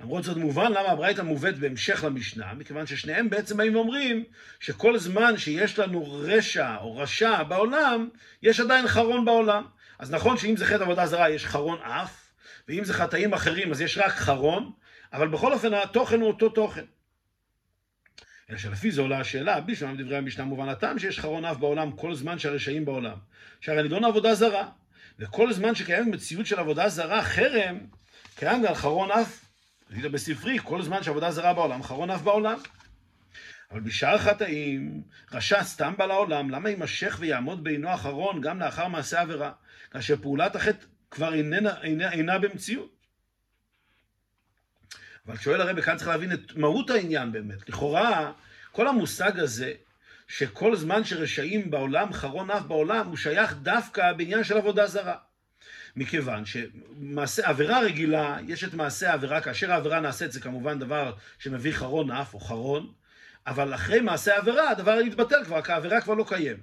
למרות 0.00 0.24
זאת 0.24 0.36
מובן 0.36 0.72
למה 0.72 0.88
הברייתא 0.88 1.22
מובאת 1.22 1.58
בהמשך 1.58 2.04
למשנה, 2.04 2.54
מכיוון 2.54 2.86
ששניהם 2.86 3.30
בעצם 3.30 3.56
באים 3.56 3.76
ואומרים 3.76 4.24
שכל 4.60 4.98
זמן 4.98 5.36
שיש 5.36 5.78
לנו 5.78 6.12
רשע 6.12 6.76
או 6.76 6.96
רשע 6.96 7.42
בעולם, 7.42 8.08
יש 8.42 8.60
עדיין 8.60 8.86
חרון 8.86 9.24
בעולם. 9.24 9.64
אז 9.98 10.10
נכון 10.10 10.38
שאם 10.38 10.56
זה 10.56 10.66
חטא 10.66 10.82
עבודה 10.82 11.06
זרה 11.06 11.30
יש 11.30 11.46
חרון 11.46 11.78
אף, 11.82 12.32
ואם 12.68 12.84
זה 12.84 12.94
חטאים 12.94 13.32
אחרים 13.32 13.70
אז 13.70 13.80
יש 13.80 13.98
רק 13.98 14.12
חרון, 14.12 14.72
אבל 15.12 15.28
בכל 15.28 15.52
אופן 15.52 15.74
התוכן 15.74 16.20
הוא 16.20 16.28
אותו 16.28 16.48
תוכן. 16.48 16.84
אלא 18.50 18.58
שלפי 18.58 18.90
זה 18.90 19.00
עולה 19.00 19.20
השאלה, 19.20 19.58
שמם 19.74 19.96
דברי 19.96 20.16
המשנה 20.16 20.44
מובן 20.44 20.68
הטעם 20.68 20.98
שיש 20.98 21.20
חרון 21.20 21.44
אף 21.44 21.56
בעולם 21.56 21.92
כל 21.92 22.14
זמן 22.14 22.38
שהרשעים 22.38 22.84
בעולם. 22.84 23.16
שהרי 23.60 23.82
נידון 23.82 24.04
עבודה 24.04 24.34
זרה, 24.34 24.68
וכל 25.18 25.52
זמן 25.52 25.74
שקיים 25.74 26.10
מציאות 26.10 26.46
של 26.46 26.58
עבודה 26.58 26.88
זרה, 26.88 27.22
חרם, 27.22 27.78
קיים 28.36 28.62
גם 28.62 28.74
חרון 28.74 29.10
אף, 29.10 29.44
ראית 29.90 30.04
בספרי, 30.04 30.58
כל 30.62 30.82
זמן 30.82 31.02
שעבודה 31.02 31.30
זרה 31.30 31.54
בעולם, 31.54 31.82
חרון 31.82 32.10
אף 32.10 32.22
בעולם. 32.22 32.58
אבל 33.70 33.80
בשאר 33.80 34.18
חטאים, 34.18 35.02
רשע 35.32 35.64
סתם 35.64 35.94
בא 35.98 36.06
לעולם, 36.06 36.50
למה 36.50 36.70
יימשך 36.70 37.16
ויעמוד 37.20 37.64
בעינו 37.64 37.94
אחרון 37.94 38.40
גם 38.40 38.60
לאחר 38.60 38.88
מעשה 38.88 39.20
עבירה? 39.20 39.52
כאשר 39.90 40.16
פעולת 40.16 40.56
החטא 40.56 40.86
כבר 41.10 41.34
איננה, 41.34 41.82
אינה, 41.82 42.12
אינה 42.12 42.38
במציאות. 42.38 42.93
אבל 45.26 45.36
שואל 45.36 45.60
הרבי, 45.60 45.82
כאן 45.82 45.96
צריך 45.96 46.08
להבין 46.08 46.32
את 46.32 46.56
מהות 46.56 46.90
העניין 46.90 47.32
באמת. 47.32 47.68
לכאורה, 47.68 48.32
כל 48.72 48.88
המושג 48.88 49.40
הזה, 49.40 49.72
שכל 50.28 50.76
זמן 50.76 51.04
שרשעים 51.04 51.70
בעולם, 51.70 52.12
חרון 52.12 52.50
אף 52.50 52.62
בעולם, 52.62 53.06
הוא 53.06 53.16
שייך 53.16 53.54
דווקא 53.62 54.12
בעניין 54.12 54.44
של 54.44 54.56
עבודה 54.56 54.86
זרה. 54.86 55.16
מכיוון 55.96 56.42
שמעשה 56.44 57.48
עבירה 57.48 57.80
רגילה, 57.80 58.38
יש 58.46 58.64
את 58.64 58.74
מעשה 58.74 59.10
העבירה, 59.10 59.40
כאשר 59.40 59.72
העבירה 59.72 60.00
נעשית 60.00 60.32
זה 60.32 60.40
כמובן 60.40 60.78
דבר 60.78 61.12
שמביא 61.38 61.72
חרון 61.72 62.10
אף 62.10 62.34
או 62.34 62.40
חרון, 62.40 62.92
אבל 63.46 63.74
אחרי 63.74 64.00
מעשה 64.00 64.34
העבירה 64.34 64.70
הדבר 64.70 65.00
יתבטל 65.00 65.44
כבר, 65.44 65.62
כי 65.62 65.72
העבירה 65.72 66.00
כבר 66.00 66.14
לא 66.14 66.24
קיימת. 66.28 66.60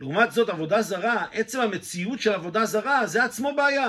לעומת 0.00 0.32
זאת 0.32 0.48
עבודה 0.48 0.82
זרה, 0.82 1.26
עצם 1.32 1.60
המציאות 1.60 2.20
של 2.20 2.32
עבודה 2.32 2.64
זרה 2.64 3.06
זה 3.06 3.24
עצמו 3.24 3.56
בעיה. 3.56 3.88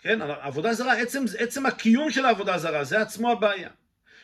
כן, 0.00 0.18
עבודה 0.22 0.74
זרה, 0.74 0.92
עצם, 0.92 1.24
עצם 1.38 1.66
הקיום 1.66 2.10
של 2.10 2.24
העבודה 2.24 2.58
זרה 2.58 2.84
זה 2.84 3.00
עצמו 3.00 3.32
הבעיה. 3.32 3.68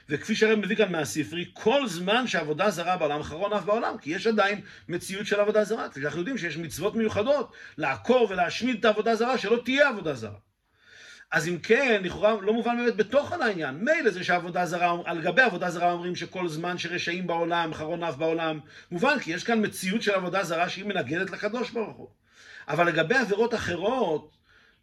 וכפי 0.08 0.34
שהרב 0.34 0.58
מביא 0.58 0.76
כאן 0.76 0.92
מהספרי, 0.92 1.50
כל 1.52 1.88
זמן 1.88 2.26
שעבודה 2.26 2.70
זרה 2.70 2.96
בעולם, 2.96 3.20
אחרון 3.20 3.52
אף 3.52 3.64
בעולם, 3.64 3.98
כי 3.98 4.10
יש 4.10 4.26
עדיין 4.26 4.60
מציאות 4.88 5.26
של 5.26 5.40
עבודה 5.40 5.64
זרה. 5.64 5.88
כפי 5.88 6.00
שאנחנו 6.00 6.18
יודעים 6.18 6.38
שיש 6.38 6.56
מצוות 6.56 6.94
מיוחדות 6.94 7.52
לעקור 7.78 8.26
ולהשמיד 8.30 8.78
את 8.78 8.84
העבודה 8.84 9.14
זרה, 9.14 9.38
שלא 9.38 9.62
תהיה 9.64 9.88
עבודה 9.88 10.14
זרה. 10.14 10.38
אז 11.30 11.48
אם 11.48 11.58
כן, 11.58 12.00
לכאורה 12.04 12.34
לא 12.42 12.52
מובן 12.52 12.76
באמת 12.76 12.96
בתוכן 12.96 13.42
העניין. 13.42 13.74
מילא 13.74 14.10
זה 14.10 14.24
שעבודה 14.24 14.66
זרה, 14.66 14.96
על 15.04 15.22
גבי 15.22 15.42
עבודה 15.42 15.70
זרה 15.70 15.92
אומרים 15.92 16.16
שכל 16.16 16.48
זמן 16.48 16.78
שרשעים 16.78 17.26
בעולם, 17.26 17.72
אחרון 17.72 18.02
אף 18.02 18.16
בעולם, 18.16 18.60
מובן 18.90 19.18
כי 19.18 19.32
יש 19.32 19.44
כאן 19.44 19.64
מציאות 19.64 20.02
של 20.02 20.14
עבודה 20.14 20.44
זרה 20.44 20.68
שהיא 20.68 20.84
מנגדת 20.84 21.30
לקדוש 21.30 21.70
ברוך 21.70 21.96
הוא. 21.96 22.08
אבל 22.68 22.88
לגבי 22.88 23.14
עבירות 23.14 23.54
אחרות, 23.54 24.35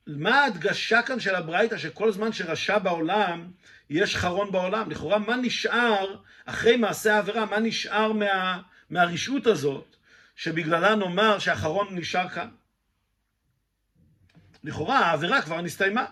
מה 0.08 0.40
ההדגשה 0.40 1.02
כאן 1.02 1.20
של 1.20 1.36
הברייתא 1.36 1.78
שכל 1.78 2.12
זמן 2.12 2.34
שרשע 2.34 2.78
בעולם, 2.78 3.52
יש 3.90 4.16
חרון 4.18 4.52
בעולם? 4.52 4.92
לכאורה, 4.92 5.20
מה 5.20 5.36
נשאר 5.36 6.18
אחרי 6.46 6.78
מעשה 6.78 7.16
העבירה? 7.16 7.46
מה 7.46 7.60
נשאר 7.60 8.12
מה, 8.12 8.62
מהרשעות 8.90 9.48
הזאת, 9.48 9.96
שבגללה 10.36 10.96
נאמר 10.96 11.40
שהחרון 11.40 11.88
נשאר 11.96 12.30
כאן? 12.30 12.50
לכאורה, 14.64 15.00
העבירה 15.00 15.42
כבר 15.42 15.62
נסתיימה. 15.62 16.06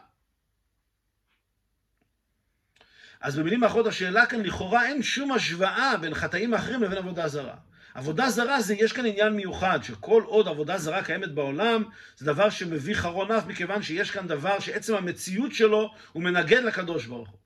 אז 3.21 3.35
במילים 3.39 3.63
האחרות 3.63 3.87
השאלה 3.87 4.25
כאן, 4.25 4.41
לכאורה 4.41 4.85
אין 4.85 5.03
שום 5.03 5.31
השוואה 5.31 5.97
בין 5.97 6.13
חטאים 6.13 6.53
אחרים 6.53 6.83
לבין 6.83 6.97
עבודה 6.97 7.27
זרה. 7.27 7.55
עבודה 7.93 8.29
זרה 8.29 8.61
זה, 8.61 8.73
יש 8.73 8.93
כאן 8.93 9.05
עניין 9.05 9.33
מיוחד, 9.33 9.79
שכל 9.83 10.23
עוד 10.25 10.47
עבודה 10.47 10.77
זרה 10.77 11.03
קיימת 11.03 11.31
בעולם, 11.31 11.83
זה 12.17 12.25
דבר 12.25 12.49
שמביא 12.49 12.95
חרון 12.95 13.31
אף, 13.31 13.45
מכיוון 13.45 13.81
שיש 13.81 14.11
כאן 14.11 14.27
דבר 14.27 14.59
שעצם 14.59 14.95
המציאות 14.95 15.53
שלו 15.53 15.93
הוא 16.11 16.23
מנגד 16.23 16.63
לקדוש 16.63 17.05
ברוך 17.05 17.29
הוא. 17.29 17.37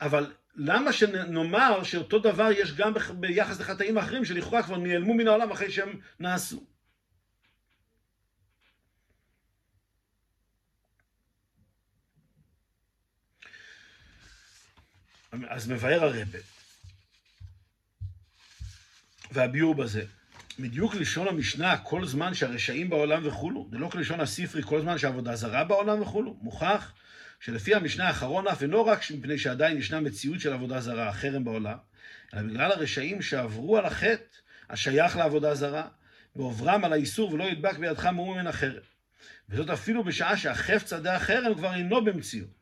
אבל 0.00 0.32
למה 0.56 0.92
שנאמר 0.92 1.82
שאותו 1.82 2.18
דבר 2.18 2.48
יש 2.50 2.72
גם 2.72 2.92
ביחס 3.10 3.60
לחטאים 3.60 3.98
אחרים, 3.98 4.24
שלכאורה 4.24 4.62
כבר 4.62 4.76
נעלמו 4.76 5.14
מן 5.14 5.28
העולם 5.28 5.50
אחרי 5.50 5.70
שהם 5.70 6.00
נעשו? 6.20 6.64
אז 15.48 15.70
מבאר 15.70 16.04
הרבה, 16.04 16.38
והביאור 19.36 19.74
בזה, 19.74 20.02
בדיוק 20.58 20.94
לשון 20.94 21.28
המשנה, 21.28 21.76
כל 21.76 22.06
זמן 22.06 22.34
שהרשעים 22.34 22.90
בעולם 22.90 23.26
וכולו, 23.26 23.68
זה 23.70 23.78
לא 23.78 23.88
כלשון 23.88 24.20
הספרי, 24.20 24.62
כל 24.62 24.80
זמן 24.80 24.98
שהעבודה 24.98 25.36
זרה 25.36 25.64
בעולם 25.64 26.02
וכולו, 26.02 26.36
מוכח 26.40 26.92
שלפי 27.40 27.74
המשנה 27.74 28.08
האחרון 28.08 28.48
אף 28.48 28.62
אינו 28.62 28.86
רק 28.86 29.00
מפני 29.10 29.38
שעדיין 29.38 29.78
ישנה 29.78 30.00
מציאות 30.00 30.40
של 30.40 30.52
עבודה 30.52 30.80
זרה, 30.80 31.12
חרם 31.12 31.44
בעולם, 31.44 31.76
אלא 32.34 32.42
בגלל 32.42 32.72
הרשעים 32.72 33.22
שעברו 33.22 33.78
על 33.78 33.86
החטא 33.86 34.24
השייך 34.70 35.16
לעבודה 35.16 35.54
זרה, 35.54 35.88
ועוברם 36.36 36.84
על 36.84 36.92
האיסור 36.92 37.32
ולא 37.32 37.44
ידבק 37.44 37.78
בידך 37.78 38.06
מאום 38.06 38.38
מן 38.38 38.46
החרם. 38.46 38.82
וזאת 39.48 39.70
אפילו 39.70 40.04
בשעה 40.04 40.36
שהחפץ 40.36 40.92
עדי 40.92 41.10
החרם 41.10 41.54
כבר 41.54 41.74
אינו 41.74 42.04
במציאות. 42.04 42.55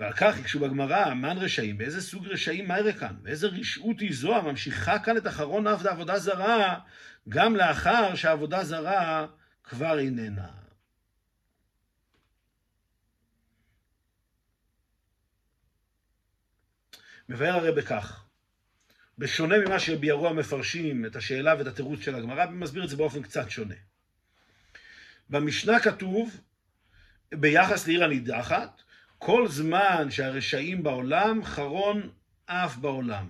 ועל 0.00 0.12
כך 0.12 0.38
הקשו 0.38 0.58
בגמרא, 0.58 1.14
מן 1.14 1.38
רשעים, 1.38 1.78
באיזה 1.78 2.00
סוג 2.02 2.28
רשעים 2.28 2.68
מהרה 2.68 2.92
כאן? 2.92 3.16
ואיזה 3.22 3.46
רשעות 3.46 4.00
היא 4.00 4.14
זו 4.14 4.36
הממשיכה 4.36 4.98
כאן 4.98 5.16
את 5.16 5.26
אחרון 5.26 5.66
אף 5.66 5.82
לעבודה 5.84 6.18
זרה, 6.18 6.80
גם 7.28 7.56
לאחר 7.56 8.14
שהעבודה 8.14 8.64
זרה 8.64 9.26
כבר 9.64 9.98
איננה. 9.98 10.48
מבאר 17.28 17.54
הרי 17.54 17.72
בכך, 17.72 18.24
בשונה 19.18 19.58
ממה 19.58 19.78
שביארו 19.78 20.28
המפרשים 20.28 21.06
את 21.06 21.16
השאלה 21.16 21.54
ואת 21.58 21.66
התירוץ 21.66 22.00
של 22.00 22.14
הגמרא, 22.14 22.46
מסביר 22.46 22.84
את 22.84 22.88
זה 22.88 22.96
באופן 22.96 23.22
קצת 23.22 23.50
שונה. 23.50 23.74
במשנה 25.30 25.80
כתוב, 25.80 26.40
ביחס 27.32 27.86
לעיר 27.86 28.04
הנידחת, 28.04 28.82
כל 29.22 29.48
זמן 29.48 30.10
שהרשעים 30.10 30.82
בעולם, 30.82 31.44
חרון 31.44 32.08
אף 32.46 32.76
בעולם. 32.76 33.26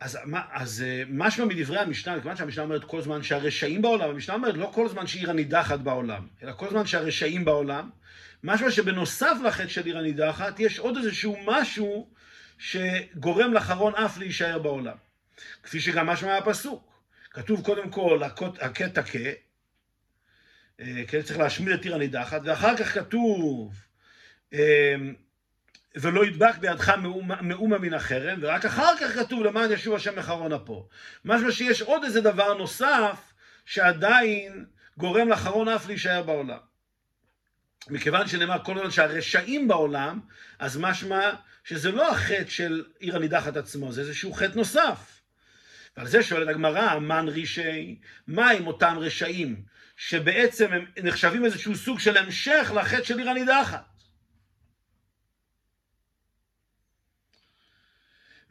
אז, 0.00 0.18
אז 0.52 0.82
אה, 0.82 1.02
משמע 1.08 1.44
מדברי 1.44 1.78
המשנה, 1.78 2.16
מכיוון 2.16 2.36
שהמשנה 2.36 2.64
אומרת 2.64 2.84
כל 2.84 3.02
זמן 3.02 3.22
שהרשעים 3.22 3.82
בעולם, 3.82 4.10
המשנה 4.10 4.34
אומרת 4.34 4.54
לא 4.54 4.70
כל 4.74 4.88
זמן 4.88 5.06
שעיר 5.06 5.30
הנידחת 5.30 5.78
בעולם, 5.78 6.26
אלא 6.42 6.52
כל 6.52 6.70
זמן 6.70 6.86
שהרשעים 6.86 7.44
בעולם, 7.44 7.90
משמע 8.44 8.70
שבנוסף 8.70 9.36
לחטא 9.44 9.68
של 9.68 9.84
עיר 9.84 9.98
הנידחת, 9.98 10.60
יש 10.60 10.78
עוד 10.78 10.96
איזשהו 10.96 11.36
משהו 11.46 12.08
שגורם 12.58 13.52
לחרון 13.54 13.94
אף 13.94 14.18
להישאר 14.18 14.58
בעולם. 14.58 14.96
כפי 15.62 15.80
שגם 15.80 16.06
משמע 16.06 16.28
מהפסוק. 16.28 16.92
כתוב 17.30 17.64
קודם 17.64 17.90
כל, 17.90 18.22
הכה 18.60 18.88
תכה, 18.88 19.18
כן, 21.08 21.22
צריך 21.22 21.38
להשמיד 21.38 21.72
את 21.72 21.84
עיר 21.84 21.94
הנידחת, 21.94 22.40
ואחר 22.44 22.76
כך 22.76 22.94
כתוב, 22.94 23.74
אה, 24.54 24.94
ולא 25.94 26.26
ידבק 26.26 26.58
בידך 26.58 26.88
מאומה 27.42 27.78
מן 27.78 27.94
החרם, 27.94 28.38
ורק 28.42 28.64
אחר 28.64 28.96
כך 29.00 29.14
כתוב 29.14 29.44
למען 29.44 29.72
ישוב 29.72 29.94
השם 29.94 30.18
מחרון 30.18 30.52
אפו. 30.52 30.88
משמע 31.24 31.52
שיש 31.52 31.82
עוד 31.82 32.04
איזה 32.04 32.20
דבר 32.20 32.54
נוסף 32.54 33.32
שעדיין 33.64 34.64
גורם 34.96 35.28
לחרון 35.28 35.68
אף 35.68 35.86
להישאר 35.86 36.22
בעולם. 36.22 36.58
מכיוון 37.88 38.28
שנאמר 38.28 38.64
כל 38.64 38.78
הזמן 38.78 38.90
שהרשעים 38.90 39.68
בעולם, 39.68 40.20
אז 40.58 40.76
משמע 40.76 41.30
שזה 41.64 41.90
לא 41.90 42.10
החטא 42.10 42.50
של 42.50 42.84
עיר 42.98 43.16
הנידחת 43.16 43.56
עצמו, 43.56 43.92
זה 43.92 44.00
איזשהו 44.00 44.32
חטא 44.32 44.56
נוסף. 44.56 45.20
ועל 45.96 46.06
זה 46.06 46.22
שואלת 46.22 46.48
הגמרא, 46.48 46.98
מן 46.98 47.28
רישי, 47.28 47.98
מה 48.26 48.50
עם 48.50 48.66
אותם 48.66 48.96
רשעים 48.98 49.62
שבעצם 50.02 50.72
הם 50.72 50.84
נחשבים 51.02 51.44
איזשהו 51.44 51.76
סוג 51.76 51.98
של 52.00 52.16
המשך 52.16 52.72
לחטא 52.76 53.04
של 53.04 53.18
עיר 53.18 53.30
הנידחת. 53.30 53.84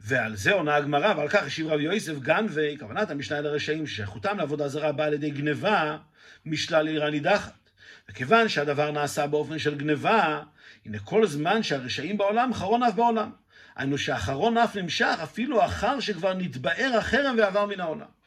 ועל 0.00 0.36
זה 0.36 0.52
עונה 0.52 0.76
הגמרא, 0.76 1.14
ועל 1.16 1.28
כך 1.28 1.42
השיב 1.42 1.66
רבי 1.66 1.82
יוסף 1.82 2.18
גנבי, 2.18 2.76
כוונת 2.78 3.10
המשנה 3.10 3.38
אל 3.38 3.46
הרשעים, 3.46 3.86
ששייכותם 3.86 4.38
לעבודה 4.38 4.68
זרה 4.68 4.92
באה 4.92 5.06
על 5.06 5.12
ידי 5.12 5.30
גניבה 5.30 5.98
משלל 6.46 6.86
עיר 6.86 7.04
הנידחת. 7.04 7.70
וכיוון 8.08 8.48
שהדבר 8.48 8.90
נעשה 8.90 9.26
באופן 9.26 9.58
של 9.58 9.74
גניבה, 9.74 10.42
הנה 10.86 10.98
כל 10.98 11.26
זמן 11.26 11.62
שהרשעים 11.62 12.18
בעולם, 12.18 12.54
חרון 12.54 12.82
אף 12.82 12.94
בעולם. 12.94 13.30
היינו 13.76 13.98
שהחרון 13.98 14.58
אף 14.58 14.76
נמשך 14.76 15.16
אפילו 15.22 15.64
אחר 15.64 16.00
שכבר 16.00 16.34
נתבאר 16.34 16.92
החרם 16.98 17.34
ועבר 17.38 17.66
מן 17.66 17.80
העולם. 17.80 18.19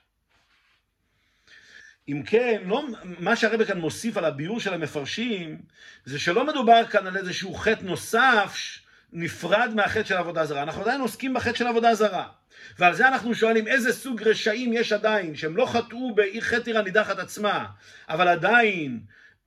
אם 2.07 2.23
כן, 2.25 2.61
לא, 2.65 2.85
מה 3.03 3.35
שהרבא 3.35 3.65
כאן 3.65 3.77
מוסיף 3.77 4.17
על 4.17 4.25
הביאור 4.25 4.59
של 4.59 4.73
המפרשים, 4.73 5.61
זה 6.05 6.19
שלא 6.19 6.47
מדובר 6.47 6.85
כאן 6.85 7.07
על 7.07 7.17
איזשהו 7.17 7.53
חטא 7.53 7.83
נוסף 7.83 8.57
נפרד 9.13 9.71
מהחטא 9.75 10.03
של 10.03 10.15
עבודה 10.15 10.45
זרה. 10.45 10.63
אנחנו 10.63 10.81
עדיין 10.81 11.01
עוסקים 11.01 11.33
בחטא 11.33 11.57
של 11.57 11.67
עבודה 11.67 11.95
זרה. 11.95 12.27
ועל 12.79 12.93
זה 12.93 13.07
אנחנו 13.07 13.35
שואלים 13.35 13.67
איזה 13.67 13.93
סוג 13.93 14.23
רשעים 14.23 14.73
יש 14.73 14.91
עדיין, 14.91 15.35
שהם 15.35 15.57
לא 15.57 15.65
חטאו 15.65 16.15
בחטא 16.15 16.69
עיר 16.69 16.79
הנידחת 16.79 17.19
עצמה, 17.19 17.65
אבל 18.09 18.27
עדיין 18.27 18.99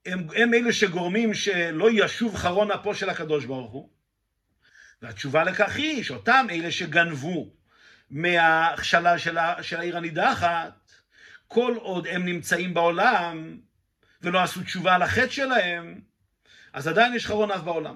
הם, 0.07 0.27
הם 0.37 0.55
אלה 0.55 0.73
שגורמים 0.73 1.35
שלא 1.35 1.88
ישוב 1.92 2.37
חרון 2.37 2.71
אפו 2.71 2.95
של 2.95 3.11
הקדוש 3.11 3.45
ברוך 3.45 3.73
הוא. 3.73 3.88
והתשובה 5.03 5.45
לכך 5.45 5.77
היא 5.77 6.05
שאותם 6.05 6.47
אלה 6.51 6.71
שגנבו 6.71 7.51
מהשלל 8.11 9.19
של, 9.19 9.38
של 9.62 9.81
העיר 9.81 9.97
הנידחת, 9.97 10.86
כל 11.49 11.75
עוד 11.77 12.07
הם 12.07 12.25
נמצאים 12.25 12.75
בעולם 12.75 13.59
ולא 14.23 14.43
עשו 14.43 14.63
תשובה 14.63 14.95
על 14.95 15.03
החטא 15.03 15.31
שלהם, 15.31 16.01
אז 16.73 16.89
עדיין 16.89 17.15
יש 17.15 17.27
חרון 17.27 17.51
אף 17.51 17.61
בעולם. 17.61 17.95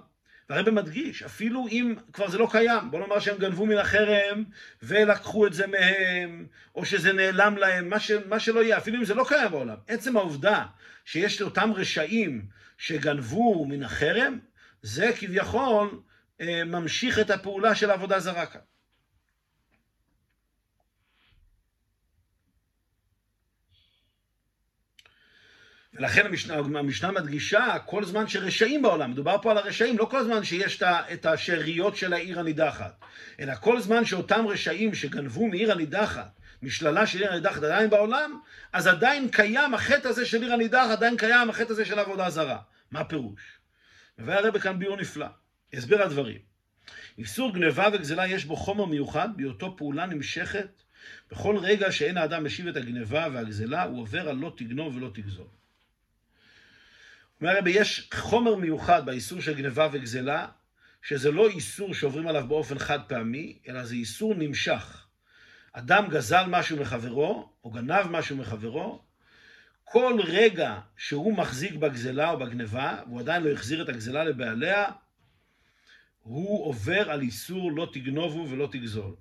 והרבא 0.51 0.71
מדגיש, 0.71 1.23
אפילו 1.23 1.67
אם 1.69 1.95
כבר 2.13 2.29
זה 2.29 2.39
לא 2.39 2.49
קיים, 2.51 2.91
בוא 2.91 3.01
נאמר 3.01 3.21
שהם 3.21 3.39
גנבו 3.39 3.67
מן 3.67 3.79
החרם 3.79 4.45
ולקחו 4.83 5.47
את 5.47 5.53
זה 5.53 5.67
מהם, 5.67 6.47
או 6.75 6.85
שזה 6.85 7.13
נעלם 7.13 7.57
להם, 7.57 7.89
מה, 7.89 8.01
ש, 8.01 8.11
מה 8.11 8.41
שלא 8.41 8.65
יהיה, 8.65 8.79
אפילו 8.79 8.99
אם 8.99 9.05
זה 9.05 9.15
לא 9.15 9.25
קיים 9.29 9.51
בעולם. 9.51 9.77
עצם 9.89 10.17
העובדה 10.17 10.65
שיש 11.05 11.41
לאותם 11.41 11.73
רשעים 11.73 12.47
שגנבו 12.79 13.65
מן 13.65 13.83
החרם, 13.83 14.39
זה 14.83 15.11
כביכול 15.19 16.01
אה, 16.41 16.65
ממשיך 16.65 17.19
את 17.19 17.31
הפעולה 17.31 17.75
של 17.75 17.91
העבודה 17.91 18.21
זרה 18.21 18.47
כאן. 18.47 18.61
לכן 26.01 26.27
המשנה, 26.27 26.55
המשנה 26.55 27.11
מדגישה 27.11 27.77
כל 27.87 28.05
זמן 28.05 28.29
שרשעים 28.29 28.83
בעולם, 28.83 29.11
מדובר 29.11 29.37
פה 29.43 29.51
על 29.51 29.59
הרשעים, 29.59 29.99
לא 29.99 30.05
כל 30.05 30.25
זמן 30.25 30.45
שיש 30.45 30.83
את 30.83 31.27
השאריות 31.27 31.97
של 31.97 32.13
העיר 32.13 32.41
הנידחת, 32.41 33.01
אלא 33.41 33.55
כל 33.55 33.81
זמן 33.81 34.05
שאותם 34.05 34.47
רשעים 34.47 34.95
שגנבו 34.95 35.47
מעיר 35.47 35.73
הנידחת, 35.73 36.41
משללה 36.63 37.07
של 37.07 37.19
עיר 37.19 37.33
הנידחת 37.33 37.63
עדיין 37.63 37.91
בעולם, 37.91 38.41
אז 38.73 38.87
עדיין 38.87 39.29
קיים 39.29 39.75
החטא 39.75 40.09
הזה 40.09 40.27
של 40.27 40.43
עיר 40.43 40.53
הנידחת, 40.53 40.91
עדיין 40.91 41.17
קיים 41.17 41.51
החטא 41.51 41.73
הזה 41.73 41.85
של 41.85 41.99
עבודה 41.99 42.31
זרה. 42.31 42.59
מה 42.91 43.01
הפירוש? 43.01 43.59
מביא 44.19 44.35
הרב 44.35 44.59
כאן 44.59 44.79
ביור 44.79 44.97
נפלא, 44.97 45.27
הסבר 45.73 46.03
הדברים. 46.03 46.39
איסור 47.19 47.55
גניבה 47.55 47.89
וגזלה 47.93 48.27
יש 48.27 48.45
בו 48.45 48.57
חומר 48.57 48.85
מיוחד 48.85 49.29
בהיותו 49.37 49.77
פעולה 49.77 50.07
נמשכת 50.07 50.83
בכל 51.31 51.57
רגע 51.59 51.93
שאין 51.93 52.17
האדם 52.17 52.45
משיב 52.45 52.69
את 52.69 52.77
הגניבה 52.77 53.29
והגזלה, 53.33 53.83
הוא 53.83 54.01
עובר 54.01 54.29
על 54.29 54.37
לא 54.37 54.53
תגנוב 54.57 54.97
ולא 54.97 55.11
תגזול. 55.15 55.60
אומר 57.40 57.53
הרבי, 57.57 57.70
יש 57.70 58.11
חומר 58.14 58.55
מיוחד 58.55 59.07
באיסור 59.07 59.40
של 59.40 59.55
גניבה 59.55 59.88
וגזלה, 59.92 60.48
שזה 61.03 61.31
לא 61.31 61.48
איסור 61.48 61.94
שעוברים 61.94 62.29
עליו 62.29 62.48
באופן 62.48 62.79
חד 62.79 62.98
פעמי, 63.09 63.59
אלא 63.68 63.85
זה 63.85 63.94
איסור 63.94 64.35
נמשך. 64.35 65.07
אדם 65.72 66.09
גזל 66.09 66.44
משהו 66.48 66.76
מחברו, 66.76 67.53
או 67.64 67.70
גנב 67.70 68.07
משהו 68.11 68.37
מחברו, 68.37 69.03
כל 69.85 70.20
רגע 70.24 70.81
שהוא 70.96 71.37
מחזיק 71.37 71.74
בגזלה 71.74 72.31
או 72.31 72.38
בגניבה, 72.38 73.03
והוא 73.07 73.20
עדיין 73.20 73.42
לא 73.42 73.50
החזיר 73.50 73.83
את 73.83 73.88
הגזלה 73.88 74.24
לבעליה, 74.24 74.85
הוא 76.22 76.66
עובר 76.66 77.11
על 77.11 77.20
איסור 77.20 77.72
לא 77.72 77.88
תגנובו 77.92 78.50
ולא 78.50 78.68
תגזול. 78.72 79.14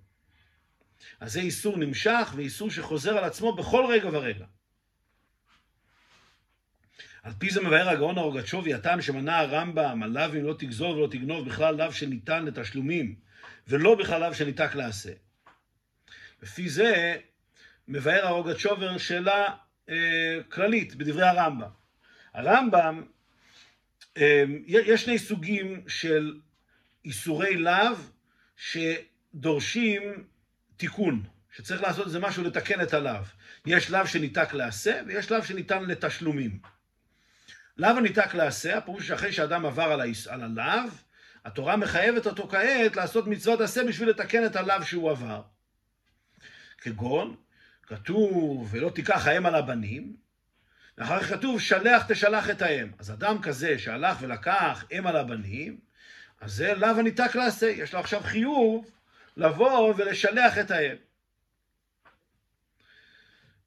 אז 1.19 1.33
זה 1.33 1.39
איסור 1.39 1.77
נמשך 1.77 2.33
ואיסור 2.35 2.69
שחוזר 2.69 3.17
על 3.17 3.23
עצמו 3.23 3.55
בכל 3.55 3.85
רגע 3.89 4.09
ורגע. 4.11 4.45
על 7.23 7.33
פי 7.37 7.49
זה 7.49 7.61
מבאר 7.61 7.89
הגאון 7.89 8.17
הרוגצ'ובי, 8.17 8.73
הטעם 8.73 9.01
שמנה 9.01 9.39
הרמב"ם, 9.39 10.03
על 10.03 10.17
אם 10.17 10.45
לא 10.45 10.55
תגזול 10.59 10.97
ולא 10.97 11.07
תגנוב, 11.07 11.47
בכלל 11.47 11.75
לאו 11.75 11.91
שניתן 11.91 12.45
לתשלומים, 12.45 13.15
ולא 13.67 13.95
בכלל 13.95 14.21
לאו 14.21 14.33
שניתק 14.33 14.75
לעשה. 14.75 15.11
לפי 16.43 16.69
זה 16.69 17.17
מבאר 17.87 18.25
הרוגצ'ובר 18.25 18.97
שאלה 18.97 19.45
אה, 19.89 20.37
כללית 20.49 20.95
בדברי 20.95 21.27
הרמב"ם. 21.27 21.69
הרמב"ם, 22.33 23.03
אה, 24.17 24.43
יש 24.67 25.05
שני 25.05 25.19
סוגים 25.19 25.83
של 25.87 26.39
איסורי 27.05 27.57
לאו 27.57 27.95
שדורשים 28.57 30.01
תיקון, 30.77 31.23
שצריך 31.55 31.81
לעשות 31.81 32.05
איזה 32.07 32.19
משהו 32.19 32.43
לתקן 32.43 32.81
את 32.81 32.93
הלאו. 32.93 33.23
יש 33.65 33.91
לאו 33.91 34.07
שניתק 34.07 34.53
לעשה 34.53 35.01
ויש 35.07 35.31
לאו 35.31 35.43
שניתן 35.43 35.83
לתשלומים. 35.83 36.59
לאו 37.79 37.89
הניתק 37.89 38.33
לעשה, 38.33 38.77
הפירוש 38.77 39.07
שאחרי 39.07 39.31
שאדם 39.31 39.65
עבר 39.65 39.83
על, 39.83 40.01
על 40.29 40.41
הלאו, 40.41 40.89
התורה 41.45 41.77
מחייבת 41.77 42.25
אותו 42.25 42.47
כעת 42.47 42.95
לעשות 42.95 43.27
מצוות 43.27 43.61
עשה 43.61 43.83
בשביל 43.83 44.09
לתקן 44.09 44.45
את 44.45 44.55
הלאו 44.55 44.83
שהוא 44.83 45.11
עבר. 45.11 45.41
כגון, 46.77 47.35
כתוב, 47.83 48.69
ולא 48.71 48.89
תיקח 48.89 49.27
האם 49.27 49.45
על 49.45 49.55
הבנים, 49.55 50.15
ואחר 50.97 51.19
כך 51.19 51.29
כתוב, 51.29 51.61
שלח 51.61 52.03
תשלח 52.07 52.49
את 52.49 52.61
האם. 52.61 52.91
אז 52.99 53.11
אדם 53.11 53.41
כזה 53.41 53.79
שהלך 53.79 54.17
ולקח 54.21 54.85
אם 54.91 55.07
על 55.07 55.15
הבנים, 55.15 55.79
אז 56.41 56.53
זה 56.53 56.73
לאו 56.73 56.89
הניתק 56.89 57.35
לעשה, 57.35 57.65
יש 57.65 57.93
לו 57.93 57.99
עכשיו 57.99 58.21
חיוב 58.21 58.85
לבוא 59.37 59.93
ולשלח 59.97 60.57
את 60.57 60.71
האם. 60.71 60.95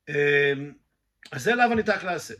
אמ, 0.08 0.14
אז 1.32 1.42
זה 1.42 1.54
לאו 1.54 1.72
הניתק 1.72 2.04
לעשה. 2.04 2.34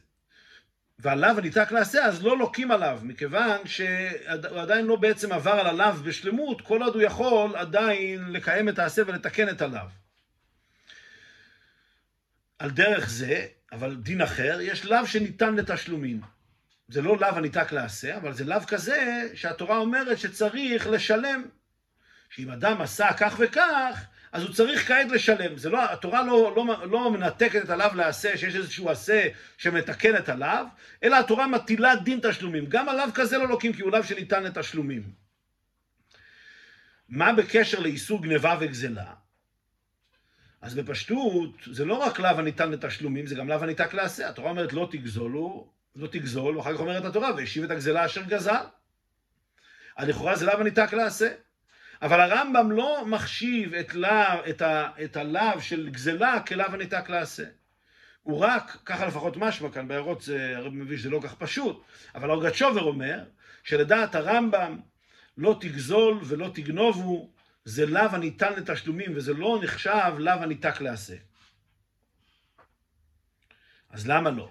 ועליו 0.99 1.39
הניתק 1.39 1.73
לעשה, 1.73 2.05
אז 2.05 2.23
לא 2.23 2.39
לוקים 2.39 2.71
עליו, 2.71 3.01
מכיוון 3.03 3.67
שהוא 3.67 4.61
עדיין 4.61 4.87
לא 4.87 4.97
בעצם 4.97 5.33
עבר 5.33 5.51
על 5.51 5.67
הלאו 5.67 5.95
בשלמות, 5.95 6.61
כל 6.61 6.83
עוד 6.83 6.95
הוא 6.95 7.03
יכול 7.03 7.57
עדיין 7.57 8.33
לקיים 8.33 8.69
את 8.69 8.79
העשה 8.79 9.03
ולתקן 9.07 9.49
את 9.49 9.63
הלאו. 9.63 9.87
על 12.59 12.71
דרך 12.71 13.09
זה, 13.09 13.47
אבל 13.73 13.97
דין 13.97 14.21
אחר, 14.21 14.59
יש 14.61 14.85
לאו 14.85 15.07
שניתן 15.07 15.55
לתשלומים. 15.55 16.21
זה 16.89 17.03
לא 17.03 17.19
לאו 17.19 17.29
הניתק 17.29 17.73
לעשה, 17.73 18.17
אבל 18.17 18.33
זה 18.33 18.45
לאו 18.45 18.61
כזה 18.67 19.29
שהתורה 19.35 19.77
אומרת 19.77 20.19
שצריך 20.19 20.87
לשלם. 20.87 21.45
שאם 22.31 22.51
אדם 22.51 22.81
עשה 22.81 23.13
כך 23.19 23.37
וכך, 23.39 24.05
אז 24.33 24.43
הוא 24.43 24.53
צריך 24.53 24.89
כעת 24.89 25.11
לשלם. 25.11 25.55
לא, 25.71 25.93
התורה 25.93 26.23
לא, 26.23 26.53
לא, 26.57 26.91
לא 26.91 27.11
מנתקת 27.11 27.65
את 27.65 27.71
הלאו 27.71 27.95
לעשה, 27.95 28.37
שיש 28.37 28.57
איזשהו 28.57 28.91
עשה 28.91 29.29
שמתקן 29.59 30.17
את 30.17 30.29
הלאו, 30.29 30.65
אלא 31.03 31.19
התורה 31.19 31.47
מטילה 31.47 31.97
דין 31.97 32.21
תשלומים. 32.23 32.67
גם 32.67 32.89
הלאו 32.89 33.05
כזה 33.15 33.39
לא 33.39 33.49
לוקים, 33.49 33.73
כי 33.73 33.83
הוא 33.83 33.93
לאו 33.93 34.05
שניתן 34.05 34.43
לתשלומים. 34.43 35.13
מה 37.09 37.33
בקשר 37.33 37.81
לאיסור 37.81 38.23
גניבה 38.23 38.57
וגזלה? 38.61 39.15
אז 40.61 40.75
בפשטות, 40.75 41.51
זה 41.73 41.85
לא 41.85 41.95
רק 41.95 42.21
לאו 42.21 42.39
הניתן 42.39 42.71
לתשלומים, 42.71 43.27
זה 43.27 43.35
גם 43.35 43.49
לאו 43.49 43.63
הניתק 43.63 43.95
לעשה. 43.95 44.29
התורה 44.29 44.51
אומרת 44.51 44.73
לא 44.73 44.89
תגזולו, 44.93 45.73
לא 45.97 46.07
תגזול, 46.07 46.57
ואחר 46.57 46.75
כך 46.75 46.81
אומרת 46.81 47.05
התורה, 47.05 47.35
והשיב 47.35 47.65
את 47.65 47.71
הגזלה 47.71 48.07
אשר 48.07 48.23
גזל. 48.23 48.65
אז 49.97 50.09
לכאורה 50.09 50.37
זה 50.37 50.47
לאו 50.47 50.61
הניתק 50.61 50.93
לעשה. 50.93 51.29
אבל 52.03 52.21
הרמב"ם 52.21 52.71
לא 52.71 53.07
מחשיב 53.07 53.75
את, 53.75 53.95
לאו, 53.95 54.49
את, 54.51 54.63
ה, 54.63 54.89
את 55.05 55.17
הלאו 55.17 55.61
של 55.61 55.89
גזלה 55.89 56.41
כלאו 56.41 56.67
הניתק 56.67 57.09
לעשה. 57.09 57.45
הוא 58.23 58.39
רק, 58.39 58.79
ככה 58.85 59.07
לפחות 59.07 59.37
משמע 59.37 59.71
כאן, 59.71 59.89
בהערות 59.89 60.23
זה, 60.23 60.57
הרב 60.57 60.73
מבין 60.73 60.99
שזה 60.99 61.11
לא 61.11 61.21
כך 61.23 61.35
פשוט, 61.35 61.85
אבל 62.15 62.31
אורגצ'ובר 62.31 62.83
אומר 62.83 63.25
שלדעת 63.65 64.15
הרמב"ם 64.15 64.81
לא 65.37 65.57
תגזול 65.61 66.19
ולא 66.25 66.51
תגנובו, 66.55 67.31
זה 67.65 67.87
לאו 67.87 68.03
הניתן 68.03 68.53
לתשלומים, 68.53 69.17
וזה 69.17 69.35
לא 69.35 69.61
נחשב 69.63 70.15
לאו 70.19 70.33
הניתק 70.33 70.81
לעשה. 70.81 71.17
אז 73.91 74.09
למה 74.09 74.31
לא? 74.31 74.51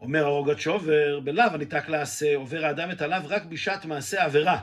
אומר 0.00 0.24
הרוגצ'ובר, 0.24 1.20
בלאו 1.20 1.44
הניתק 1.44 1.88
לעשה, 1.88 2.36
עובר 2.36 2.64
האדם 2.64 2.90
את 2.90 3.02
הלאו 3.02 3.28
רק 3.28 3.42
בשעת 3.44 3.84
מעשה 3.84 4.24
עבירה. 4.24 4.62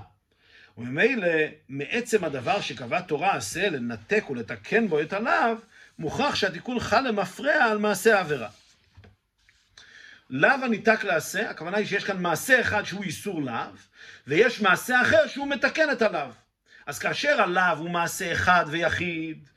וממילא, 0.77 1.27
מעצם 1.69 2.23
הדבר 2.23 2.61
שקבע 2.61 3.01
תורה 3.01 3.35
עשה 3.35 3.69
לנתק 3.69 4.29
ולתקן 4.29 4.87
בו 4.87 5.01
את 5.01 5.13
הלאו, 5.13 5.55
מוכרח 5.99 6.35
שהתיקון 6.35 6.79
חל 6.79 7.01
למפרע 7.01 7.53
על 7.53 7.77
מעשה 7.77 8.17
העבירה. 8.17 8.49
לאו 10.29 10.49
הניתק 10.63 11.03
לעשה, 11.03 11.49
הכוונה 11.49 11.77
היא 11.77 11.85
שיש 11.85 12.03
כאן 12.03 12.21
מעשה 12.21 12.61
אחד 12.61 12.83
שהוא 12.83 13.03
איסור 13.03 13.41
לאו, 13.41 13.53
ויש 14.27 14.61
מעשה 14.61 15.01
אחר 15.01 15.27
שהוא 15.27 15.47
מתקן 15.47 15.91
את 15.91 16.01
הלאו. 16.01 16.29
אז 16.85 16.99
כאשר 16.99 17.41
הלאו 17.41 17.77
הוא 17.77 17.89
מעשה 17.89 18.31
אחד 18.31 18.65
ויחיד, 18.67 19.47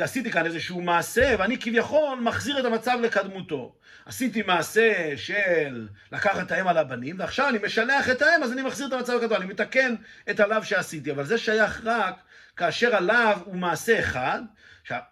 עשיתי 0.00 0.30
כאן 0.30 0.46
איזשהו 0.46 0.80
מעשה, 0.80 1.34
ואני 1.38 1.58
כביכול 1.60 2.20
מחזיר 2.20 2.60
את 2.60 2.64
המצב 2.64 2.98
לקדמותו. 3.02 3.74
עשיתי 4.06 4.42
מעשה 4.42 5.16
של 5.16 5.88
לקחת 6.12 6.46
את 6.46 6.52
האם 6.52 6.68
על 6.68 6.78
הבנים, 6.78 7.16
ועכשיו 7.18 7.48
אני 7.48 7.58
משלח 7.64 8.10
את 8.10 8.22
האם, 8.22 8.42
אז 8.42 8.52
אני 8.52 8.62
מחזיר 8.62 8.86
את 8.86 8.92
המצב 8.92 9.12
לקדמותו, 9.12 9.36
אני 9.36 9.46
מתקן 9.46 9.94
את 10.30 10.40
הלאו 10.40 10.64
שעשיתי, 10.64 11.10
אבל 11.10 11.24
זה 11.24 11.38
שייך 11.38 11.80
רק 11.84 12.14
כאשר 12.56 12.96
הלאו 12.96 13.38
הוא 13.44 13.56
מעשה 13.56 14.00
אחד, 14.00 14.40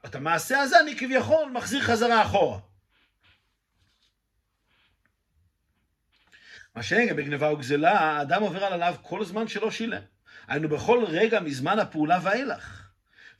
את 0.06 0.14
המעשה 0.14 0.60
הזה 0.60 0.80
אני 0.80 0.96
כביכול 0.96 1.50
מחזיר 1.50 1.82
חזרה 1.82 2.22
אחורה. 2.22 2.58
מה 6.74 6.82
שאין 6.82 7.16
בגניבה 7.16 7.52
וגזלה, 7.52 8.00
האדם 8.00 8.42
עובר 8.42 8.64
על 8.64 8.72
הלאו 8.72 9.02
כל 9.02 9.24
זמן 9.24 9.48
שלא 9.48 9.70
שילם. 9.70 10.02
היינו 10.48 10.68
בכל 10.68 11.04
רגע 11.08 11.40
מזמן 11.40 11.78
הפעולה 11.78 12.18
ואילך. 12.22 12.85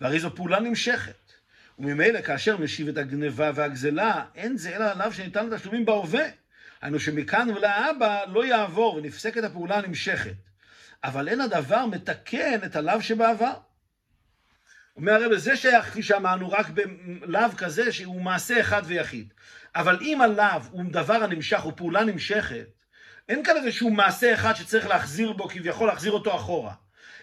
והרי 0.01 0.21
זו 0.21 0.35
פעולה 0.35 0.61
נמשכת. 0.61 1.33
וממילא 1.79 2.21
כאשר 2.21 2.57
משיב 2.57 2.89
את 2.89 2.97
הגניבה 2.97 3.51
והגזלה, 3.55 4.25
אין 4.35 4.57
זה 4.57 4.77
אלא 4.77 4.85
עליו 4.85 5.13
שניתן 5.13 5.51
לתשלומים 5.51 5.85
בהווה. 5.85 6.25
היינו 6.83 7.01
שמכאן 7.01 7.51
ולהבא 7.51 8.25
לא 8.27 8.45
יעבור 8.47 8.95
ונפסקת 8.95 9.45
הפעולה 9.45 9.79
הנמשכת. 9.79 10.35
אבל 11.05 11.29
אין 11.29 11.41
הדבר 11.41 11.87
מתקן 11.87 12.59
את 12.65 12.77
הלאו 12.77 13.03
שבעבר. 13.03 13.53
אומר 14.97 15.13
הרב, 15.13 15.37
זה 15.37 15.57
שייך, 15.57 15.87
כפי 15.87 16.03
שאמרנו, 16.03 16.51
רק 16.51 16.67
בלאו 16.69 17.51
כזה 17.57 17.93
שהוא 17.93 18.23
מעשה 18.23 18.61
אחד 18.61 18.83
ויחיד. 18.85 19.33
אבל 19.75 19.99
אם 20.01 20.21
הלאו 20.21 20.63
הוא 20.71 20.85
דבר 20.91 21.15
הנמשך, 21.15 21.61
הוא 21.61 21.73
פעולה 21.77 22.05
נמשכת, 22.05 22.67
אין 23.29 23.45
כאן 23.45 23.57
איזשהו 23.57 23.91
מעשה 23.91 24.35
אחד 24.35 24.55
שצריך 24.55 24.87
להחזיר 24.87 25.33
בו, 25.33 25.49
כביכול 25.49 25.89
להחזיר 25.89 26.13
אותו 26.13 26.37
אחורה. 26.37 26.75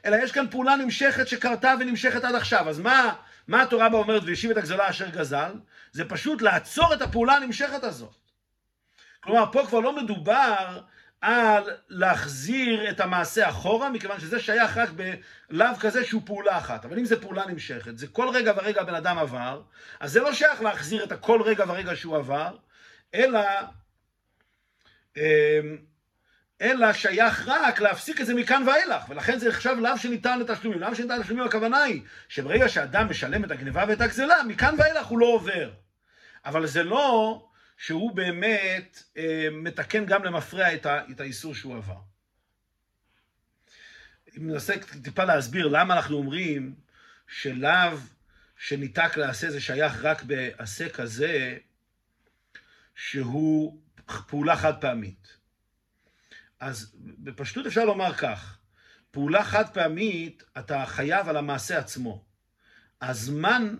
אלא 0.05 0.15
יש 0.15 0.31
כאן 0.31 0.45
פעולה 0.51 0.75
נמשכת 0.75 1.27
שקרתה 1.27 1.73
ונמשכת 1.79 2.23
עד 2.23 2.35
עכשיו. 2.35 2.69
אז 2.69 2.79
מה, 2.79 3.13
מה 3.47 3.61
התורה 3.61 3.89
בה 3.89 3.97
אומרת, 3.97 4.23
והשיב 4.25 4.51
את 4.51 4.57
הגזלה 4.57 4.89
אשר 4.89 5.09
גזל? 5.09 5.51
זה 5.91 6.05
פשוט 6.05 6.41
לעצור 6.41 6.93
את 6.93 7.01
הפעולה 7.01 7.33
הנמשכת 7.33 7.83
הזאת. 7.83 8.15
כלומר, 9.23 9.45
פה 9.51 9.65
כבר 9.67 9.79
לא 9.79 10.03
מדובר 10.03 10.81
על 11.21 11.63
להחזיר 11.89 12.89
את 12.89 12.99
המעשה 12.99 13.49
אחורה, 13.49 13.89
מכיוון 13.89 14.19
שזה 14.19 14.39
שייך 14.39 14.77
רק 14.77 14.89
בלאו 15.49 15.75
כזה 15.79 16.03
שהוא 16.03 16.21
פעולה 16.25 16.57
אחת. 16.57 16.85
אבל 16.85 16.99
אם 16.99 17.05
זה 17.05 17.21
פעולה 17.21 17.45
נמשכת, 17.45 17.97
זה 17.97 18.07
כל 18.07 18.29
רגע 18.29 18.53
ורגע 18.55 18.81
הבן 18.81 18.95
אדם 18.95 19.17
עבר, 19.17 19.61
אז 19.99 20.11
זה 20.11 20.19
לא 20.19 20.33
שייך 20.33 20.61
להחזיר 20.61 21.03
את 21.03 21.11
הכל 21.11 21.41
רגע 21.41 21.65
ורגע 21.67 21.95
שהוא 21.95 22.17
עבר, 22.17 22.57
אלא, 23.13 23.39
אמ, 25.17 25.21
אלא 26.63 26.93
שייך 26.93 27.47
רק 27.47 27.79
להפסיק 27.79 28.21
את 28.21 28.25
זה 28.25 28.33
מכאן 28.33 28.63
ואילך, 28.67 29.09
ולכן 29.09 29.39
זה 29.39 29.49
עכשיו 29.49 29.79
לאו 29.79 29.97
שניתן 29.97 30.39
לתשלומים. 30.39 30.79
לאו 30.79 30.95
שניתן 30.95 31.19
לתשלומים 31.19 31.45
הכוונה 31.45 31.83
היא 31.83 32.01
שברגע 32.29 32.69
שאדם 32.69 33.09
משלם 33.09 33.43
את 33.43 33.51
הגניבה 33.51 33.85
ואת 33.87 34.01
הגזלה, 34.01 34.43
מכאן 34.47 34.75
ואילך 34.77 35.05
הוא 35.05 35.19
לא 35.19 35.25
עובר. 35.25 35.71
אבל 36.45 36.67
זה 36.67 36.83
לא 36.83 37.45
שהוא 37.77 38.15
באמת 38.15 39.03
אה, 39.17 39.47
מתקן 39.51 40.05
גם 40.05 40.23
למפרע 40.23 40.73
את, 40.73 40.85
ה, 40.85 41.01
את 41.11 41.19
האיסור 41.19 41.55
שהוא 41.55 41.77
עבר. 41.77 41.97
אם 44.37 44.47
ננסה 44.47 44.73
טיפה 45.03 45.23
להסביר 45.23 45.67
למה 45.67 45.95
אנחנו 45.95 46.17
אומרים 46.17 46.75
שלאו 47.27 47.97
שניתק 48.57 49.17
לעשה 49.17 49.51
זה 49.51 49.61
שייך 49.61 49.93
רק 50.01 50.23
בעשה 50.23 50.89
כזה 50.89 51.57
שהוא 52.95 53.77
פעולה 54.27 54.55
חד 54.55 54.81
פעמית. 54.81 55.42
אז 56.63 56.95
בפשטות 56.97 57.65
אפשר 57.65 57.85
לומר 57.85 58.13
כך, 58.13 58.57
פעולה 59.11 59.43
חד 59.43 59.69
פעמית 59.73 60.43
אתה 60.57 60.85
חייב 60.85 61.29
על 61.29 61.37
המעשה 61.37 61.77
עצמו. 61.77 62.23
הזמן, 63.01 63.75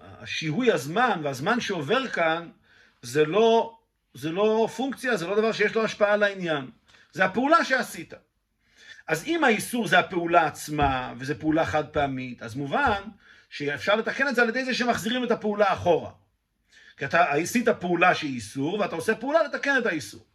השיהוי 0.00 0.72
הזמן 0.72 1.20
והזמן 1.22 1.60
שעובר 1.60 2.08
כאן 2.08 2.50
זה 3.02 3.24
לא, 3.24 3.78
זה 4.14 4.32
לא 4.32 4.68
פונקציה, 4.76 5.16
זה 5.16 5.26
לא 5.26 5.36
דבר 5.36 5.52
שיש 5.52 5.74
לו 5.74 5.84
השפעה 5.84 6.12
על 6.12 6.22
העניין. 6.22 6.70
זה 7.12 7.24
הפעולה 7.24 7.64
שעשית. 7.64 8.14
אז 9.06 9.24
אם 9.26 9.44
האיסור 9.44 9.88
זה 9.88 9.98
הפעולה 9.98 10.46
עצמה, 10.46 11.14
וזו 11.18 11.34
פעולה 11.40 11.66
חד 11.66 11.88
פעמית, 11.88 12.42
אז 12.42 12.54
מובן 12.54 13.02
שאפשר 13.50 13.96
לתקן 13.96 14.28
את 14.28 14.34
זה 14.34 14.42
על 14.42 14.48
ידי 14.48 14.64
זה 14.64 14.74
שמחזירים 14.74 15.24
את 15.24 15.30
הפעולה 15.30 15.72
אחורה. 15.72 16.10
כי 16.96 17.04
אתה 17.04 17.32
עשית 17.32 17.68
פעולה 17.68 18.14
שהיא 18.14 18.34
איסור, 18.34 18.80
ואתה 18.80 18.96
עושה 18.96 19.14
פעולה 19.14 19.42
לתקן 19.42 19.78
את 19.78 19.86
האיסור. 19.86 20.31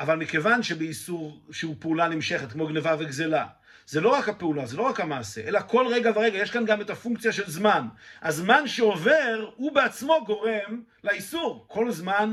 אבל 0.00 0.16
מכיוון 0.16 0.62
שבאיסור 0.62 1.40
שהוא 1.50 1.76
פעולה 1.78 2.08
נמשכת, 2.08 2.52
כמו 2.52 2.66
גניבה 2.66 2.96
וגזלה, 2.98 3.46
זה 3.86 4.00
לא 4.00 4.08
רק 4.08 4.28
הפעולה, 4.28 4.66
זה 4.66 4.76
לא 4.76 4.82
רק 4.82 5.00
המעשה, 5.00 5.40
אלא 5.48 5.60
כל 5.66 5.86
רגע 5.86 6.10
ורגע, 6.14 6.38
יש 6.38 6.50
כאן 6.50 6.64
גם 6.64 6.80
את 6.80 6.90
הפונקציה 6.90 7.32
של 7.32 7.50
זמן. 7.50 7.86
הזמן 8.22 8.68
שעובר, 8.68 9.50
הוא 9.56 9.72
בעצמו 9.72 10.24
גורם 10.26 10.82
לאיסור. 11.04 11.64
כל 11.68 11.90
זמן, 11.90 12.32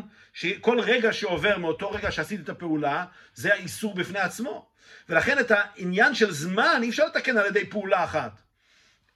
כל 0.61 0.79
רגע 0.79 1.13
שעובר 1.13 1.57
מאותו 1.57 1.91
רגע 1.91 2.11
שעשיתי 2.11 2.43
את 2.43 2.49
הפעולה, 2.49 3.05
זה 3.33 3.53
האיסור 3.53 3.95
בפני 3.95 4.19
עצמו. 4.19 4.67
ולכן 5.09 5.39
את 5.39 5.51
העניין 5.51 6.15
של 6.15 6.31
זמן 6.31 6.79
אי 6.83 6.89
אפשר 6.89 7.05
לתקן 7.05 7.37
על 7.37 7.45
ידי 7.45 7.65
פעולה 7.65 8.03
אחת. 8.03 8.41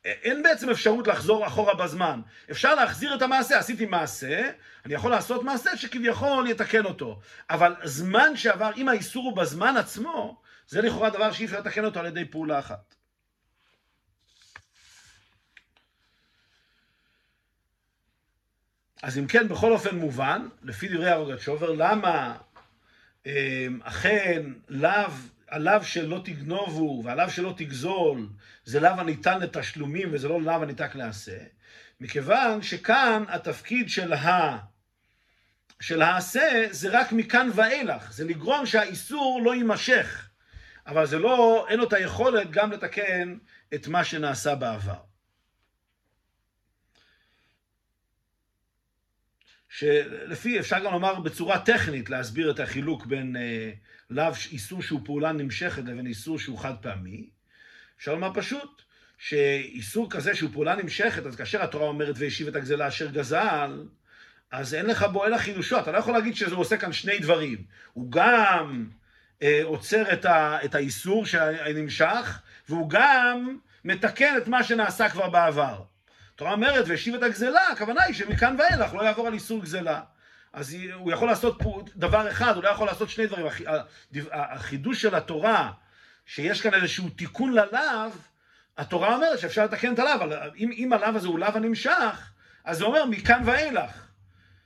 אין 0.05 0.43
בעצם 0.43 0.69
אפשרות 0.69 1.07
לחזור 1.07 1.47
אחורה 1.47 1.75
בזמן. 1.75 2.21
אפשר 2.51 2.75
להחזיר 2.75 3.15
את 3.15 3.21
המעשה, 3.21 3.59
עשיתי 3.59 3.85
מעשה, 3.85 4.49
אני 4.85 4.93
יכול 4.93 5.11
לעשות 5.11 5.43
מעשה 5.43 5.77
שכביכול 5.77 6.47
יתקן 6.49 6.85
אותו. 6.85 7.19
אבל 7.49 7.75
זמן 7.83 8.35
שעבר, 8.35 8.71
אם 8.77 8.89
האיסור 8.89 9.23
הוא 9.23 9.37
בזמן 9.37 9.77
עצמו, 9.77 10.41
זה 10.67 10.81
לכאורה 10.81 11.09
דבר 11.09 11.31
שאי 11.31 11.45
אפשר 11.45 11.59
לתקן 11.59 11.85
אותו 11.85 11.99
על 11.99 12.05
ידי 12.05 12.25
פעולה 12.25 12.59
אחת. 12.59 12.95
אז 19.01 19.17
אם 19.17 19.27
כן, 19.27 19.47
בכל 19.47 19.71
אופן 19.71 19.95
מובן, 19.95 20.47
לפי 20.63 20.87
דברי 20.87 21.09
הרוגצ'ובר, 21.09 21.71
למה 21.71 22.37
אה, 23.27 23.67
אכן 23.83 24.43
לאו 24.69 25.11
עליו 25.47 25.83
שלא 25.83 26.21
תגנובו 26.23 27.01
ועליו 27.05 27.29
שלא 27.29 27.53
תגזול, 27.57 28.29
זה 28.65 28.79
לאו 28.79 28.91
הניתן 28.91 29.39
לתשלומים 29.39 30.09
וזה 30.11 30.27
לא 30.27 30.41
לאו 30.41 30.53
הניתק 30.53 30.95
לעשה, 30.95 31.37
מכיוון 31.99 32.61
שכאן 32.61 33.23
התפקיד 33.27 33.89
של, 33.89 34.13
ה... 34.13 34.57
של 35.79 36.01
העשה 36.01 36.67
זה 36.71 36.99
רק 36.99 37.11
מכאן 37.11 37.49
ואילך, 37.53 38.11
זה 38.11 38.25
לגרום 38.25 38.65
שהאיסור 38.65 39.41
לא 39.45 39.55
יימשך, 39.55 40.29
אבל 40.87 41.05
זה 41.05 41.19
לא, 41.19 41.65
אין 41.69 41.79
לו 41.79 41.87
את 41.87 41.93
היכולת 41.93 42.51
גם 42.51 42.71
לתקן 42.71 43.37
את 43.73 43.87
מה 43.87 44.03
שנעשה 44.03 44.55
בעבר. 44.55 44.99
שלפי, 49.69 50.59
אפשר 50.59 50.79
גם 50.85 50.93
לומר 50.93 51.19
בצורה 51.19 51.59
טכנית, 51.59 52.09
להסביר 52.09 52.51
את 52.51 52.59
החילוק 52.59 53.05
בין 53.05 53.35
אה, 53.35 53.71
לאו 54.09 54.33
איסור 54.51 54.81
שהוא 54.81 55.01
פעולה 55.05 55.31
נמשכת 55.31 55.83
לבין 55.83 56.07
איסור 56.07 56.39
שהוא 56.39 56.59
חד 56.59 56.73
פעמי. 56.81 57.29
אפשר 57.97 58.13
לומר 58.13 58.31
פשוט, 58.33 58.81
שאיסור 59.17 60.11
כזה 60.11 60.35
שהוא 60.35 60.49
פעולה 60.53 60.75
נמשכת, 60.75 61.25
אז 61.25 61.35
כאשר 61.35 61.63
התורה 61.63 61.87
אומרת 61.87 62.15
והשיב 62.17 62.47
את 62.47 62.55
הגזלה 62.55 62.87
אשר 62.87 63.11
גזל, 63.11 63.83
אז 64.51 64.73
אין 64.73 64.85
לך 64.85 65.03
בו 65.03 65.25
אלא 65.25 65.37
חידושו. 65.37 65.79
אתה 65.79 65.91
לא 65.91 65.97
יכול 65.97 66.13
להגיד 66.13 66.35
שהוא 66.35 66.59
עושה 66.59 66.77
כאן 66.77 66.93
שני 66.93 67.19
דברים. 67.19 67.57
הוא 67.93 68.11
גם 68.11 68.87
אה, 69.41 69.61
עוצר 69.63 70.13
את, 70.13 70.25
ה, 70.25 70.57
את 70.65 70.75
האיסור 70.75 71.25
שנמשך, 71.25 72.39
והוא 72.69 72.89
גם 72.89 73.57
מתקן 73.85 74.37
את 74.37 74.47
מה 74.47 74.63
שנעשה 74.63 75.09
כבר 75.09 75.29
בעבר. 75.29 75.81
התורה 76.35 76.51
אומרת 76.51 76.85
והשיב 76.87 77.15
את 77.15 77.23
הגזלה, 77.23 77.67
הכוונה 77.67 78.03
היא 78.03 78.15
שמכאן 78.15 78.55
ואילך 78.59 78.93
לא 78.93 79.01
יעבור 79.01 79.27
על 79.27 79.33
איסור 79.33 79.61
גזלה. 79.61 80.01
אז 80.53 80.77
הוא 80.93 81.11
יכול 81.11 81.27
לעשות 81.27 81.57
פה 81.63 81.83
דבר 81.95 82.31
אחד, 82.31 82.55
הוא 82.55 82.63
לא 82.63 82.69
יכול 82.69 82.87
לעשות 82.87 83.09
שני 83.09 83.27
דברים. 83.27 83.45
החידוש 84.31 85.01
של 85.01 85.15
התורה, 85.15 85.71
שיש 86.25 86.61
כאן 86.61 86.73
איזשהו 86.73 87.09
תיקון 87.09 87.53
ללאו, 87.53 88.11
התורה 88.77 89.15
אומרת 89.15 89.39
שאפשר 89.39 89.65
לתקן 89.65 89.93
את 89.93 89.99
הלאו, 89.99 90.13
אבל 90.13 90.49
אם, 90.57 90.71
אם 90.71 90.93
הלאו 90.93 91.15
הזה 91.15 91.27
הוא 91.27 91.39
לאו 91.39 91.49
הנמשך, 91.53 92.31
אז 92.63 92.77
זה 92.77 92.85
אומר 92.85 93.05
מכאן 93.05 93.41
ואילך. 93.45 94.04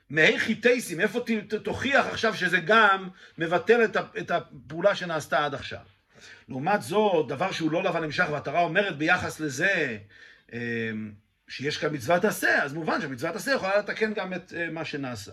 מהי 0.09 0.55
תייסים, 0.55 0.99
איפה 0.99 1.19
תוכיח 1.63 2.05
עכשיו 2.05 2.35
שזה 2.35 2.59
גם 2.59 3.09
מבטל 3.37 3.83
את 4.17 4.31
הפעולה 4.31 4.95
שנעשתה 4.95 5.45
עד 5.45 5.53
עכשיו. 5.53 5.81
לעומת 6.49 6.81
זאת, 6.81 7.27
דבר 7.27 7.51
שהוא 7.51 7.71
לא 7.71 7.83
לאו 7.83 7.97
הנמשך, 7.97 8.25
והתורה 8.31 8.61
אומרת 8.61 8.97
ביחס 8.97 9.39
לזה, 9.39 9.97
אמ, 10.53 11.11
שיש 11.47 11.77
כאן 11.77 11.95
מצוות 11.95 12.25
עשה, 12.25 12.63
אז 12.63 12.73
מובן 12.73 13.01
שמצוות 13.01 13.35
עשה 13.35 13.51
יכולה 13.51 13.77
לתקן 13.77 14.13
גם 14.13 14.33
את 14.33 14.53
אה, 14.53 14.69
מה 14.69 14.85
שנעשה. 14.85 15.31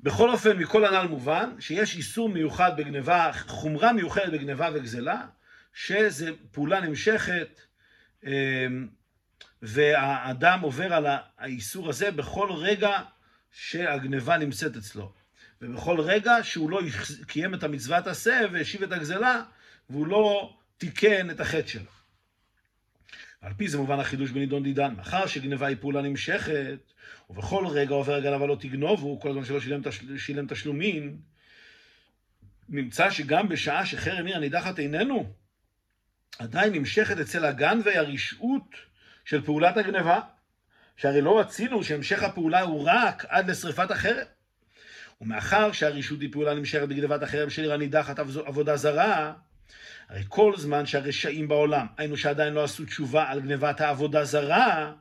בכל 0.00 0.30
אופן, 0.30 0.56
מכל 0.56 0.84
הנ"ל 0.84 1.06
מובן 1.08 1.60
שיש 1.60 1.96
איסור 1.96 2.28
מיוחד 2.28 2.76
בגניבה, 2.76 3.30
חומרה 3.46 3.92
מיוחדת 3.92 4.32
בגניבה 4.32 4.68
וגזלה, 4.74 5.26
שזה 5.74 6.30
פעולה 6.50 6.80
נמשכת, 6.80 7.60
אמ, 8.24 8.88
והאדם 9.62 10.60
עובר 10.60 10.94
על 10.94 11.06
האיסור 11.38 11.88
הזה 11.88 12.10
בכל 12.10 12.52
רגע 12.52 13.00
שהגניבה 13.52 14.38
נמצאת 14.38 14.76
אצלו. 14.76 15.12
ובכל 15.62 16.00
רגע 16.00 16.32
שהוא 16.42 16.70
לא 16.70 16.80
קיים 17.26 17.54
את 17.54 17.62
המצוות 17.62 18.06
עשה 18.06 18.40
והשיב 18.52 18.82
את 18.82 18.92
הגזלה, 18.92 19.42
והוא 19.90 20.06
לא 20.06 20.56
תיקן 20.78 21.30
את 21.30 21.40
החטא 21.40 21.68
שלו. 21.68 21.90
על 23.40 23.52
פי 23.54 23.68
זה 23.68 23.78
מובן 23.78 24.00
החידוש 24.00 24.30
בנידון 24.30 24.62
דידן, 24.62 24.94
מאחר 24.94 25.26
שגניבה 25.26 25.66
היא 25.66 25.76
פעולה 25.80 26.02
נמשכת, 26.02 26.92
ובכל 27.30 27.66
רגע 27.66 27.94
עובר 27.94 28.14
הגנב 28.14 28.42
לא 28.42 28.56
תגנובו, 28.60 29.20
כל 29.20 29.30
הזמן 29.30 29.44
שלא 29.44 29.60
שילם, 29.60 29.82
תשל... 29.82 30.18
שילם 30.18 30.46
תשלומים, 30.46 31.18
נמצא 32.68 33.10
שגם 33.10 33.48
בשעה 33.48 33.86
שחרם 33.86 34.26
עיר 34.26 34.36
הנידחת 34.36 34.78
איננו, 34.78 35.32
עדיין 36.38 36.72
נמשכת 36.72 37.18
אצל 37.18 37.44
הגנבי 37.44 37.96
הרשעות 37.96 38.91
של 39.24 39.42
פעולת 39.42 39.76
הגניבה, 39.76 40.20
שהרי 40.96 41.20
לא 41.20 41.40
רצינו 41.40 41.84
שהמשך 41.84 42.22
הפעולה 42.22 42.60
הוא 42.60 42.84
רק 42.86 43.24
עד 43.28 43.50
לשרפת 43.50 43.90
החרם. 43.90 44.26
ומאחר 45.20 45.72
שהרשעות 45.72 46.20
היא 46.20 46.32
פעולה 46.32 46.54
נמשכת 46.54 46.88
בגנבת 46.88 47.22
החרם 47.22 47.50
של 47.50 47.62
עיר 47.62 47.72
הנידחת 47.72 48.18
עבודה 48.18 48.76
זרה, 48.76 49.32
הרי 50.08 50.22
כל 50.28 50.56
זמן 50.56 50.86
שהרשעים 50.86 51.48
בעולם, 51.48 51.86
היינו 51.98 52.16
שעדיין 52.16 52.52
לא 52.52 52.64
עשו 52.64 52.84
תשובה 52.84 53.24
על 53.28 53.40
גנבת 53.40 53.80
העבודה 53.80 54.24
זרה, 54.24 54.92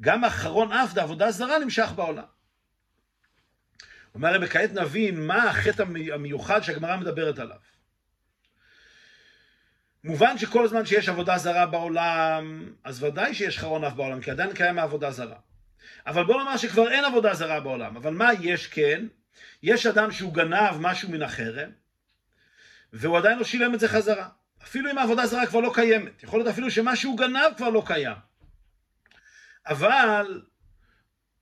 גם 0.00 0.24
אחרון 0.24 0.72
אף 0.72 0.94
דעבודה 0.94 1.30
זרה 1.30 1.58
נמשך 1.58 1.92
בעולם. 1.96 2.24
אומר 4.14 4.28
הרב, 4.28 4.46
כעת 4.46 4.72
נבין 4.72 5.26
מה 5.26 5.50
החטא 5.50 5.84
המיוחד 6.14 6.60
שהגמרא 6.60 6.96
מדברת 6.96 7.38
עליו. 7.38 7.56
מובן 10.06 10.38
שכל 10.38 10.68
זמן 10.68 10.86
שיש 10.86 11.08
עבודה 11.08 11.38
זרה 11.38 11.66
בעולם, 11.66 12.72
אז 12.84 13.02
ודאי 13.02 13.34
שיש 13.34 13.58
חרון 13.58 13.84
אף 13.84 13.92
בעולם, 13.92 14.20
כי 14.20 14.30
עדיין 14.30 14.52
קיים 14.52 14.78
העבודה 14.78 15.10
זרה. 15.10 15.36
אבל 16.06 16.24
בוא 16.24 16.36
נאמר 16.36 16.56
שכבר 16.56 16.90
אין 16.90 17.04
עבודה 17.04 17.34
זרה 17.34 17.60
בעולם. 17.60 17.96
אבל 17.96 18.14
מה 18.14 18.30
יש 18.40 18.66
כן? 18.66 19.06
יש 19.62 19.86
אדם 19.86 20.10
שהוא 20.10 20.34
גנב 20.34 20.76
משהו 20.80 21.10
מן 21.10 21.22
החרם, 21.22 21.70
והוא 22.92 23.18
עדיין 23.18 23.38
לא 23.38 23.44
שילם 23.44 23.74
את 23.74 23.80
זה 23.80 23.88
חזרה. 23.88 24.28
אפילו 24.62 24.90
אם 24.90 24.98
העבודה 24.98 25.26
זרה 25.26 25.46
כבר 25.46 25.60
לא 25.60 25.72
קיימת. 25.74 26.22
יכול 26.22 26.40
להיות 26.40 26.48
אפילו 26.52 26.70
שמה 26.70 26.96
שהוא 26.96 27.18
גנב 27.18 27.52
כבר 27.56 27.68
לא 27.68 27.82
קיים. 27.86 28.16
אבל 29.66 30.42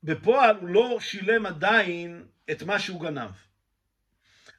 בפועל 0.03 0.57
הוא 0.57 0.69
לא 0.69 0.99
שילם 1.01 1.47
עדיין 1.47 2.25
את 2.51 2.63
מה 2.63 2.79
שהוא 2.79 3.01
גנב. 3.01 3.31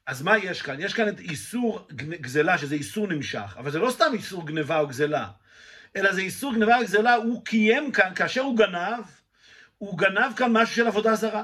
אז 0.08 0.22
מה 0.22 0.38
יש 0.38 0.62
כאן? 0.62 0.76
יש 0.80 0.93
כאן 0.93 1.10
את 1.10 1.20
איסור 1.20 1.88
גזלה, 1.93 2.58
שזה 2.58 2.76
איסור 2.76 3.08
נמשך, 3.08 3.56
אבל 3.58 3.72
זה 3.72 3.80
לא 3.80 3.91
סתם 3.91 4.12
איסור 4.14 4.47
גניבה 4.47 4.80
או 4.80 4.88
גזלה, 4.88 5.28
אלא 5.95 6.14
זה 6.14 6.22
איסור 6.22 6.53
גניבה 6.53 6.78
או 6.78 6.84
גזלה, 6.84 7.16
הוא 7.16 7.45
קיים 7.45 7.91
כאן, 7.91 8.12
כאשר 8.16 8.41
הוא 8.41 8.58
גנב, 8.58 9.03
הוא 9.78 9.97
גנב 9.97 10.34
כאן 10.36 10.51
משהו 10.51 10.76
של 10.76 10.88
עבודה 10.88 11.16
זרה. 11.16 11.43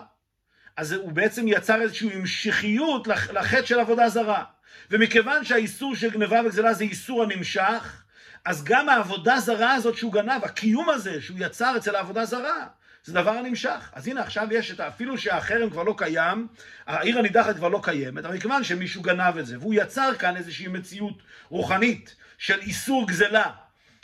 אז 0.78 0.94
הוא 0.94 1.12
בעצם 1.12 1.48
יצר 1.48 1.82
איזושהי 1.82 2.14
המשכיות 2.14 3.08
לחטא 3.08 3.66
של 3.66 3.80
עבודה 3.80 4.10
זרה. 4.10 4.44
ומכיוון 4.92 5.44
שהאיסור 5.44 5.96
של 5.96 6.10
גניבה 6.10 6.42
וגזלה 6.46 6.74
זה 6.74 6.84
איסור 6.84 7.24
הנמשך, 7.24 8.04
אז 8.46 8.64
גם 8.64 8.90
העבודה 8.90 9.40
זרה 9.40 9.74
הזאת 9.74 9.98
שהוא 9.98 10.14
גנב, 10.14 10.44
הקיום 10.44 10.90
הזה 10.90 11.22
שהוא 11.22 11.38
יצר 11.40 11.78
אצל 11.78 11.96
העבודה 11.96 12.26
זרה, 12.26 12.68
זה 13.04 13.14
דבר 13.14 13.32
הנמשך. 13.32 13.90
אז 13.94 14.08
הנה 14.08 14.22
עכשיו 14.22 14.48
יש 14.52 14.72
את, 14.72 14.80
אפילו 14.80 15.18
שהחרם 15.18 15.70
כבר 15.70 15.84
לא 15.84 15.96
קיים, 15.98 16.48
העיר 16.88 17.20
הנידחת 17.20 17.56
כבר 17.56 17.68
לא 17.68 17.80
קיימת, 17.84 18.26
אבל 18.26 18.36
מכיוון 18.36 18.64
שמישהו 18.64 19.02
גנב 19.02 19.38
את 19.38 19.46
זה, 19.46 19.60
והוא 19.60 19.74
יצר 19.78 20.16
כאן 20.16 20.38
איזושהי 20.38 20.68
מציאות 20.68 21.18
רוחנית 21.50 22.16
של 22.38 22.60
איסור 22.60 23.08
גזלה, 23.08 23.52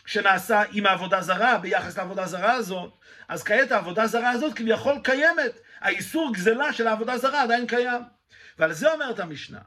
שנעשה 0.06 0.64
עם 0.72 0.86
העבודה 0.86 1.22
זרה, 1.22 1.58
ביחס 1.58 1.98
לעבודה 1.98 2.26
זרה 2.28 2.54
הזאת, 2.54 2.94
אז 3.28 3.44
כעת 3.44 3.72
העבודה 3.72 4.08
זרה 4.08 4.30
הזאת 4.30 4.54
כביכול 4.54 5.00
קיימת. 5.04 5.60
האיסור 5.82 6.34
גזלה 6.34 6.74
של 6.74 6.88
העבודה 6.88 7.18
זרה 7.18 7.44
עדיין 7.44 7.68
קיים. 7.68 8.02
ועל 8.60 8.74
זה 8.74 8.92
אומרת 8.92 9.20
המשנה. 9.20 9.60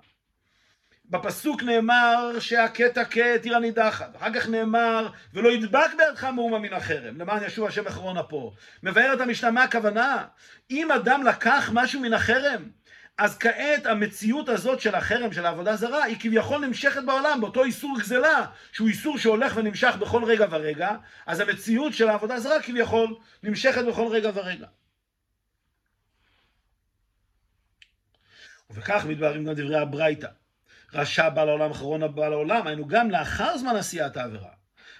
בפסוק 1.10 1.62
נאמר 1.62 2.32
שהקטע 2.40 3.04
כעת 3.04 3.44
עיר 3.44 3.56
הנידחת, 3.56 4.16
אחר 4.16 4.34
כך 4.34 4.48
נאמר 4.48 5.08
ולא 5.34 5.48
ידבק 5.48 5.90
בידך 5.98 6.24
מאומה 6.24 6.58
מן 6.58 6.72
החרם, 6.72 7.20
למען 7.20 7.44
ישוב 7.44 7.66
השם 7.66 7.86
אחרון 7.86 8.18
אפו. 8.18 8.52
מבארת 8.82 9.20
המשנה 9.20 9.50
מה 9.50 9.62
הכוונה? 9.64 10.24
אם 10.70 10.92
אדם 10.92 11.22
לקח 11.26 11.70
משהו 11.72 12.00
מן 12.00 12.12
החרם, 12.12 12.68
אז 13.18 13.38
כעת 13.38 13.86
המציאות 13.86 14.48
הזאת 14.48 14.80
של 14.80 14.94
החרם, 14.94 15.32
של 15.32 15.46
העבודה 15.46 15.76
זרה, 15.76 16.04
היא 16.04 16.16
כביכול 16.20 16.66
נמשכת 16.66 17.02
בעולם, 17.06 17.40
באותו 17.40 17.64
איסור 17.64 17.96
גזלה, 18.00 18.46
שהוא 18.72 18.88
איסור 18.88 19.18
שהולך 19.18 19.56
ונמשך 19.56 19.94
בכל 20.00 20.24
רגע 20.24 20.46
ורגע, 20.50 20.96
אז 21.26 21.40
המציאות 21.40 21.94
של 21.94 22.08
העבודה 22.08 22.40
זרה 22.40 22.62
כביכול 22.62 23.16
נמשכת 23.42 23.84
בכל 23.84 24.06
רגע 24.06 24.30
ורגע. 24.34 24.66
ובכך 28.70 29.04
מתבהרים 29.08 29.44
גם 29.44 29.52
דברי 29.52 29.78
הברייתא. 29.78 30.39
רשע 30.94 31.28
בא 31.28 31.44
לעולם, 31.44 31.70
אחרון 31.70 32.02
הבא 32.02 32.28
לעולם, 32.28 32.66
היינו 32.66 32.88
גם 32.88 33.10
לאחר 33.10 33.58
זמן 33.58 33.76
עשיית 33.76 34.16
העבירה. 34.16 34.48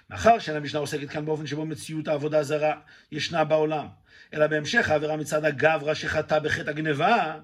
מאחר 0.09 0.39
שאין 0.39 0.57
המשנה 0.57 0.79
עוסקת 0.79 1.09
כאן 1.09 1.25
באופן 1.25 1.47
שבו 1.47 1.65
מציאות 1.65 2.07
העבודה 2.07 2.43
זרה 2.43 2.73
ישנה 3.11 3.43
בעולם, 3.43 3.87
אלא 4.33 4.47
בהמשך 4.47 4.89
העבירה 4.89 5.17
מצד 5.17 5.45
הגברא 5.45 5.93
שחטא 5.93 6.39
בחטא 6.39 6.69
הגניבה, 6.69 7.39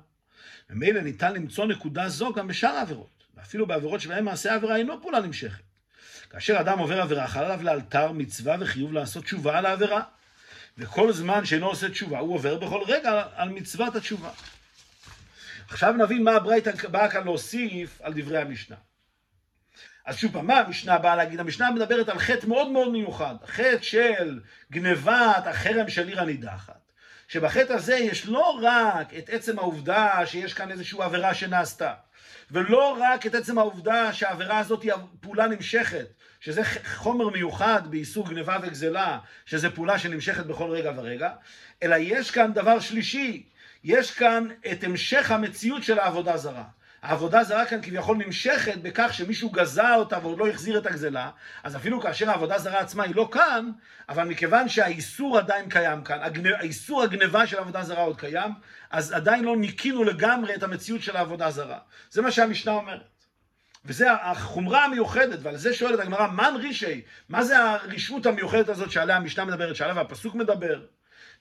ממילא 0.70 1.02
ניתן 1.02 1.34
למצוא 1.34 1.66
נקודה 1.66 2.10
זו 2.10 2.34
גם 2.34 2.48
בשאר 2.48 2.70
העבירות, 2.70 3.24
ואפילו 3.38 3.68
בעבירות 3.68 4.02
שבהן 4.02 4.24
מעשה 4.24 4.52
העבירה 4.52 4.76
אינו 4.76 5.02
פעולה 5.02 5.20
נמשכת. 5.20 5.64
כאשר 6.30 6.60
אדם 6.60 6.80
עובר 6.80 7.02
עבירה, 7.02 7.28
חל 7.28 7.44
עליו 7.44 7.64
לאלתר 7.64 8.12
מצווה 8.12 8.56
וחיוב 8.60 8.94
לעשות 8.94 9.24
תשובה 9.24 9.58
על 9.58 9.66
העבירה. 9.66 10.02
וכל 10.78 11.12
זמן 11.14 11.46
שאינו 11.46 11.68
עושה 11.68 11.90
תשובה, 11.90 12.20
הוא 12.20 12.34
עובר 12.34 12.58
בכל 12.58 12.82
רגע 12.88 13.24
על 13.36 13.50
מצוות 13.50 13.96
התשובה. 13.96 14.30
עכשיו 15.70 15.94
נבין 15.94 16.24
מה 16.24 16.32
הברייתא 16.32 16.72
באה 16.88 17.10
כאן 17.10 17.24
להוסיף 17.24 18.02
על 18.02 18.14
דברי 18.14 18.38
המשנה. 18.38 18.76
אז 20.06 20.18
שוב 20.18 20.34
פעם, 20.34 20.48
מה 20.48 20.60
המשנה 20.60 20.98
באה 20.98 21.16
להגיד? 21.16 21.40
המשנה 21.40 21.72
מדברת 21.72 22.10
על 22.10 22.20
חטא 22.20 22.48
מאוד 22.48 22.72
מאוד 22.72 22.92
מיוחד, 22.92 23.36
חטא 23.46 23.82
של 23.82 24.40
גנבת 24.72 25.48
החרם 25.48 25.90
של 25.90 26.08
עיר 26.08 26.22
הנידחת. 26.22 26.92
שבחטא 27.28 27.74
הזה 27.74 27.96
יש 27.96 28.26
לא 28.26 28.60
רק 28.62 29.14
את 29.18 29.30
עצם 29.30 29.60
העובדה 29.60 30.26
שיש 30.26 30.54
כאן 30.54 30.72
איזושהי 30.72 31.02
עבירה 31.02 31.34
שנעשתה, 31.34 31.94
ולא 32.52 32.98
רק 33.02 33.26
את 33.26 33.36
עצם 33.36 33.58
העובדה 33.58 34.14
שהעבירה 34.14 34.60
הזאת 34.60 34.84
היא 34.84 34.94
פעולה 35.20 35.48
נמשכת, 35.48 36.08
שזה 36.40 36.62
חומר 36.96 37.30
מיוחד 37.30 37.82
באיסור 37.90 38.30
גניבה 38.30 38.58
וגזלה, 38.62 39.20
שזה 39.46 39.70
פעולה 39.70 40.00
שנמשכת 40.00 40.46
בכל 40.46 40.72
רגע 40.72 40.92
ורגע, 40.96 41.30
אלא 41.84 41.96
יש 42.00 42.32
כאן 42.32 42.54
דבר 42.54 42.80
שלישי, 42.80 43.44
יש 43.90 44.12
כאן 44.12 44.48
את 44.72 44.84
המשך 44.84 45.32
המציאות 45.32 45.84
של 45.84 46.00
העבודה 46.00 46.38
זרה. 46.38 46.64
העבודה 47.02 47.44
זרה 47.44 47.66
כאן 47.66 47.82
כביכול 47.82 48.18
נמשכת 48.18 48.78
בכך 48.82 49.14
שמישהו 49.14 49.50
גזע 49.50 49.96
אותה 49.96 50.20
ועוד 50.22 50.38
לא 50.38 50.48
החזיר 50.48 50.78
את 50.78 50.86
הגזלה, 50.86 51.30
אז 51.64 51.76
אפילו 51.76 52.02
כאשר 52.02 52.30
העבודה 52.30 52.60
זרה 52.60 52.80
עצמה 52.80 53.04
היא 53.04 53.16
לא 53.16 53.30
כאן, 53.32 53.72
אבל 54.10 54.24
מכיוון 54.24 54.70
שהאיסור 54.70 55.38
עדיין 55.38 55.70
קיים 55.70 56.04
כאן, 56.04 56.20
האיסור 56.60 57.04
הגניבה 57.04 57.48
של 57.48 57.58
העבודה 57.58 57.84
זרה 57.84 58.02
עוד 58.02 58.20
קיים, 58.20 58.52
אז 58.92 59.12
עדיין 59.12 59.44
לא 59.44 59.58
ניקינו 59.58 60.04
לגמרי 60.04 60.56
את 60.56 60.64
המציאות 60.64 61.02
של 61.02 61.16
העבודה 61.16 61.52
זרה. 61.52 61.80
זה 62.12 62.22
מה 62.22 62.32
שהמשנה 62.32 62.74
אומרת. 62.74 63.02
וזה 63.86 64.12
החומרה 64.12 64.86
המיוחדת, 64.86 65.40
ועל 65.42 65.58
זה 65.58 65.74
שואלת 65.74 66.00
הגמרא, 66.00 66.28
מן 66.28 66.54
רישי? 66.60 67.02
מה 67.30 67.44
זה 67.44 67.60
הרשעות 67.60 68.26
המיוחדת 68.26 68.70
הזאת 68.70 68.92
שעליה 68.92 69.16
המשנה 69.16 69.46
מדברת, 69.46 69.76
שעליה 69.76 70.02
הפסוק 70.02 70.36
מדבר? 70.36 70.82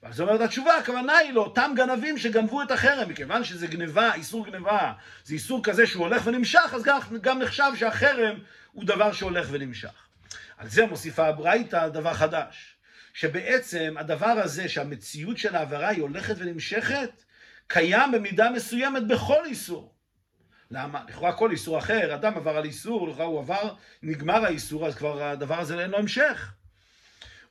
ואז 0.03 0.21
אומרת 0.21 0.41
התשובה, 0.41 0.77
הכוונה 0.77 1.17
היא 1.17 1.33
לאותם 1.33 1.71
גנבים 1.75 2.17
שגנבו 2.17 2.61
את 2.61 2.71
החרם, 2.71 3.09
מכיוון 3.09 3.43
שזה 3.43 3.67
גניבה, 3.67 4.13
איסור 4.13 4.45
גניבה, 4.45 4.93
זה 5.23 5.33
איסור 5.33 5.63
כזה 5.63 5.87
שהוא 5.87 6.03
הולך 6.05 6.21
ונמשך, 6.25 6.73
אז 6.73 6.83
גם, 6.83 6.99
גם 7.21 7.39
נחשב 7.39 7.71
שהחרם 7.75 8.39
הוא 8.71 8.85
דבר 8.85 9.11
שהולך 9.11 9.47
ונמשך. 9.51 10.07
על 10.57 10.67
זה 10.67 10.85
מוסיפה 10.85 11.27
הברייתא 11.27 11.87
דבר 11.87 12.13
חדש, 12.13 12.75
שבעצם 13.13 13.95
הדבר 13.97 14.25
הזה 14.25 14.69
שהמציאות 14.69 15.37
של 15.37 15.55
העבירה 15.55 15.87
היא 15.87 16.01
הולכת 16.01 16.35
ונמשכת, 16.37 17.23
קיים 17.67 18.11
במידה 18.11 18.49
מסוימת 18.49 19.07
בכל 19.07 19.45
איסור. 19.45 19.93
למה? 20.71 21.03
לכאורה 21.09 21.33
כל 21.33 21.51
איסור 21.51 21.77
אחר, 21.77 22.15
אדם 22.15 22.37
עבר 22.37 22.57
על 22.57 22.65
איסור, 22.65 23.07
לכאורה 23.07 23.25
הוא 23.25 23.39
עבר, 23.39 23.73
נגמר 24.03 24.45
האיסור, 24.45 24.87
אז 24.87 24.95
כבר 24.95 25.23
הדבר 25.23 25.59
הזה 25.59 25.81
אין 25.81 25.89
לו 25.89 25.97
המשך. 25.97 26.53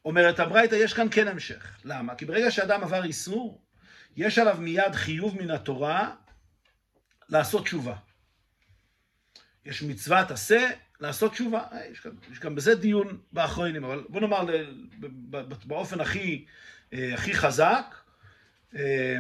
אומרת 0.07 0.41
הברייתא, 0.41 0.75
יש 0.75 0.93
כאן 0.93 1.07
כן 1.11 1.29
המשך. 1.29 1.79
למה? 1.85 2.15
כי 2.15 2.25
ברגע 2.25 2.51
שאדם 2.51 2.83
עבר 2.83 3.05
איסור, 3.05 3.63
יש 4.17 4.39
עליו 4.39 4.57
מיד 4.61 4.95
חיוב 4.95 5.43
מן 5.43 5.51
התורה 5.51 6.15
לעשות 7.29 7.65
תשובה. 7.65 7.95
יש 9.65 9.83
מצוות 9.83 10.31
עשה 10.31 10.71
לעשות 11.01 11.33
תשובה. 11.33 11.63
אה, 11.73 11.87
יש 11.93 12.07
גם, 12.07 12.13
יש 12.33 12.41
גם 12.41 12.55
בזה 12.55 12.75
דיון 12.75 13.19
באחרונים, 13.33 13.85
אבל 13.85 14.05
בוא 14.09 14.21
נאמר 14.21 14.47
באופן 15.65 16.01
הכי, 16.01 16.45
אה, 16.93 17.15
הכי 17.15 17.35
חזק, 17.35 17.95
אה, 18.77 19.19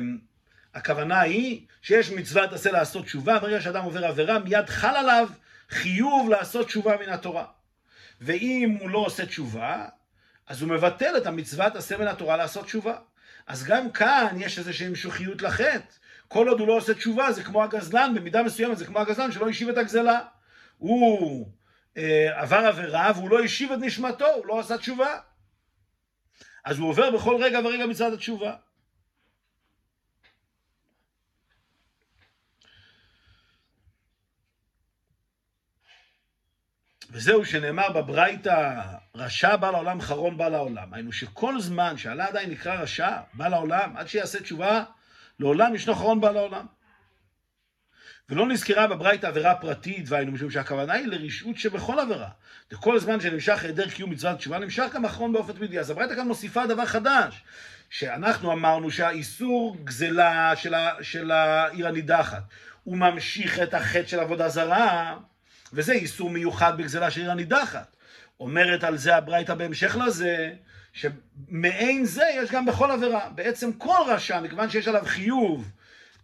הכוונה 0.74 1.20
היא 1.20 1.66
שיש 1.82 2.11
מצוות 2.11 2.53
עשה 2.53 2.72
לעשות 2.72 3.05
תשובה, 3.05 3.39
ברגע 3.39 3.61
שאדם 3.61 3.84
עובר 3.84 4.05
עבירה, 4.05 4.39
מיד 4.39 4.66
חל 4.66 4.97
עליו 4.97 5.28
חיוב 5.70 6.30
לעשות 6.30 6.66
תשובה 6.66 6.97
מן 6.97 7.09
התורה. 7.09 7.45
ואם 8.20 8.76
הוא 8.80 8.91
לא 8.91 8.99
עושה 8.99 9.26
תשובה, 9.26 9.87
אז 10.47 10.62
הוא 10.62 10.70
מבטל 10.70 11.16
את 11.16 11.26
המצוות 11.26 11.76
עשה 11.76 11.99
מן 11.99 12.09
התורה 12.09 12.36
לעשות 12.36 12.64
תשובה. 12.64 12.97
אז 13.47 13.64
גם 13.64 13.90
כאן 13.90 14.36
יש 14.40 14.59
איזושהי 14.59 14.86
המשוכיות 14.86 15.42
לחטא. 15.42 15.80
כל 16.28 16.49
עוד 16.49 16.61
הוא 16.61 16.68
לא 16.68 16.72
עושה 16.72 16.94
תשובה 16.94 17.32
זה 17.32 17.44
כמו 17.44 17.64
הגזלן, 17.64 18.12
במידה 18.14 18.42
מסוימת 18.42 18.78
זה 18.78 18.86
כמו 18.86 18.99
הגזלן 18.99 19.32
שלא 19.32 19.49
השיב 19.49 19.68
את 19.68 19.78
הגזלה. 19.78 20.20
הוא 20.78 21.47
אה, 21.97 22.40
עבר 22.40 22.57
עבירה 22.57 23.12
והוא 23.16 23.30
לא 23.30 23.40
השיב 23.40 23.72
את 23.72 23.78
נשמתו, 23.80 24.26
הוא 24.26 24.47
לא 24.47 24.61
עשה 24.61 24.78
תשובה. 24.78 25.18
אז 26.64 26.78
הוא 26.78 26.88
עובר 26.88 27.11
בכל 27.11 27.36
רגע 27.42 27.61
ורגע 27.64 27.86
מצד 27.86 28.12
התשובה. 28.12 28.55
וזהו 37.11 37.44
שנאמר 37.44 37.92
בברייתא, 37.92 38.82
רשע 39.14 39.57
בא 39.57 39.70
לעולם, 39.70 40.00
חרון 40.00 40.36
בא 40.36 40.48
לעולם. 40.48 40.94
היינו 40.94 41.12
שכל 41.12 41.61
זמן 41.61 41.96
שעלה 41.96 42.26
עדיין 42.26 42.50
נקרא 42.50 42.74
רשע, 42.74 43.11
בא 43.34 43.48
לעולם, 43.48 43.96
עד 43.96 44.09
שיעשה 44.09 44.40
תשובה, 44.40 44.84
לעולם 45.40 45.74
ישנו 45.74 45.94
חרון 45.94 46.20
בא 46.20 46.30
לעולם. 46.30 46.66
ולא 48.28 48.46
נזכרה 48.46 48.86
בברייתא 48.86 49.26
עבירה 49.26 49.54
פרטית, 49.54 50.04
והיינו 50.09 50.32
משום 50.32 50.50
שהכוונה 50.50 50.92
היא 50.92 51.07
לרשעות 51.07 51.59
שבכל 51.59 51.98
עבירה. 51.98 52.28
וכל 52.72 52.98
זמן 52.98 53.20
שנמשך 53.20 53.62
היעדר 53.62 53.90
קיום 53.90 54.11
מצוות 54.11 54.38
תשובה, 54.38 54.59
נמשך 54.59 54.86
גם 54.94 55.04
אחרון 55.04 55.32
באופן 55.32 55.52
תמידי. 55.52 55.78
אז 55.78 55.90
הברייתא 55.90 56.14
כאן 56.14 56.28
מוסיפה 56.28 56.66
דבר 56.66 56.86
חדש, 56.86 57.42
שאנחנו 57.90 58.52
אמרנו 58.52 58.90
שהאיסור 58.90 59.76
גזלה 59.84 60.52
של, 61.02 61.30
העיר 61.30 61.88
הנידחת, 61.88 62.42
הוא 62.84 62.96
ממשיך 62.96 63.61
את 63.61 63.74
החטא 63.74 64.07
של 64.07 64.20
עבודה 64.20 64.48
זרה, 64.48 65.16
וזה 65.77 65.93
איסור 65.93 66.31
מיוחד 66.31 66.79
בגזלה 66.79 67.11
של 67.11 67.20
עיר 67.20 67.31
הנידחת. 67.31 67.97
אומרת 68.41 68.85
על 68.85 68.97
זה 68.97 69.16
הברייתא 69.16 69.55
בהמשך 69.55 69.97
לזה, 70.07 70.53
שמעין 70.93 72.05
זה 72.05 72.24
יש 72.35 72.51
גם 72.51 72.66
בכל 72.66 72.91
עבירה. 72.91 73.29
בעצם 73.35 73.72
כל 73.72 73.99
רשע, 74.07 74.41
מכיוון 74.41 74.70
שיש 74.70 74.89
עליו 74.89 75.03
חיוב 75.05 75.70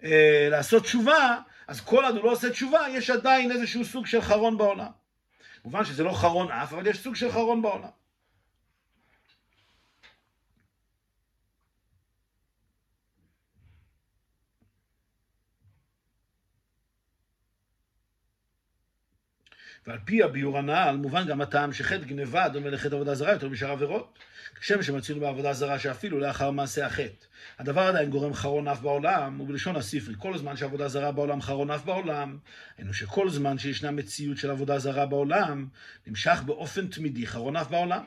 אה, 0.05 0.49
לעשות 0.51 0.83
תשובה, 0.83 1.39
אז 1.69 1.81
כל 1.81 2.05
עוד 2.05 2.17
הוא 2.17 2.25
לא 2.25 2.33
עושה 2.33 2.51
תשובה, 2.51 2.81
יש 2.91 3.11
עדיין 3.11 3.53
איזשהו 3.53 3.85
סוג 3.85 4.07
של 4.07 4.21
חרון 4.21 4.59
בעולם. 4.59 4.91
כמובן 5.63 5.85
שזה 5.85 6.05
לא 6.05 6.13
חרון 6.13 6.51
אף, 6.51 6.73
אבל 6.73 6.87
יש 6.87 6.99
סוג 6.99 7.17
של 7.17 7.33
חרון 7.33 7.63
בעולם. 7.63 8.02
ועל 19.87 19.99
פי 20.05 20.23
הביאור 20.23 20.59
הנ"ל, 20.59 20.97
מובן 20.97 21.27
גם 21.27 21.41
הטעם 21.41 21.73
שחטא 21.73 22.05
גניבה 22.05 22.49
דומה 22.49 22.71
לחטא 22.71 22.95
עבודה 22.95 23.15
זרה 23.15 23.33
יותר 23.33 23.49
משאר 23.49 23.71
עבירות. 23.71 24.19
כשם 24.61 24.83
שמצאנו 24.83 25.21
בעבודה 25.21 25.53
זרה 25.53 25.79
שאפילו 25.79 26.21
לאחר 26.21 26.51
מעשה 26.51 26.87
החטא. 26.87 27.27
הדבר 27.59 27.81
עדיין 27.81 28.11
גורם 28.11 28.35
חרון 28.35 28.69
אף 28.69 28.81
בעולם, 28.81 29.41
ובלשון 29.41 29.77
הספרי, 29.77 30.15
כל 30.19 30.39
זמן 30.39 30.57
שעבודה 30.57 30.89
זרה 30.89 31.13
בעולם 31.13 31.43
חרון 31.43 31.71
אף 31.71 31.85
בעולם, 31.85 32.39
היינו 32.79 32.95
שכל 32.95 33.31
זמן 33.31 33.59
שישנה 33.59 33.91
מציאות 33.91 34.37
של 34.37 34.51
עבודה 34.51 34.79
זרה 34.79 35.07
בעולם, 35.07 35.67
נמשך 36.07 36.43
באופן 36.47 36.87
תמידי 36.87 37.27
חרון 37.27 37.57
אף 37.57 37.71
בעולם. 37.71 38.05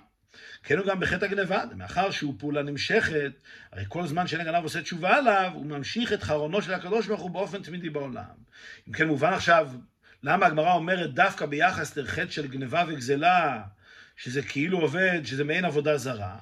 כן 0.63 0.77
הוא 0.77 0.85
גם 0.85 0.99
בחטא 0.99 1.25
הגניבה, 1.25 1.63
מאחר 1.75 2.11
שהוא 2.11 2.35
פעולה 2.37 2.63
נמשכת, 2.63 3.31
הרי 3.71 3.83
כל 3.87 4.07
זמן 4.07 4.27
שאין 4.27 4.41
הגנב 4.41 4.63
עושה 4.63 4.81
תשובה 4.81 5.17
עליו, 5.17 5.51
הוא 5.53 5.65
ממשיך 5.65 6.13
את 6.13 6.23
חרונו 6.23 6.61
של 6.61 6.73
הקדוש 6.73 7.07
ברוך 7.07 7.21
הוא 7.21 7.31
באופן 7.31 7.61
תמידי 7.61 7.89
בעולם. 7.89 8.23
אם 8.87 8.93
כן 8.93 9.07
מובן 9.07 9.33
עכשיו, 9.33 9.69
למה 10.25 10.45
הגמרא 10.45 10.73
אומרת 10.73 11.13
דווקא 11.13 11.45
ביחס 11.45 11.97
לחטא 11.97 12.31
של 12.31 12.47
גניבה 12.47 12.83
וגזלה, 12.87 13.63
שזה 14.15 14.41
כאילו 14.41 14.79
עובד, 14.79 15.21
שזה 15.23 15.43
מעין 15.43 15.65
עבודה 15.65 15.97
זרה? 15.97 16.37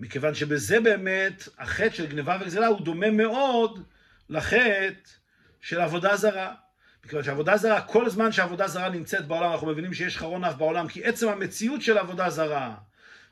מכיוון 0.00 0.34
שבזה 0.34 0.80
באמת 0.80 1.48
החטא 1.58 1.94
של 1.94 2.06
גניבה 2.06 2.38
וגזלה 2.40 2.66
הוא 2.66 2.80
דומה 2.80 3.10
מאוד 3.10 3.82
לחטא 4.28 5.10
של 5.60 5.80
עבודה 5.80 6.16
זרה. 6.16 6.54
מכיוון 7.04 7.24
שעבודה 7.24 7.56
זרה, 7.56 7.80
כל 7.80 8.10
זמן 8.10 8.32
שעבודה 8.32 8.68
זרה 8.68 8.88
נמצאת 8.88 9.26
בעולם, 9.26 9.52
אנחנו 9.52 9.66
מבינים 9.66 9.94
שיש 9.94 10.18
חרון 10.18 10.44
אף 10.44 10.54
בעולם, 10.54 10.88
כי 10.88 11.04
עצם 11.04 11.28
המציאות 11.28 11.82
של 11.82 11.98
עבודה 11.98 12.30
זרה, 12.30 12.74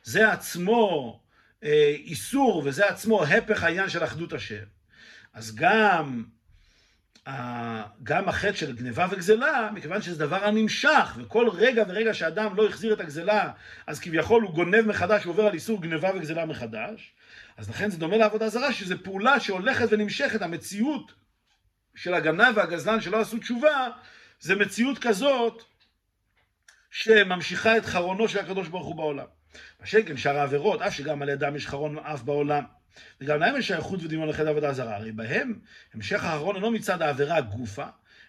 זה 0.02 0.32
עצמו 0.32 1.20
אה, 1.64 1.94
איסור, 1.98 2.62
וזה 2.64 2.88
עצמו 2.88 3.24
הפך 3.24 3.62
העניין 3.62 3.88
של 3.88 4.04
אחדות 4.04 4.32
השם. 4.32 4.64
אז 5.34 5.54
גם, 5.54 6.24
גם 8.02 8.28
החטא 8.28 8.52
של 8.52 8.76
גניבה 8.76 9.06
וגזלה, 9.10 9.70
מכיוון 9.74 10.02
שזה 10.02 10.18
דבר 10.18 10.44
הנמשך, 10.44 11.16
וכל 11.16 11.48
רגע 11.48 11.84
ורגע 11.88 12.14
שאדם 12.14 12.56
לא 12.56 12.66
החזיר 12.66 12.92
את 12.92 13.00
הגזלה, 13.00 13.50
אז 13.86 14.00
כביכול 14.00 14.42
הוא 14.42 14.54
גונב 14.54 14.80
מחדש, 14.80 15.24
הוא 15.24 15.32
עובר 15.32 15.46
על 15.46 15.54
איסור 15.54 15.82
גניבה 15.82 16.10
וגזלה 16.14 16.46
מחדש. 16.46 17.14
אז 17.56 17.70
לכן 17.70 17.90
זה 17.90 17.98
דומה 17.98 18.16
לעבודה 18.16 18.48
זרה, 18.48 18.72
שזו 18.72 18.94
פעולה 19.02 19.40
שהולכת 19.40 19.86
ונמשכת, 19.90 20.42
המציאות 20.42 21.12
של 21.94 22.14
הגנב 22.14 22.56
והגזלן 22.56 23.00
שלא 23.00 23.20
עשו 23.20 23.38
תשובה, 23.38 23.88
זה 24.40 24.56
מציאות 24.56 24.98
כזאת 24.98 25.62
שממשיכה 26.90 27.76
את 27.76 27.86
חרונו 27.86 28.28
של 28.28 28.38
הקדוש 28.38 28.68
ברוך 28.68 28.86
הוא 28.86 28.96
בעולם. 28.96 29.26
מה 29.80 29.86
שכן 29.86 30.16
שאר 30.16 30.36
העבירות, 30.36 30.82
אף 30.82 30.94
שגם 30.94 31.22
על 31.22 31.28
ידם 31.28 31.56
יש 31.56 31.66
חרון 31.66 31.98
אף 31.98 32.22
בעולם. 32.22 32.64
וגם 33.20 33.40
להם 33.40 33.56
יש 33.56 33.66
שייכות 33.68 34.02
ודמיון 34.02 34.28
לחטא 34.28 34.48
עבודה 34.48 34.72
זרה. 34.72 34.96
הרי 34.96 35.12
בהם 35.12 35.58
המשך 35.94 36.24
החרון 36.24 36.56
אינו 36.56 36.70
מצד 36.70 37.02
העבירה 37.02 37.40
גופה, 37.40 37.86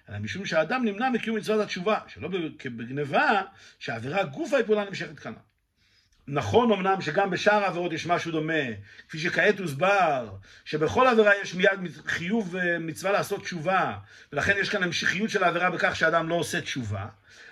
אלא 0.10 0.20
משום 0.20 0.46
שהאדם 0.46 0.86
נמנע 0.86 1.10
מקיום 1.10 1.38
מצוות 1.38 1.62
התשובה, 1.62 2.00
שלא 2.08 2.28
בגניבה, 2.66 3.42
שהעבירה 3.80 4.24
גופה 4.24 4.58
היא 4.58 4.66
פעולה 4.66 4.86
נמשכת 4.86 5.20
כאן. 5.20 5.34
נכון 6.30 6.72
אמנם 6.72 7.02
שגם 7.02 7.30
בשאר 7.30 7.64
העבירות 7.64 7.94
יש 7.94 8.06
משהו 8.08 8.32
דומה, 8.32 8.64
כפי 9.10 9.20
שכעת 9.20 9.60
הוסבר, 9.60 10.30
שבכל 10.66 11.08
עבירה 11.08 11.32
יש 11.42 11.56
מיד 11.56 11.70
חיוב 12.06 12.56
מצווה 12.80 13.12
לעשות 13.12 13.44
תשובה, 13.44 13.94
ולכן 14.34 14.54
יש 14.58 14.70
כאן 14.70 14.84
המשכיות 14.84 15.30
של 15.30 15.44
העבירה 15.44 15.70
בכך 15.70 15.96
שאדם 15.96 16.30
לא 16.30 16.36
עושה 16.36 16.62
תשובה, 16.62 17.06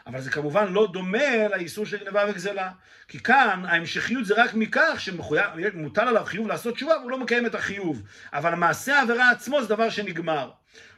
אבל 0.07 0.21
זה 0.21 0.31
כמובן 0.31 0.73
לא 0.73 0.87
דומה 0.93 1.47
לאיסור 1.47 1.85
של 1.85 1.97
גניבה 1.97 2.25
וגזלה. 2.29 2.71
כי 3.07 3.19
כאן 3.19 3.63
ההמשכיות 3.67 4.25
זה 4.25 4.43
רק 4.43 4.53
מכך 4.53 4.97
שמוטל 4.97 6.07
עליו 6.07 6.25
חיוב 6.25 6.47
לעשות 6.47 6.75
תשובה 6.75 6.97
והוא 6.99 7.11
לא 7.11 7.19
מקיים 7.19 7.45
את 7.45 7.55
החיוב. 7.55 8.03
אבל 8.33 8.55
מעשה 8.55 8.99
העבירה 8.99 9.31
עצמו 9.31 9.61
זה 9.61 9.69
דבר 9.69 9.89
שנגמר. 9.89 10.51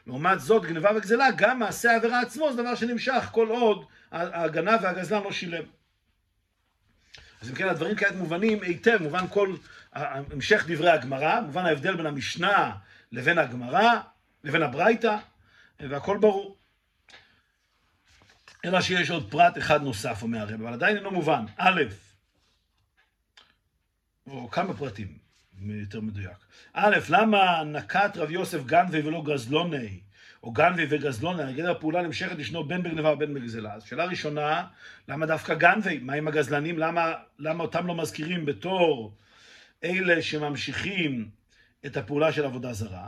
לעומת 0.06 0.40
זאת, 0.40 0.64
גניבה 0.64 0.90
וגזלה, 0.96 1.30
גם 1.36 1.58
מעשה 1.58 1.92
העבירה 1.92 2.20
עצמו 2.20 2.52
זה 2.52 2.62
דבר 2.62 2.74
שנמשך 2.74 3.28
כל 3.32 3.48
עוד 3.48 3.84
הגנב 4.12 4.78
והגזלן 4.82 5.22
לא 5.22 5.32
שילם. 5.32 5.77
אז 7.42 7.50
אם 7.50 7.54
כן, 7.54 7.68
הדברים 7.68 7.96
כעת 7.96 8.14
מובנים 8.14 8.62
היטב, 8.62 8.98
מובן 9.02 9.24
כל 9.30 9.56
המשך 9.92 10.64
דברי 10.68 10.90
הגמרא, 10.90 11.40
מובן 11.40 11.66
ההבדל 11.66 11.96
בין 11.96 12.06
המשנה 12.06 12.76
לבין 13.12 13.38
הגמרא, 13.38 14.00
לבין 14.44 14.62
הברייתא, 14.62 15.16
והכל 15.80 16.18
ברור. 16.18 16.56
אלא 18.64 18.80
שיש 18.80 19.10
עוד 19.10 19.30
פרט 19.30 19.58
אחד 19.58 19.82
נוסף, 19.82 20.22
אומר 20.22 20.38
הרב, 20.38 20.62
אבל 20.62 20.72
עדיין 20.72 20.96
אינו 20.96 21.10
מובן. 21.10 21.44
א', 21.56 21.82
או 24.26 24.50
כמה 24.50 24.74
פרטים, 24.74 25.18
יותר 25.62 26.00
מדויק. 26.00 26.36
א', 26.72 26.96
למה 27.08 27.64
נקט 27.64 28.16
רב 28.16 28.30
יוסף 28.30 28.64
גנבי 28.66 29.00
ולא 29.00 29.22
גזלוני? 29.26 30.00
או 30.42 30.52
גנבי 30.52 30.86
וגזלון, 30.88 31.40
נגיד 31.40 31.64
הפעולה 31.64 32.02
נמשכת 32.02 32.38
ישנו 32.38 32.64
בין 32.64 32.82
בגנבה 32.82 33.12
ובין 33.12 33.34
בגזלה. 33.34 33.74
אז 33.74 33.82
שאלה 33.84 34.04
ראשונה, 34.04 34.64
למה 35.08 35.26
דווקא 35.26 35.54
גנבי? 35.54 35.98
מה 35.98 36.12
עם 36.12 36.28
הגזלנים? 36.28 36.78
למה, 36.78 37.12
למה 37.38 37.64
אותם 37.64 37.86
לא 37.86 37.94
מזכירים 37.94 38.46
בתור 38.46 39.14
אלה 39.84 40.22
שממשיכים 40.22 41.28
את 41.86 41.96
הפעולה 41.96 42.32
של 42.32 42.44
עבודה 42.44 42.72
זרה? 42.72 43.06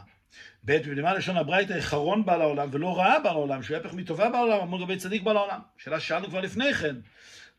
ב', 0.64 0.76
בנימה 0.76 1.14
לשון 1.14 1.36
הברייתא, 1.36 1.80
חרון 1.80 2.24
בעל 2.24 2.40
העולם 2.40 2.68
ולא 2.72 2.98
רעה 2.98 3.18
בעל 3.18 3.32
העולם, 3.32 3.62
שהוא 3.62 3.76
הפך 3.76 3.94
מטובה 3.94 4.28
בעל 4.28 4.50
העולם, 4.50 4.60
אמור 4.60 4.80
לגבי 4.80 4.96
צדיק 4.96 5.22
בעל 5.22 5.36
העולם. 5.36 5.60
שאלה 5.78 6.00
ששאלנו 6.00 6.28
כבר 6.28 6.40
לפני 6.40 6.74
כן, 6.74 6.96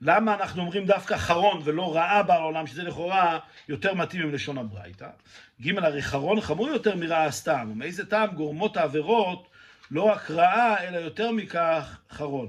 למה 0.01 0.33
אנחנו 0.33 0.61
אומרים 0.61 0.85
דווקא 0.85 1.17
חרון 1.17 1.61
ולא 1.63 1.95
רעה 1.95 2.23
בעל 2.23 2.41
העולם, 2.41 2.67
שזה 2.67 2.83
לכאורה 2.83 3.39
יותר 3.69 3.93
מתאים 3.93 4.21
עם 4.21 4.33
לשון 4.33 4.57
הברייתא? 4.57 5.09
ג', 5.61 5.77
הרי 5.77 6.01
חרון 6.01 6.41
חמור 6.41 6.67
יותר 6.67 6.95
מרעה 6.95 7.31
סתם, 7.31 7.69
ומאיזה 7.71 8.05
טעם 8.05 8.35
גורמות 8.35 8.77
העבירות 8.77 9.50
לא 9.91 10.01
רק 10.01 10.31
רעה, 10.31 10.83
אלא 10.83 10.97
יותר 10.97 11.31
מכך, 11.31 11.97
חרון. 12.11 12.47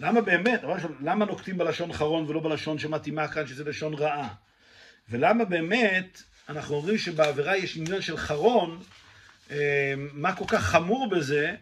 למה 0.00 0.20
באמת, 0.20 0.64
למה 1.00 1.24
נוקטים 1.24 1.58
בלשון 1.58 1.92
חרון 1.92 2.24
ולא 2.28 2.40
בלשון 2.40 2.78
שמתאימה 2.78 3.28
כאן, 3.28 3.46
שזה 3.46 3.64
לשון 3.64 3.94
רעה? 3.94 4.28
ולמה 5.08 5.44
באמת 5.44 6.22
אנחנו 6.48 6.74
אומרים 6.74 6.98
שבעבירה 6.98 7.56
יש 7.56 7.76
עניין 7.76 8.02
של 8.02 8.16
חרון, 8.16 8.82
אה, 9.50 9.94
מה 9.96 10.36
כל 10.36 10.44
כך 10.48 10.62
חמור 10.62 11.10
בזה, 11.10 11.54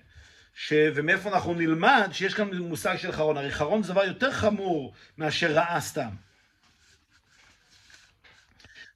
ש... 0.55 0.73
ומאיפה 0.95 1.31
אנחנו 1.31 1.55
נלמד 1.55 2.09
שיש 2.13 2.35
כאן 2.35 2.55
מושג 2.55 2.97
של 2.97 3.13
חרון? 3.13 3.37
הרי 3.37 3.51
חרון 3.51 3.83
זה 3.83 3.93
דבר 3.93 4.05
יותר 4.05 4.33
חמור 4.33 4.93
מאשר 5.19 5.53
רעה 5.53 5.81
סתם. 5.81 6.11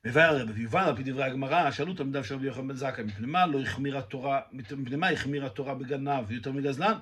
מבאר 0.05 0.37
הרב, 0.37 0.51
ויובן 0.55 0.85
על 0.85 0.97
פי 0.97 1.03
דברי 1.03 1.25
הגמרא, 1.25 1.71
שאלו 1.71 1.95
תלמידיו 1.95 2.25
של 2.25 2.35
רבי 2.35 2.47
יוחנן 2.47 2.69
בן 2.69 2.75
זכאי, 2.77 3.05
מפני 3.05 3.27
מה 3.27 3.47
לא 3.47 3.61
החמירה 3.61 4.03
תורה, 4.03 4.41
מפני 4.53 4.97
מה 4.97 5.09
החמירה 5.09 5.49
תורה 5.49 5.75
בגנב 5.75 6.31
יותר 6.31 6.53
מגזלן? 6.53 6.99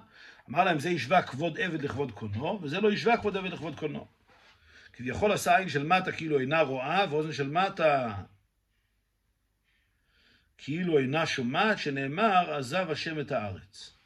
אמר 0.51 0.65
להם, 0.65 0.79
זה 0.79 0.91
ישווה 0.91 1.23
כבוד 1.23 1.59
עבד 1.61 1.83
לכבוד 1.83 2.13
קונו, 2.13 2.61
וזה 2.63 2.81
לא 2.81 2.93
ישווה 2.93 3.17
כבוד 3.17 3.37
עבד 3.37 3.53
לכבוד 3.53 3.79
קונו. 3.79 4.07
כביכול 4.93 5.33
עשה 5.33 5.57
עין 5.57 5.69
של 5.69 5.87
מטה 5.87 6.13
כאילו 6.13 6.41
אינה 6.41 6.61
רואה, 6.61 7.05
ואוזן 7.11 7.33
של 7.33 7.51
מטה 7.51 8.15
כאילו 10.59 10.99
אינה 10.99 11.27
שומעת, 11.27 11.79
שנאמר, 11.79 12.55
עזב 12.55 12.91
השם 12.91 13.21
את 13.21 13.33
הארץ. 13.33 13.97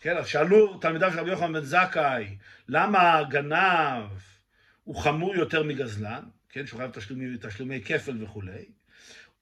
כן, 0.00 0.16
אז 0.16 0.26
שאלו 0.26 0.78
תלמידיו 0.78 1.12
של 1.12 1.20
רבי 1.20 1.30
יוחנן 1.30 1.52
בן 1.52 1.60
זכאי, 1.60 2.36
למה 2.68 3.22
גנב 3.22 4.10
הוא 4.84 4.96
חמור 4.96 5.34
יותר 5.34 5.62
מגזלן? 5.62 6.22
כן, 6.54 6.66
שהוא 6.66 6.78
חייב 6.78 6.90
תשלומי, 6.90 7.36
תשלומי 7.40 7.80
כפל 7.84 8.22
וכולי, 8.22 8.64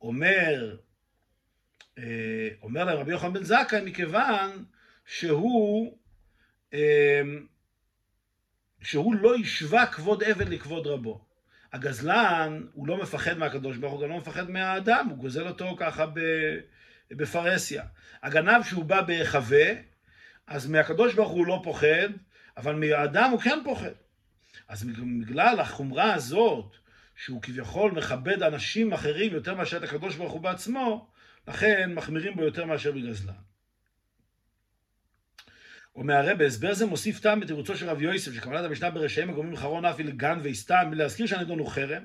אומר, 0.01 0.77
אה, 1.99 2.49
אומר 2.63 2.85
להם 2.85 2.99
רבי 2.99 3.13
יוחנן 3.13 3.33
בן 3.33 3.45
זכאי, 3.45 3.81
מכיוון 3.85 4.65
שהוא, 5.07 5.99
אה, 6.75 7.23
שהוא 8.83 9.15
לא 9.15 9.35
השווה 9.35 9.87
כבוד 9.87 10.25
עבד 10.25 10.49
לכבוד 10.49 10.87
רבו. 10.87 11.25
הגזלן, 11.73 12.63
הוא 12.73 12.89
לא 12.89 12.97
מפחד 12.97 13.39
מהקדוש 13.39 13.77
ברוך 13.77 13.93
הוא, 13.93 14.03
גם 14.03 14.09
לא 14.09 14.17
מפחד 14.17 14.51
מהאדם, 14.51 15.07
הוא 15.11 15.19
גוזל 15.19 15.49
אותו 15.49 15.77
ככה 15.79 16.07
בפרהסיה. 17.11 17.85
הגנב 18.23 18.63
שהוא 18.63 18.85
בא 18.85 19.01
בהיחווה, 19.01 19.73
אז 20.47 20.67
מהקדוש 20.67 21.15
ברוך 21.15 21.33
הוא 21.33 21.47
לא 21.47 21.61
פוחד, 21.65 22.09
אבל 22.57 22.75
מהאדם 22.75 23.31
הוא 23.31 23.41
כן 23.41 23.59
פוחד. 23.65 23.93
אז 24.69 24.85
בגלל 25.21 25.61
החומרה 25.61 26.15
הזאת, 26.15 26.82
שהוא 27.25 27.43
כביכול 27.43 27.93
מכבד 27.93 28.43
אנשים 28.43 28.93
אחרים 28.93 29.33
יותר 29.33 29.55
מאשר 29.55 29.77
את 29.77 29.83
הקדוש 29.83 30.17
ברוך 30.17 30.33
הוא 30.33 30.41
בעצמו, 30.41 31.11
לכן 31.49 31.93
מחמירים 31.95 32.37
בו 32.37 32.43
יותר 32.43 32.65
מאשר 32.65 32.93
בגזלן. 32.93 33.33
אומר 35.97 36.15
הרי 36.15 36.35
בהסבר 36.35 36.75
זה 36.75 36.87
מוסיף 36.87 37.21
טעם 37.21 37.41
בתירוצו 37.41 37.77
של 37.77 37.91
רב 37.91 38.03
יוסף, 38.03 38.33
שקבלת 38.33 38.65
המשנה 38.65 38.91
ברשעים 38.91 39.31
הגורמים 39.31 39.57
חרון 39.57 39.85
אף 39.85 40.01
לגן 40.01 40.39
והסתם, 40.43 40.93
להזכיר 40.93 41.27
שהנדון 41.27 41.59
הוא 41.59 41.69
חרם, 41.69 42.05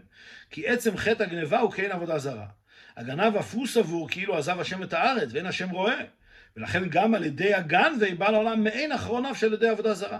כי 0.49 0.67
עצם 0.67 0.97
חטא 0.97 1.23
הגניבה 1.23 1.59
הוא 1.59 1.71
כאין 1.71 1.91
עבודה 1.91 2.19
זרה. 2.19 2.47
הגנב 2.97 3.35
אף 3.35 3.53
הוא 3.53 3.67
סבור 3.67 4.09
כאילו 4.09 4.37
עזב 4.37 4.59
השם 4.59 4.83
את 4.83 4.93
הארץ, 4.93 5.29
ואין 5.33 5.45
השם 5.45 5.69
רואה. 5.69 6.01
ולכן 6.57 6.89
גם 6.89 7.15
על 7.15 7.23
ידי 7.23 7.53
הגן 7.53 7.93
ובא 7.99 8.29
לעולם 8.29 8.63
מעין 8.63 8.91
אחרון 8.91 9.25
אף 9.25 9.39
של 9.39 9.53
ידי 9.53 9.69
עבודה 9.69 9.93
זרה. 9.93 10.19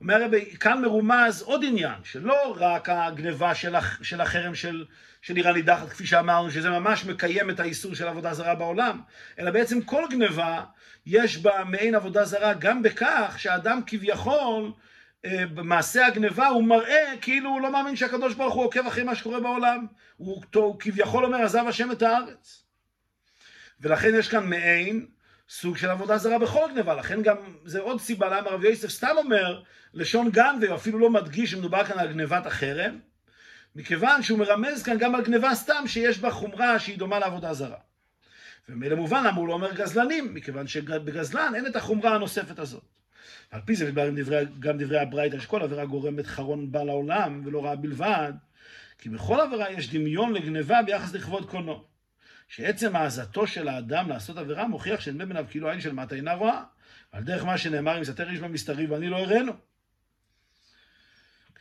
אומר 0.00 0.22
רבי, 0.22 0.56
כאן 0.60 0.82
מרומז 0.82 1.42
עוד 1.42 1.64
עניין, 1.64 1.94
שלא 2.04 2.56
רק 2.58 2.88
הגניבה 2.88 3.54
של, 3.54 3.74
הח, 3.74 4.02
של 4.02 4.20
החרם 4.20 4.54
של, 4.54 4.84
של 5.22 5.36
איראן 5.36 5.54
נידחת, 5.54 5.88
כפי 5.88 6.06
שאמרנו, 6.06 6.50
שזה 6.50 6.70
ממש 6.70 7.04
מקיים 7.04 7.50
את 7.50 7.60
האיסור 7.60 7.94
של 7.94 8.08
עבודה 8.08 8.34
זרה 8.34 8.54
בעולם, 8.54 9.00
אלא 9.38 9.50
בעצם 9.50 9.82
כל 9.82 10.04
גניבה 10.10 10.64
יש 11.06 11.38
בה 11.38 11.64
מעין 11.64 11.94
עבודה 11.94 12.24
זרה 12.24 12.54
גם 12.54 12.82
בכך 12.82 13.34
שהאדם 13.38 13.80
כביכול 13.86 14.72
אה, 15.24 15.46
במעשה 15.54 16.06
הגניבה 16.06 16.46
הוא 16.46 16.64
מראה 16.64 17.12
כאילו 17.20 17.50
הוא 17.50 17.60
לא 17.60 17.72
מאמין 17.72 17.96
שהקדוש 17.96 18.34
ברוך 18.34 18.54
הוא 18.54 18.64
עוקב 18.64 18.86
אחרי 18.86 19.04
מה 19.04 19.14
שקורה 19.14 19.40
בעולם. 19.40 19.86
הוא, 20.16 20.42
הוא 20.54 20.76
כביכול 20.80 21.24
אומר 21.24 21.42
עזב 21.42 21.64
השם 21.68 21.92
את 21.92 22.02
הארץ. 22.02 22.62
ולכן 23.80 24.14
יש 24.18 24.28
כאן 24.28 24.50
מעין 24.50 25.06
סוג 25.48 25.76
של 25.76 25.90
עבודה 25.90 26.18
זרה 26.18 26.38
בכל 26.38 26.68
גניבה, 26.72 26.94
לכן 26.94 27.22
גם 27.22 27.36
זה 27.64 27.80
עוד 27.80 28.00
סיבה 28.00 28.28
למה 28.28 28.50
רבי 28.50 28.68
יוסף 28.68 28.88
סתם 28.88 29.14
אומר 29.16 29.62
לשון 29.96 30.30
גן 30.30 30.56
ואפילו 30.60 30.98
לא 30.98 31.10
מדגיש 31.10 31.50
שמדובר 31.50 31.84
כאן 31.84 31.98
על 31.98 32.12
גניבת 32.12 32.46
החרם, 32.46 32.98
מכיוון 33.76 34.22
שהוא 34.22 34.38
מרמז 34.38 34.82
כאן 34.82 34.98
גם 34.98 35.14
על 35.14 35.24
גניבה 35.24 35.54
סתם 35.54 35.84
שיש 35.86 36.18
בה 36.18 36.30
חומרה 36.30 36.78
שהיא 36.78 36.98
דומה 36.98 37.18
לעבודה 37.18 37.54
זרה. 37.54 37.76
ומילא 38.68 38.96
מובן 38.96 39.24
למה 39.26 39.36
הוא 39.36 39.48
לא 39.48 39.52
אומר 39.52 39.72
גזלנים, 39.72 40.34
מכיוון 40.34 40.66
שבגזלן 40.66 41.52
אין 41.54 41.66
את 41.66 41.76
החומרה 41.76 42.14
הנוספת 42.14 42.58
הזאת. 42.58 42.82
על 43.50 43.60
פי 43.64 43.76
זה 43.76 43.90
דברי, 43.92 44.44
גם 44.60 44.78
דברי 44.78 44.98
הברייתא 44.98 45.38
שכל 45.38 45.62
עבירה 45.62 45.84
גורמת 45.84 46.26
חרון 46.26 46.72
בא 46.72 46.82
לעולם 46.82 47.42
ולא 47.44 47.64
רע 47.64 47.74
בלבד, 47.74 48.32
כי 48.98 49.08
בכל 49.08 49.40
עבירה 49.40 49.70
יש 49.70 49.94
דמיון 49.94 50.32
לגניבה 50.32 50.82
ביחס 50.82 51.14
לכבוד 51.14 51.50
קונו. 51.50 51.84
שעצם 52.48 52.96
העזתו 52.96 53.46
של 53.46 53.68
האדם 53.68 54.08
לעשות 54.08 54.36
עבירה 54.36 54.68
מוכיח 54.68 55.00
שנדמה 55.00 55.24
בעיניו 55.24 55.44
כאילו 55.50 55.68
העין 55.68 55.80
של 55.80 55.92
מטה 55.92 56.14
אינה 56.14 56.34
רואה. 56.34 56.62
על 57.12 57.22
דרך 57.22 57.44
מה 57.44 57.58
שנאמר 57.58 57.98
אם 57.98 58.04
סתר 58.04 58.30
איש 58.30 58.40
במסתרי 58.40 58.86
ואני 58.86 59.08
לא 59.08 59.16
אראנו. 59.16 59.52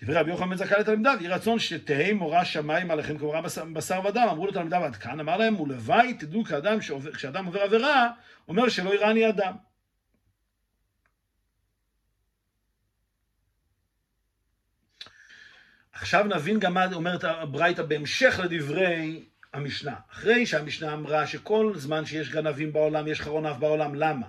דברי 0.03 0.15
רבי 0.15 0.31
יוחנן 0.31 0.49
בן 0.49 0.57
זכאי 0.57 0.79
לתלמידיו, 0.79 1.17
יהי 1.19 1.27
רצון 1.27 1.59
שתהי 1.59 2.13
מורה 2.13 2.45
שמיים 2.45 2.91
עליכם 2.91 3.17
כמורה 3.17 3.41
בשר 3.73 4.01
ודם, 4.05 4.27
אמרו 4.31 4.47
לתלמידיו 4.47 4.83
עד 4.83 4.95
כאן, 4.95 5.19
אמר 5.19 5.37
להם, 5.37 5.59
ולוואי 5.59 6.13
תדעו 6.13 6.43
כאדם, 6.43 6.77
כשאדם 7.13 7.45
עובר 7.45 7.61
עבירה, 7.61 8.09
אומר 8.47 8.69
שלא 8.69 8.93
יראני 8.93 9.29
אדם. 9.29 9.53
עכשיו 15.91 16.23
נבין 16.23 16.59
גם 16.59 16.73
מה 16.73 16.93
אומרת 16.93 17.23
הברייתא 17.23 17.83
בהמשך 17.83 18.39
לדברי 18.43 19.25
המשנה. 19.53 19.95
אחרי 20.11 20.45
שהמשנה 20.45 20.93
אמרה 20.93 21.27
שכל 21.27 21.73
זמן 21.75 22.05
שיש 22.05 22.29
גנבים 22.29 22.73
בעולם, 22.73 23.07
יש 23.07 23.21
חרון 23.21 23.45
אף 23.45 23.57
בעולם, 23.57 23.95
למה? 23.95 24.27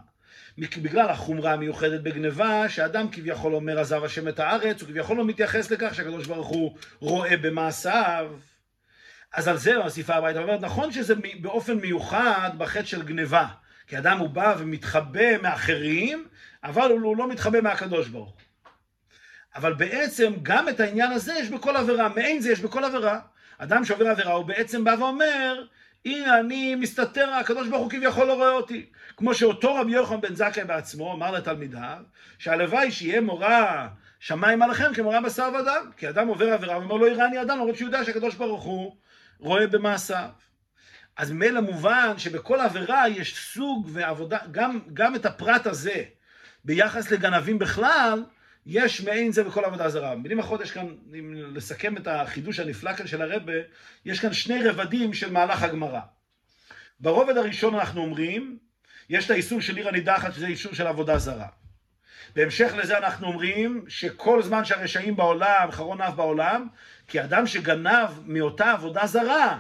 בגלל 0.59 1.09
החומרה 1.09 1.53
המיוחדת 1.53 2.01
בגניבה, 2.01 2.69
שאדם 2.69 3.09
כביכול 3.09 3.55
אומר 3.55 3.81
עזב 3.81 4.05
השם 4.05 4.29
את 4.29 4.41
הארץ, 4.41 4.81
הוא 4.81 4.89
כביכול 4.89 5.17
לא 5.17 5.25
מתייחס 5.25 5.71
לכך 5.71 5.95
שהקדוש 5.95 6.27
ברוך 6.27 6.49
הוא 6.49 6.77
רואה 7.01 7.37
במעשיו. 7.37 8.31
אז 9.33 9.49
על 9.49 9.57
זה 9.57 9.79
מוסיפה 9.79 10.15
הברייתא 10.15 10.39
אומרת, 10.39 10.61
נכון 10.61 10.93
שזה 10.93 11.15
באופן 11.41 11.75
מיוחד 11.75 12.51
בחטא 12.59 12.85
של 12.85 13.03
גניבה. 13.03 13.47
כי 13.87 13.99
אדם 13.99 14.19
הוא 14.19 14.29
בא 14.29 14.55
ומתחבא 14.59 15.43
מאחרים, 15.43 16.27
אבל 16.65 16.91
הוא 16.91 17.17
לא 17.17 17.29
מתחבא 17.29 17.61
מהקדוש 17.61 18.09
ברוך. 18.09 18.37
אבל 19.57 19.75
בעצם 19.75 20.33
גם 20.43 20.69
את 20.69 20.81
העניין 20.81 21.13
הזה 21.13 21.35
יש 21.35 21.49
בכל 21.49 21.77
עבירה, 21.77 22.09
מעין 22.09 22.41
זה 22.41 22.53
יש 22.53 22.61
בכל 22.61 22.85
עבירה. 22.85 23.21
אדם 23.59 23.85
שעובר 23.85 24.09
עבירה 24.09 24.33
הוא 24.33 24.45
בעצם 24.45 24.85
בא 24.85 24.95
ואומר, 24.99 25.65
הנה 26.07 26.41
אני 26.41 26.75
מסתתר, 26.75 27.31
הקדוש 27.31 27.69
ברוך 27.69 27.83
הוא 27.83 27.91
כביכול 27.91 28.27
לא 28.27 28.35
רואה 28.35 28.51
אותי. 28.51 28.87
כמו 29.17 29.35
שאותו 29.35 29.75
רבי 29.75 29.93
יוחנן 29.93 30.21
בן 30.21 30.35
זכאי 30.35 30.65
בעצמו 30.65 31.13
אמר 31.13 31.31
לתלמידיו, 31.31 31.99
שהלוואי 32.39 32.93
שיהיה 32.93 33.21
מורה 33.21 33.89
שמיים 34.21 34.63
עליכם 34.63 34.95
כמורה 34.95 35.21
בשר 35.21 35.51
ודם. 35.61 35.91
כי 35.97 36.09
אדם 36.09 36.29
עובר 36.29 36.53
עבירה 36.53 36.79
ואומר 36.79 36.95
לא 36.95 37.09
יראני 37.09 37.43
אדם, 37.43 37.59
למרות 37.59 37.77
שהוא 37.77 37.87
יודע 37.89 38.05
שהקדוש 38.05 38.35
ברוך 38.35 38.63
הוא 38.63 38.97
רואה 39.39 39.67
במעשיו. 39.67 40.29
אז 41.17 41.33
ממילא 41.33 41.61
מובן 41.61 42.15
שבכל 42.19 42.61
עבירה 42.61 43.09
יש 43.09 43.53
סוג 43.53 43.89
ועבודה, 43.93 44.39
גם, 44.51 44.81
גם 44.95 45.15
את 45.15 45.27
הפרט 45.27 45.67
הזה 45.67 46.03
ביחס 46.65 47.11
לגנבים 47.11 47.59
בכלל, 47.59 48.25
יש 48.67 49.01
מעין 49.01 49.33
זה 49.33 49.45
בכל 49.45 49.65
עבודה 49.65 49.89
זרה. 49.89 50.15
במילים 50.15 50.39
אחרות 50.39 50.61
יש 50.61 50.71
כאן, 50.71 50.87
אם 51.19 51.35
לסכם 51.55 51.97
את 51.97 52.07
החידוש 52.07 52.61
הנפלא 52.61 52.93
כאן 52.93 53.07
של 53.07 53.23
הרבה, 53.23 53.53
יש 54.05 54.21
כאן 54.21 54.33
שני 54.33 54.69
רבדים 54.69 55.15
של 55.15 55.33
מהלך 55.33 55.63
הגמרא. 55.63 56.01
ברובד 57.01 57.37
הראשון 57.37 57.75
אנחנו 57.75 58.01
אומרים, 58.01 58.59
יש 59.09 59.27
את 59.27 59.31
האיסור 59.31 59.61
של 59.61 59.77
עיר 59.77 59.89
הנידחת, 59.89 60.35
שזה 60.35 60.47
איסור 60.47 60.75
של 60.75 60.87
עבודה 60.87 61.19
זרה. 61.19 61.49
בהמשך 62.37 62.73
לזה 62.77 62.99
אנחנו 62.99 63.27
אומרים 63.27 63.85
שכל 63.89 64.43
זמן 64.43 64.65
שהרשעים 64.65 65.17
בעולם, 65.17 65.69
חרון 65.71 66.01
אף 66.01 66.15
בעולם, 66.15 66.69
כי 67.09 67.21
אדם 67.21 67.47
שגנב 67.47 68.09
מאותה 68.25 68.73
עבודה 68.73 69.07
זרה, 69.07 69.59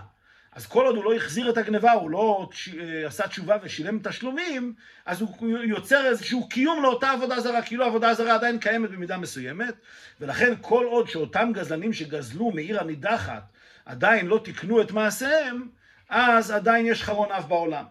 אז 0.56 0.66
כל 0.66 0.86
עוד 0.86 0.96
הוא 0.96 1.04
לא 1.04 1.14
החזיר 1.14 1.50
את 1.50 1.58
הגניבה, 1.58 1.92
הוא 1.92 2.10
לא 2.10 2.48
אה, 2.80 3.06
עשה 3.06 3.28
תשובה 3.28 3.56
ושילם 3.62 3.98
תשלומים, 4.02 4.74
אז 5.06 5.20
הוא 5.20 5.48
יוצר 5.48 6.06
איזשהו 6.06 6.48
קיום 6.48 6.82
לאותה 6.82 7.10
עבודה 7.10 7.40
זרה, 7.40 7.62
כאילו 7.62 7.84
העבודה 7.84 8.08
הזרה 8.08 8.34
עדיין 8.34 8.58
קיימת 8.58 8.90
במידה 8.90 9.16
מסוימת, 9.16 9.74
ולכן 10.20 10.54
כל 10.60 10.84
עוד 10.84 11.08
שאותם 11.08 11.50
גזלנים 11.54 11.92
שגזלו 11.92 12.50
מעיר 12.50 12.80
הנידחת 12.80 13.42
עדיין 13.86 14.26
לא 14.26 14.40
תיקנו 14.44 14.82
את 14.82 14.90
מעשיהם, 14.90 15.68
אז 16.08 16.50
עדיין 16.50 16.86
יש 16.86 17.02
חרון 17.02 17.32
אף 17.32 17.44
בעולם. 17.44 17.84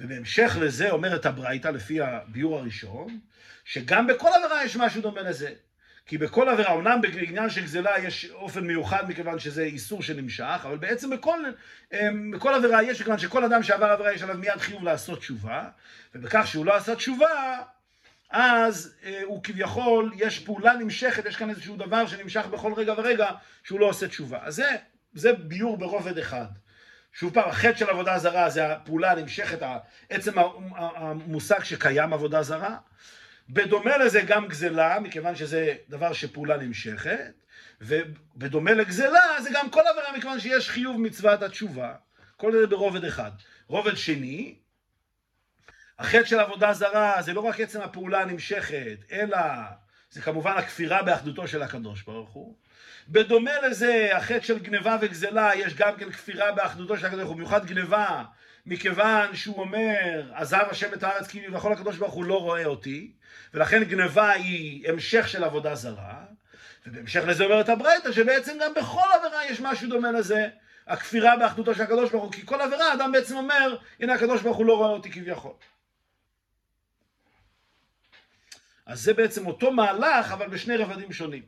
ובהמשך 0.00 0.56
לזה 0.60 0.90
אומרת 0.90 1.26
הברייתא, 1.26 1.68
לפי 1.68 2.00
הביאור 2.00 2.58
הראשון, 2.58 3.18
שגם 3.64 4.06
בכל 4.06 4.28
עבירה 4.34 4.64
יש 4.64 4.76
משהו 4.76 5.02
דומה 5.02 5.22
לזה. 5.22 5.52
כי 6.08 6.18
בכל 6.18 6.48
עבירה, 6.48 6.72
אומנם 6.72 7.00
בעניין 7.00 7.50
של 7.50 7.62
גזלה 7.62 7.98
יש 7.98 8.30
אופן 8.30 8.60
מיוחד 8.66 9.10
מכיוון 9.10 9.38
שזה 9.38 9.62
איסור 9.62 10.02
שנמשך, 10.02 10.60
אבל 10.62 10.76
בעצם 10.76 11.10
בכל, 11.10 11.40
אמ, 11.92 12.30
בכל 12.30 12.54
עבירה 12.54 12.82
יש, 12.82 13.00
מכיוון 13.00 13.18
שכל 13.18 13.44
אדם 13.44 13.62
שעבר 13.62 13.86
עבירה 13.86 14.12
יש 14.12 14.22
עליו 14.22 14.36
מיד 14.38 14.56
חיוב 14.58 14.84
לעשות 14.84 15.18
תשובה, 15.18 15.68
ובכך 16.14 16.46
שהוא 16.46 16.66
לא 16.66 16.76
עשה 16.76 16.94
תשובה, 16.94 17.58
אז 18.30 18.94
אה, 19.04 19.20
הוא 19.24 19.42
כביכול, 19.42 20.12
יש 20.16 20.38
פעולה 20.38 20.74
נמשכת, 20.74 21.26
יש 21.26 21.36
כאן 21.36 21.50
איזשהו 21.50 21.76
דבר 21.76 22.06
שנמשך 22.06 22.46
בכל 22.46 22.72
רגע 22.72 22.94
ורגע 22.96 23.30
שהוא 23.64 23.80
לא 23.80 23.86
עושה 23.86 24.08
תשובה. 24.08 24.38
אז 24.42 24.54
זה, 24.54 24.76
זה 25.14 25.32
ביור 25.32 25.78
ברובד 25.78 26.18
אחד. 26.18 26.46
שוב 27.12 27.34
פעם, 27.34 27.48
החטא 27.48 27.78
של 27.78 27.90
עבודה 27.90 28.18
זרה 28.18 28.50
זה 28.50 28.72
הפעולה 28.72 29.12
הנמשכת, 29.12 29.58
עצם 30.10 30.32
המושג 30.76 31.64
שקיים 31.64 32.12
עבודה 32.12 32.42
זרה. 32.42 32.76
בדומה 33.48 33.96
לזה 33.96 34.20
גם 34.20 34.48
גזלה, 34.48 35.00
מכיוון 35.00 35.36
שזה 35.36 35.74
דבר 35.88 36.12
שפעולה 36.12 36.56
נמשכת, 36.56 37.32
ובדומה 37.80 38.72
לגזלה 38.72 39.42
זה 39.42 39.50
גם 39.52 39.70
כל 39.70 39.80
עבירה 39.90 40.16
מכיוון 40.16 40.40
שיש 40.40 40.70
חיוב 40.70 41.00
מצוות 41.00 41.42
התשובה. 41.42 41.94
כל 42.36 42.52
זה 42.52 42.66
ברובד 42.66 43.04
אחד. 43.04 43.30
רובד 43.66 43.96
שני, 43.96 44.54
החטא 45.98 46.24
של 46.24 46.40
עבודה 46.40 46.72
זרה 46.72 47.22
זה 47.22 47.32
לא 47.32 47.40
רק 47.40 47.60
עצם 47.60 47.80
הפעולה 47.80 48.20
הנמשכת, 48.20 48.98
אלא 49.12 49.38
זה 50.10 50.22
כמובן 50.22 50.52
הכפירה 50.56 51.02
באחדותו 51.02 51.48
של 51.48 51.62
הקדוש 51.62 52.02
ברוך 52.02 52.30
הוא. 52.30 52.56
בדומה 53.08 53.60
לזה, 53.60 54.10
החטא 54.16 54.44
של 54.44 54.58
גניבה 54.58 54.96
וגזלה, 55.00 55.50
יש 55.54 55.74
גם 55.74 55.96
כן 55.96 56.10
כפירה 56.10 56.52
באחדותו 56.52 56.96
של 56.98 57.06
הקדוש 57.06 57.20
ברוך 57.20 57.28
הוא, 57.28 57.36
במיוחד 57.36 57.66
גניבה, 57.66 58.24
מכיוון 58.66 59.36
שהוא 59.36 59.60
אומר, 59.60 60.32
עזב 60.34 60.64
השם 60.70 60.94
את 60.94 61.02
הארץ 61.02 61.26
כי 61.26 61.48
וכל 61.48 61.72
הקדוש 61.72 61.96
ברוך 61.96 62.14
הוא 62.14 62.24
לא 62.24 62.40
רואה 62.40 62.64
אותי, 62.64 63.12
ולכן 63.54 63.84
גניבה 63.84 64.30
היא 64.30 64.88
המשך 64.88 65.28
של 65.28 65.44
עבודה 65.44 65.74
זרה, 65.74 66.24
ובהמשך 66.86 67.20
לזה 67.26 67.44
אומרת 67.44 67.68
הברייתא, 67.68 68.12
שבעצם 68.12 68.58
גם 68.60 68.74
בכל 68.74 69.08
עבירה 69.14 69.46
יש 69.46 69.60
משהו 69.60 69.88
דומה 69.88 70.12
לזה, 70.12 70.48
הכפירה 70.86 71.36
באחדותו 71.36 71.74
של 71.74 71.82
הקדוש 71.82 72.10
ברוך 72.10 72.24
הוא, 72.24 72.32
כי 72.32 72.46
כל 72.46 72.60
עבירה 72.60 72.94
אדם 72.94 73.12
בעצם 73.12 73.36
אומר, 73.36 73.76
הנה 74.00 74.14
הקדוש 74.14 74.42
ברוך 74.42 74.56
הוא 74.56 74.66
לא 74.66 74.76
רואה 74.76 74.90
אותי 74.90 75.10
כביכול. 75.10 75.52
אז 78.86 79.00
זה 79.00 79.14
בעצם 79.14 79.46
אותו 79.46 79.72
מהלך, 79.72 80.32
אבל 80.32 80.48
בשני 80.48 80.76
רבדים 80.76 81.12
שונים. 81.12 81.42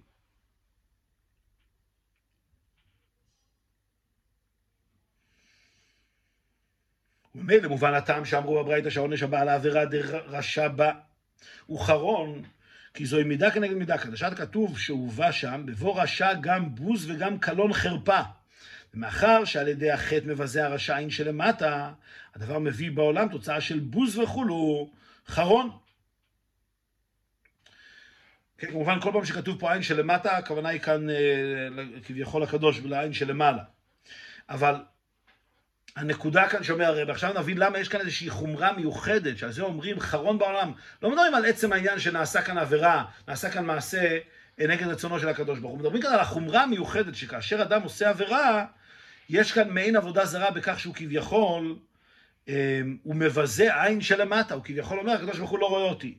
ומילא 7.35 7.69
מובן 7.69 7.95
הטעם 7.95 8.25
שאמרו 8.25 8.65
בברייתא 8.65 8.91
שהעונש 8.91 9.23
הבא 9.23 9.41
על 9.41 9.49
העבירה 9.49 9.85
דרשע 9.85 10.69
בה 10.69 10.93
הוא 11.67 11.81
חרון, 11.81 12.43
כי 12.95 13.07
זוהי 13.07 13.25
מידה 13.25 13.51
כנגד 13.51 13.75
מידה. 13.75 13.99
קדשת 13.99 14.33
כתוב 14.37 14.79
שהובא 14.79 15.33
שם, 15.33 15.63
בבוא 15.67 16.03
רשע 16.03 16.35
גם 16.35 16.75
בוז 16.75 17.11
וגם 17.11 17.39
קלון 17.39 17.73
חרפה. 17.73 18.21
ומאחר 18.95 19.45
שעל 19.45 19.69
ידי 19.69 19.91
החטא 19.91 20.27
מבזה 20.27 20.67
הרשע 20.67 20.97
עין 20.97 21.11
שלמטה, 21.11 21.93
הדבר 22.35 22.59
מביא 22.59 22.91
בעולם 22.91 23.29
תוצאה 23.29 23.61
של 23.61 23.79
בוז 23.79 24.19
וכולו, 24.19 24.91
חרון. 25.27 25.71
כן, 28.59 28.71
כמובן 28.71 29.01
כל 29.01 29.11
פעם 29.13 29.25
שכתוב 29.25 29.61
פה 29.61 29.73
עין 29.73 29.83
שלמטה, 29.83 30.37
הכוונה 30.37 30.69
היא 30.69 30.81
כאן 30.81 31.11
אה, 31.11 31.17
כביכול 32.05 32.43
הקדוש, 32.43 32.81
לעין 32.85 33.13
שלמעלה. 33.13 33.63
אבל 34.49 34.75
הנקודה 35.97 36.49
כאן 36.49 36.63
שאומר 36.63 36.85
הרב, 36.85 37.11
עכשיו 37.11 37.41
נבין 37.41 37.59
למה 37.59 37.79
יש 37.79 37.89
כאן 37.89 38.01
איזושהי 38.01 38.31
חומרה 38.31 38.73
מיוחדת, 38.73 39.39
שעל 39.39 39.53
זה 39.53 39.63
אומרים 39.63 40.01
חרון 40.01 40.39
בעולם. 40.39 40.73
לא 41.03 41.11
מדברים 41.11 41.35
על 41.35 41.45
עצם 41.45 41.73
העניין 41.73 41.99
שנעשה 41.99 42.43
כאן 42.43 42.59
עבירה, 42.59 43.05
נעשה 43.29 43.51
כאן 43.51 43.65
מעשה 43.65 44.19
אה, 44.61 44.67
נגד 44.67 44.87
רצונו 44.87 45.21
של 45.21 45.29
הקדוש 45.29 45.59
ברוך 45.59 45.73
הוא. 45.73 45.81
מדברים 45.81 46.03
כאן 46.03 46.13
על 46.13 46.21
החומרה 46.21 46.63
המיוחדת, 46.63 47.15
שכאשר 47.15 47.63
אדם 47.63 47.83
עושה 47.83 48.09
עבירה, 48.09 48.65
יש 49.29 49.53
כאן 49.53 49.71
מעין 49.71 49.97
עבודה 49.97 50.25
זרה 50.25 50.51
בכך 50.51 50.81
שהוא 50.81 50.95
כביכול, 50.95 51.77
אה, 52.49 52.81
הוא 53.03 53.15
מבזה 53.15 53.83
עין 53.83 54.01
שלמטה, 54.01 54.55
הוא 54.55 54.65
כביכול 54.65 54.99
אומר, 54.99 55.13
הקדוש 55.13 55.39
ברוך 55.39 55.51
הוא 55.51 55.59
לא 55.59 55.67
רואה 55.67 55.83
אותי. 55.83 56.19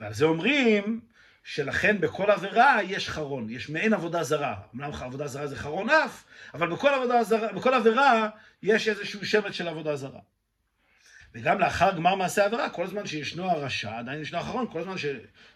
ועל 0.00 0.14
זה 0.14 0.24
אומרים, 0.24 1.00
שלכן 1.44 2.00
בכל 2.00 2.30
עבירה 2.30 2.82
יש 2.82 3.08
חרון, 3.08 3.50
יש 3.50 3.68
מעין 3.68 3.94
עבודה 3.94 4.22
זרה. 4.22 4.54
אמנם 4.74 4.90
עבודה 5.00 5.26
זרה 5.26 5.46
זה 5.46 5.56
חרון 5.56 5.90
אף, 5.90 6.24
אבל 6.54 6.72
בכל, 6.72 6.88
עבודה 6.88 7.24
זרה, 7.24 7.52
בכל 7.52 7.74
עבירה 7.74 8.28
יש 8.62 8.88
איזשהו 8.88 9.26
שמץ 9.26 9.52
של 9.52 9.68
עבודה 9.68 9.96
זרה. 9.96 10.20
וגם 11.34 11.58
לאחר 11.58 11.96
גמר 11.96 12.14
מעשה 12.14 12.44
עבירה, 12.44 12.70
כל 12.70 12.86
זמן 12.86 13.06
שישנו 13.06 13.50
הרשע, 13.50 13.98
עדיין 13.98 14.20
ישנו 14.20 14.40
אחרון, 14.40 14.66
כל 14.72 14.82
זמן 14.82 14.98
ש... 14.98 15.06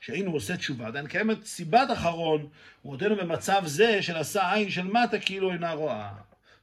שהיינו 0.01 0.33
עושה 0.33 0.57
תשובה, 0.57 0.87
עדיין 0.87 1.07
קיימת 1.07 1.45
סיבת 1.45 1.91
אחרון, 1.93 2.49
הוא 2.83 2.93
עודנו 2.93 3.17
במצב 3.17 3.63
זה 3.67 4.03
של 4.03 4.17
עשה 4.17 4.53
עין 4.53 4.71
של 4.71 4.85
מטה 4.85 5.19
כאילו 5.19 5.53
אינה 5.53 5.73
רואה. 5.73 6.13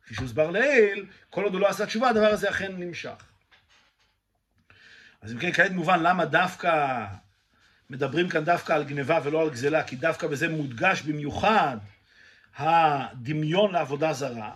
כפי 0.05 0.15
שהוסבר 0.15 0.49
לעיל, 0.49 1.05
כל 1.29 1.43
עוד 1.43 1.53
הוא 1.53 1.61
לא 1.61 1.67
עשה 1.67 1.85
תשובה, 1.85 2.09
הדבר 2.09 2.27
הזה 2.27 2.49
אכן 2.49 2.71
נמשך. 2.77 3.25
אז 5.21 5.33
אם 5.33 5.39
כן, 5.39 5.51
כעת 5.51 5.71
מובן 5.71 6.03
למה 6.03 6.25
דווקא, 6.25 7.05
מדברים 7.93 8.29
כאן 8.29 8.43
דווקא 8.43 8.73
על 8.73 8.83
גניבה 8.83 9.19
ולא 9.23 9.41
על 9.41 9.49
גזלה, 9.49 9.83
כי 9.83 9.95
דווקא 9.95 10.27
בזה 10.27 10.49
מודגש 10.49 11.01
במיוחד 11.01 11.77
הדמיון 12.57 13.71
לעבודה 13.71 14.13
זרה. 14.13 14.51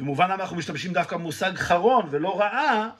ומובן 0.00 0.24
למה 0.24 0.34
אנחנו 0.34 0.56
משתמשים 0.56 0.92
דווקא 0.92 1.16
במושג 1.16 1.56
חרון 1.56 2.08
ולא 2.10 2.40
רעה, 2.40 2.90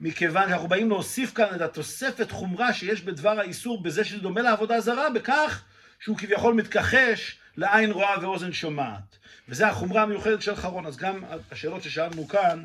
מכיוון 0.00 0.48
שאנחנו 0.48 0.68
באים 0.68 0.88
להוסיף 0.88 1.34
כאן 1.34 1.54
את 1.54 1.60
התוספת 1.60 2.30
חומרה 2.30 2.72
שיש 2.72 3.02
בדבר 3.02 3.40
האיסור 3.40 3.82
בזה 3.82 4.04
שזה 4.04 4.18
דומה 4.18 4.42
לעבודה 4.42 4.80
זרה, 4.80 5.10
בכך 5.10 5.64
שהוא 6.00 6.18
כביכול 6.18 6.54
מתכחש 6.54 7.38
לעין 7.56 7.90
רואה 7.90 8.20
ואוזן 8.22 8.52
שומעת. 8.52 9.18
וזה 9.48 9.68
החומרה 9.68 10.02
המיוחדת 10.02 10.42
של 10.42 10.56
חרון. 10.56 10.86
אז 10.86 10.96
גם 10.96 11.24
השאלות 11.52 11.82
ששאלנו 11.82 12.28
כאן, 12.28 12.64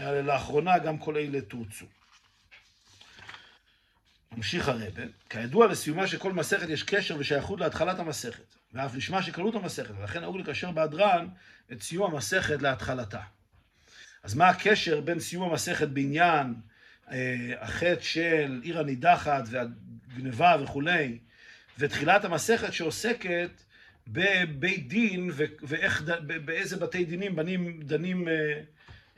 לאחרונה 0.00 0.78
גם 0.78 0.98
כל 0.98 1.16
אלה 1.16 1.40
תורצו. 1.40 1.86
ממשיך 4.36 4.68
הרבה, 4.68 5.02
כידוע 5.30 5.66
לסיומה 5.66 6.06
של 6.06 6.18
כל 6.18 6.32
מסכת 6.32 6.68
יש 6.68 6.82
קשר 6.82 7.16
ושייכות 7.18 7.60
להתחלת 7.60 7.98
המסכת, 7.98 8.54
ואף 8.72 8.94
לשמה 8.94 9.22
של 9.22 9.32
קלות 9.32 9.54
המסכת, 9.54 9.94
ולכן 9.98 10.20
נהוג 10.20 10.36
לקשר 10.36 10.70
בהדרן 10.70 11.28
את 11.72 11.82
סיום 11.82 12.14
המסכת 12.14 12.62
להתחלתה. 12.62 13.20
אז 14.22 14.34
מה 14.34 14.48
הקשר 14.48 15.00
בין 15.00 15.20
סיום 15.20 15.50
המסכת 15.50 15.88
בעניין 15.88 16.54
אה, 17.10 17.36
החטא 17.60 18.02
של 18.02 18.60
עיר 18.62 18.78
הנידחת 18.78 19.44
והגניבה 19.46 20.56
וכולי, 20.62 21.18
ותחילת 21.78 22.24
המסכת 22.24 22.72
שעוסקת 22.72 23.50
בבית 24.08 24.88
דין 24.88 25.30
ואיך, 25.62 26.02
באיזה 26.44 26.76
בתי 26.76 27.04
דינים 27.04 27.36
בנים, 27.36 27.80
דנים 27.82 28.28
אה, 28.28 28.60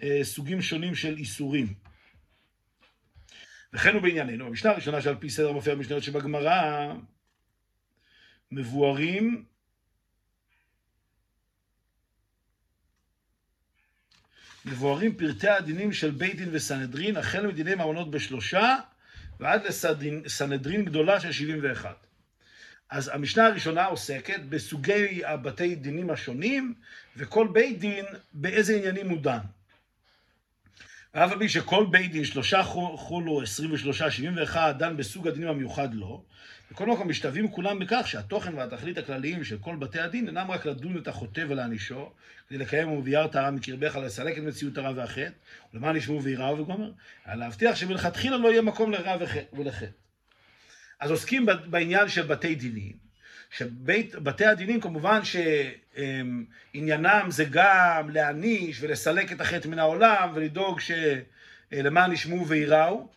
אה, 0.02 0.20
סוגים 0.22 0.62
שונים 0.62 0.94
של 0.94 1.16
איסורים. 1.16 1.83
וכן 3.74 3.94
הוא 3.94 4.02
בענייננו, 4.02 4.46
המשנה 4.46 4.70
הראשונה 4.70 5.00
שעל 5.00 5.14
פי 5.14 5.30
סדר 5.30 5.52
מופיע 5.52 5.74
במשניות 5.74 6.02
שבגמרא, 6.02 6.92
מבוארים 8.52 9.44
מבוארים 14.64 15.16
פרטי 15.16 15.48
הדינים 15.48 15.92
של 15.92 16.10
בית 16.10 16.36
דין 16.36 16.48
וסנהדרין, 16.52 17.16
החל 17.16 17.46
מדיני 17.46 17.74
ממונות 17.74 18.10
בשלושה 18.10 18.76
ועד 19.40 19.62
לסנהדרין 19.64 20.84
גדולה 20.84 21.20
של 21.20 21.32
שבעים 21.32 21.58
ואחת. 21.62 22.06
אז 22.90 23.10
המשנה 23.14 23.46
הראשונה 23.46 23.84
עוסקת 23.84 24.40
בסוגי 24.48 25.24
הבתי 25.24 25.74
דינים 25.74 26.10
השונים, 26.10 26.74
וכל 27.16 27.48
בית 27.52 27.78
דין 27.78 28.04
באיזה 28.32 28.76
עניינים 28.76 29.08
הוא 29.08 29.20
דן. 29.20 29.38
ואף 31.14 31.32
על 31.32 31.38
פי 31.38 31.48
שכל 31.48 31.86
בית 31.90 32.12
דין, 32.12 32.24
שלושה 32.24 32.62
חולו, 32.96 33.42
עשרים 33.42 33.72
ושלושה, 33.72 34.10
שבעים 34.10 34.36
ואחד, 34.36 34.74
דן 34.78 34.96
בסוג 34.96 35.28
הדינים 35.28 35.48
המיוחד 35.48 35.94
לו, 35.94 36.24
בכל 36.70 36.86
מקום 36.86 37.08
משתווים 37.08 37.50
כולם 37.50 37.78
בכך 37.78 38.02
שהתוכן 38.06 38.54
והתכלית 38.54 38.98
הכלליים 38.98 39.44
של 39.44 39.58
כל 39.58 39.76
בתי 39.76 40.00
הדין 40.00 40.26
אינם 40.26 40.50
רק 40.50 40.66
לדון 40.66 40.98
את 40.98 41.08
החוטא 41.08 41.44
ולהענישו, 41.48 42.10
כדי 42.48 42.58
לקיים 42.58 42.92
וביארת 42.92 43.36
הרע 43.36 43.50
מקרבך, 43.50 43.96
לסלק 43.96 44.38
את 44.38 44.42
מציאות 44.42 44.78
הרע 44.78 44.92
והחטא, 44.96 45.28
ולמען 45.74 45.96
ישמעו 45.96 46.22
ויראו 46.22 46.58
וגומר, 46.58 46.90
אלא 47.28 47.34
להבטיח 47.34 47.76
שמלכתחילה 47.76 48.36
לא 48.36 48.48
יהיה 48.48 48.62
מקום 48.62 48.92
לרע 48.92 49.16
ולחטא. 49.52 49.86
אז 51.00 51.10
עוסקים 51.10 51.46
בעניין 51.66 52.08
של 52.08 52.22
בתי 52.22 52.54
דינים, 52.54 53.03
שבתי 53.58 54.46
הדינים 54.46 54.80
כמובן 54.80 55.20
שעניינם 55.94 57.26
זה 57.30 57.44
גם 57.50 58.10
להעניש 58.10 58.78
ולסלק 58.82 59.32
את 59.32 59.40
החטא 59.40 59.68
מן 59.68 59.78
העולם 59.78 60.32
ולדאוג 60.34 60.80
שלמען 60.80 62.12
ישמעו 62.12 62.48
וייראו, 62.48 63.08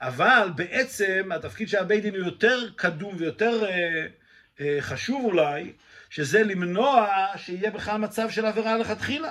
אבל 0.00 0.50
בעצם 0.56 1.28
התפקיד 1.34 1.68
של 1.68 1.78
הבית 1.78 2.02
דין 2.02 2.14
הוא 2.14 2.24
יותר 2.24 2.68
קדום 2.76 3.14
ויותר 3.18 3.64
אה, 3.64 4.06
אה, 4.60 4.76
חשוב 4.80 5.24
אולי, 5.24 5.72
שזה 6.10 6.42
למנוע 6.42 7.06
שיהיה 7.36 7.70
בכלל 7.70 7.96
מצב 7.96 8.30
של 8.30 8.46
עבירה 8.46 8.78
לכתחילה. 8.78 9.30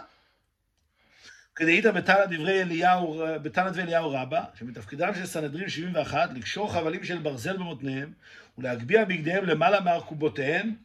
כדאית 1.55 1.85
בתנא 1.85 2.25
דברי 2.25 2.61
אליהו, 2.61 3.23
בתנא 3.41 3.69
דברי 3.69 3.83
אליהו 3.83 4.11
רבה, 4.11 4.43
שמתפקידם 4.59 5.13
של 5.15 5.25
סנהדרין 5.25 5.69
71 5.69 6.29
לקשור 6.35 6.73
חבלים 6.73 7.03
של 7.03 7.17
ברזל 7.17 7.57
במותניהם 7.57 8.13
ולהגביה 8.57 9.05
בגדיהם 9.05 9.45
למעלה 9.45 9.79
מארכובותיהם 9.79 10.75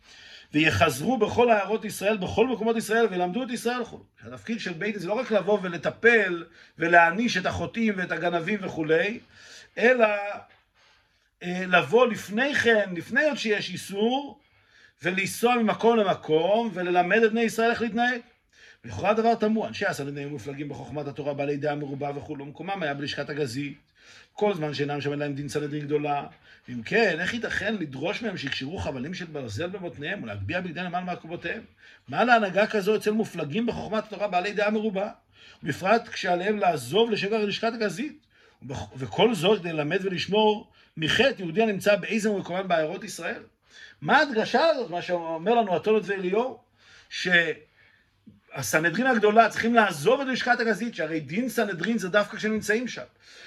ויחזרו 0.52 1.18
בכל 1.18 1.50
העיירות 1.50 1.84
ישראל, 1.84 2.16
בכל 2.16 2.46
מקומות 2.46 2.76
ישראל, 2.76 3.06
וילמדו 3.10 3.42
את 3.42 3.50
ישראל 3.50 3.82
וכו'. 3.82 4.04
התפקיד 4.22 4.60
של 4.60 4.72
בית 4.72 5.00
זה 5.00 5.08
לא 5.08 5.12
רק 5.12 5.30
לבוא 5.30 5.58
ולטפל 5.62 6.44
ולהעניש 6.78 7.36
את 7.36 7.46
החוטאים 7.46 7.94
ואת 7.96 8.12
הגנבים 8.12 8.58
וכולי, 8.62 9.20
אלא 9.78 10.06
אה, 11.42 11.64
לבוא 11.66 12.06
לפני 12.06 12.54
כן, 12.54 12.90
לפני 12.96 13.24
עוד 13.24 13.36
שיש 13.36 13.70
איסור, 13.70 14.38
ולנסוע 15.02 15.56
ממקום 15.56 15.96
למקום 15.96 16.70
וללמד 16.74 17.22
את 17.22 17.30
בני 17.30 17.40
ישראל 17.40 17.70
איך 17.70 17.82
להתנהג. 17.82 18.20
לכאורה 18.84 19.14
דבר 19.14 19.34
תמוה, 19.34 19.68
אנשי 19.68 19.86
הסנדלים 19.86 20.16
היו 20.18 20.30
מופלגים 20.30 20.68
בחוכמת 20.68 21.06
התורה, 21.06 21.34
בעלי 21.34 21.56
דעה 21.56 21.74
מרובה 21.74 22.10
וכולו, 22.16 22.46
מקומם 22.46 22.82
היה 22.82 22.94
בלשכת 22.94 23.30
הגזית, 23.30 23.78
כל 24.32 24.54
זמן 24.54 24.74
שאינם 24.74 25.00
שם 25.00 25.12
להם 25.12 25.34
דין 25.34 25.48
סנדלין 25.48 25.84
גדולה. 25.84 26.26
אם 26.68 26.82
כן, 26.82 27.20
איך 27.20 27.34
ייתכן 27.34 27.74
לדרוש 27.74 28.22
מהם 28.22 28.36
שיקשרו 28.36 28.78
חבלים 28.78 29.14
של 29.14 29.24
ברזל 29.24 29.66
במותניהם 29.66 30.22
ולהגביה 30.22 30.60
בגדיהם 30.60 30.86
למען 30.86 31.04
מעקבותיהם? 31.04 31.62
מה 32.08 32.24
להנהגה 32.24 32.66
כזו 32.66 32.96
אצל 32.96 33.10
מופלגים 33.10 33.66
בחוכמת 33.66 34.04
התורה, 34.04 34.28
בעלי 34.28 34.52
דעה 34.52 34.70
מרובה? 34.70 35.10
בפרט 35.62 36.08
כשעליהם 36.08 36.58
לעזוב 36.58 37.10
לשבר 37.10 37.44
לשכת 37.44 37.72
הגזית. 37.74 38.26
וכל 38.96 39.34
זאת 39.34 39.60
כדי 39.60 39.72
ללמד 39.72 39.98
ולשמור 40.04 40.70
מחטא 40.96 41.34
יהודי 41.38 41.62
הנמצא 41.62 41.96
באיזה 41.96 42.30
מקומן 42.30 42.68
בעיירות 42.68 43.04
ישראל. 43.04 43.42
מה 44.00 44.18
ההדגשה 44.18 44.66
הזאת, 44.66 44.90
מה 44.90 45.02
שאומר 45.02 45.54
לנו 45.54 45.76
אתונות 45.76 46.02
ואליאור? 46.06 46.64
שהסנהדרין 48.54 49.06
הגדולה 49.06 49.48
צריכים 49.48 49.74
לעזוב 49.74 50.20
את 50.20 50.26
לשכת 50.26 50.60
הגזית, 50.60 50.94
שהרי 50.94 51.20
דין 51.20 51.48
סנהדרין 51.48 51.98
זה 51.98 52.08
דווקא 52.08 52.36
כשנמצאים 52.36 52.88
שם. 52.88 53.02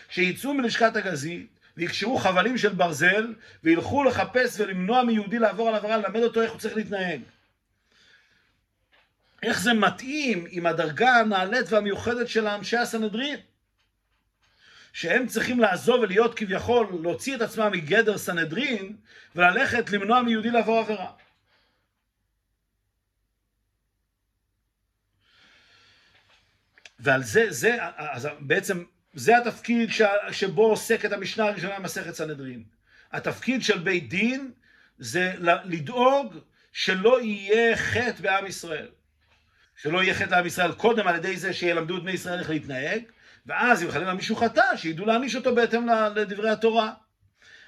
שיצאו 0.09 0.53
מלשכת 0.53 0.95
הגזית 0.95 1.55
ויקשרו 1.78 2.17
חבלים 2.17 2.57
של 2.57 2.73
ברזל 2.73 3.34
וילכו 3.63 4.03
לחפש 4.03 4.59
ולמנוע 4.59 5.03
מיהודי 5.03 5.39
לעבור 5.39 5.69
על 5.69 5.76
עבירה, 5.76 5.97
ללמד 5.97 6.23
אותו 6.23 6.41
איך 6.41 6.51
הוא 6.51 6.59
צריך 6.59 6.76
להתנהג. 6.76 7.21
איך 9.43 9.59
זה 9.61 9.73
מתאים 9.73 10.45
עם 10.49 10.65
הדרגה 10.65 11.15
הנעלית 11.15 11.65
והמיוחדת 11.69 12.28
של 12.28 12.47
אנשי 12.47 12.78
הסנהדרין. 12.78 13.39
שהם 14.93 15.28
צריכים 15.28 15.59
לעזוב 15.59 15.99
ולהיות 16.01 16.38
כביכול, 16.38 16.88
להוציא 17.01 17.36
את 17.36 17.41
עצמם 17.41 17.71
מגדר 17.71 18.17
סנהדרין 18.17 18.95
וללכת 19.36 19.91
למנוע 19.91 20.21
מיהודי 20.21 20.51
לעבור 20.51 20.80
עבירה. 20.80 21.11
ועל 26.99 27.23
זה, 27.23 27.45
זה, 27.49 27.78
אז 27.97 28.28
בעצם, 28.39 28.84
זה 29.16 29.38
התפקיד 29.38 29.89
ש, 29.91 30.01
שבו 30.32 30.66
עוסקת 30.66 31.11
המשנה 31.11 31.45
הראשונה 31.45 31.80
במסכת 31.80 32.13
סנהדרין. 32.13 32.63
התפקיד 33.11 33.63
של 33.63 33.78
בית 33.78 34.09
דין 34.09 34.51
זה 34.97 35.34
לדאוג 35.39 36.36
שלא 36.74 37.22
יהיה 37.22 37.76
חטא 37.76 38.22
בעם 38.22 38.45
ישראל. 38.45 38.88
שלא 39.82 40.03
יהיה 40.03 40.13
חטא 40.13 40.36
לעם 40.36 40.45
ישראל 40.45 40.72
קודם 40.72 41.07
על 41.07 41.16
ידי 41.16 41.38
זה 41.38 41.53
שילמדו 41.53 41.97
את 41.97 42.03
בני 42.03 42.11
ישראל 42.11 42.39
איך 42.39 42.49
להתנהג, 42.49 43.03
ואז 43.45 43.84
אם 43.84 43.91
חלילה 43.91 44.13
מישהו 44.13 44.36
חטא, 44.36 44.76
שידעו 44.76 45.05
להעניש 45.05 45.36
אותו 45.36 45.55
בהתאם 45.55 45.88
לדברי 46.16 46.49
התורה. 46.49 46.93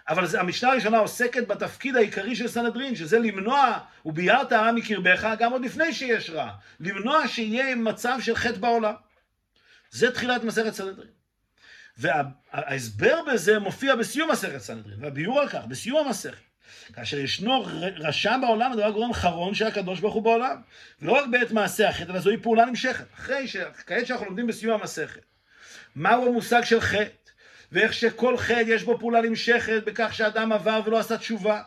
אבל 0.10 0.40
המשנה 0.40 0.72
הראשונה 0.72 0.98
עוסקת 0.98 1.48
בתפקיד 1.48 1.96
העיקרי 1.96 2.36
של 2.36 2.48
סנהדרין, 2.48 2.96
שזה 2.96 3.20
למנוע, 3.20 3.80
וביארת 4.06 4.52
הרע 4.52 4.72
מקרבך, 4.72 5.28
גם 5.40 5.52
עוד 5.52 5.66
לפני 5.66 5.94
שיש 5.94 6.30
רע. 6.30 6.52
למנוע 6.80 7.28
שיהיה 7.28 7.76
מצב 7.76 8.18
של 8.22 8.36
חטא 8.36 8.58
בעולם. 8.58 8.94
זה 9.92 10.12
תחילת 10.12 10.44
מסכת 10.44 10.74
סנהדרין. 10.74 11.17
וההסבר 11.98 13.20
בזה 13.32 13.60
מופיע 13.60 13.96
בסיום 13.96 14.32
מסכת 14.32 14.58
סנהדרין, 14.58 15.04
והביאור 15.04 15.40
על 15.40 15.50
כך, 15.50 15.66
בסיום 15.66 16.08
המסכת. 16.08 16.48
כאשר 16.94 17.18
ישנו 17.18 17.66
רשם 17.98 18.40
בעולם, 18.42 18.72
הדבר 18.72 18.90
גורם 18.90 19.14
חרון 19.14 19.56
של 19.56 19.68
הקדוש 19.68 20.00
ברוך 20.00 20.14
הוא 20.14 20.24
בעולם. 20.24 20.62
ולא 21.02 21.12
רק 21.12 21.26
בעת 21.32 21.52
מעשה 21.52 21.90
החטא, 21.90 22.12
אלא 22.12 22.20
זוהי 22.20 22.38
פעולה 22.38 22.66
נמשכת. 22.66 23.06
אחרי 23.16 23.48
ש... 23.48 23.58
כעת 23.86 24.08
שאנחנו 24.08 24.26
לומדים 24.26 24.48
בסיום 24.48 24.80
המסכת. 24.82 25.22
מהו 25.96 26.28
המושג 26.28 26.64
של 26.64 26.82
חטא? 26.82 27.32
ואיך 27.72 27.94
שכל 27.94 28.38
חטא 28.38 28.64
יש 28.68 28.84
בו 28.84 29.00
פעולה 29.00 29.22
נמשכת 29.22 29.82
בכך 29.86 30.14
שאדם 30.14 30.52
עבר 30.52 30.82
ולא 30.86 31.00
עשה 31.00 31.18
תשובה. 31.18 31.62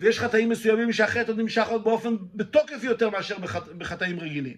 ויש 0.00 0.20
חטאים 0.20 0.48
מסוימים 0.48 0.92
שהחטא 0.92 1.28
עוד 1.28 1.38
נמשך 1.38 1.66
עוד 1.66 1.84
באופן, 1.84 2.16
בתוקף 2.34 2.82
יותר 2.84 3.10
מאשר 3.10 3.38
בחט, 3.38 3.68
בחטאים 3.68 4.20
רגילים. 4.20 4.56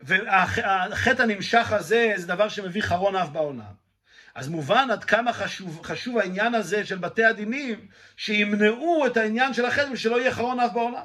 והחטא 0.00 1.22
הנמשך 1.22 1.72
הזה 1.72 2.12
זה 2.16 2.26
דבר 2.26 2.48
שמביא 2.48 2.82
חרון 2.82 3.16
אף 3.16 3.28
בעולם. 3.28 3.85
אז 4.36 4.48
מובן 4.48 4.88
עד 4.90 5.04
כמה 5.04 5.32
חשוב, 5.32 5.80
חשוב 5.82 6.18
העניין 6.18 6.54
הזה 6.54 6.86
של 6.86 6.98
בתי 6.98 7.24
הדינים, 7.24 7.86
שימנעו 8.16 9.06
את 9.06 9.16
העניין 9.16 9.54
של 9.54 9.64
החטא 9.64 9.88
ושלא 9.92 10.20
יהיה 10.20 10.34
חרון 10.34 10.60
אף 10.60 10.72
בעולם. 10.72 11.04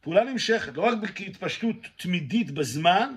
פעולה 0.00 0.24
נמשכת, 0.24 0.76
לא 0.76 0.82
רק 0.82 0.94
כהתפשטות 1.14 1.76
תמידית 1.96 2.50
בזמן, 2.50 3.14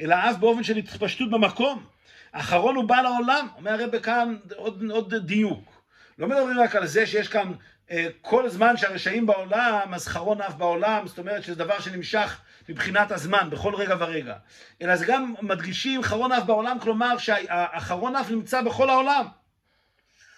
אלא 0.00 0.14
אף 0.14 0.36
באופן 0.36 0.62
של 0.62 0.76
התפשטות 0.76 1.30
במקום. 1.30 1.86
האחרון 2.32 2.76
הוא 2.76 2.84
בא 2.84 3.00
לעולם, 3.00 3.48
אומר 3.56 3.70
הרב 3.70 3.98
כאן 3.98 4.36
עוד, 4.56 4.82
עוד 4.90 5.14
דיוק. 5.14 5.82
לא 6.18 6.28
מדברים 6.28 6.60
רק 6.60 6.76
על 6.76 6.86
זה 6.86 7.06
שיש 7.06 7.28
כאן 7.28 7.52
אה, 7.90 8.08
כל 8.20 8.48
זמן 8.48 8.76
שהרשעים 8.76 9.26
בעולם, 9.26 9.94
אז 9.94 10.08
חרון 10.08 10.40
אף 10.40 10.54
בעולם, 10.54 11.06
זאת 11.06 11.18
אומרת 11.18 11.44
שזה 11.44 11.54
דבר 11.54 11.80
שנמשך 11.80 12.40
מבחינת 12.68 13.12
הזמן, 13.12 13.48
בכל 13.50 13.74
רגע 13.74 13.96
ורגע. 13.98 14.34
אלא 14.82 14.96
זה 14.96 15.06
גם 15.06 15.34
מדגישים 15.42 16.02
חרון 16.02 16.32
אף 16.32 16.44
בעולם, 16.44 16.78
כלומר 16.80 17.18
שהאחרון 17.18 18.16
אף 18.16 18.30
נמצא 18.30 18.62
בכל 18.62 18.90
העולם. 18.90 19.26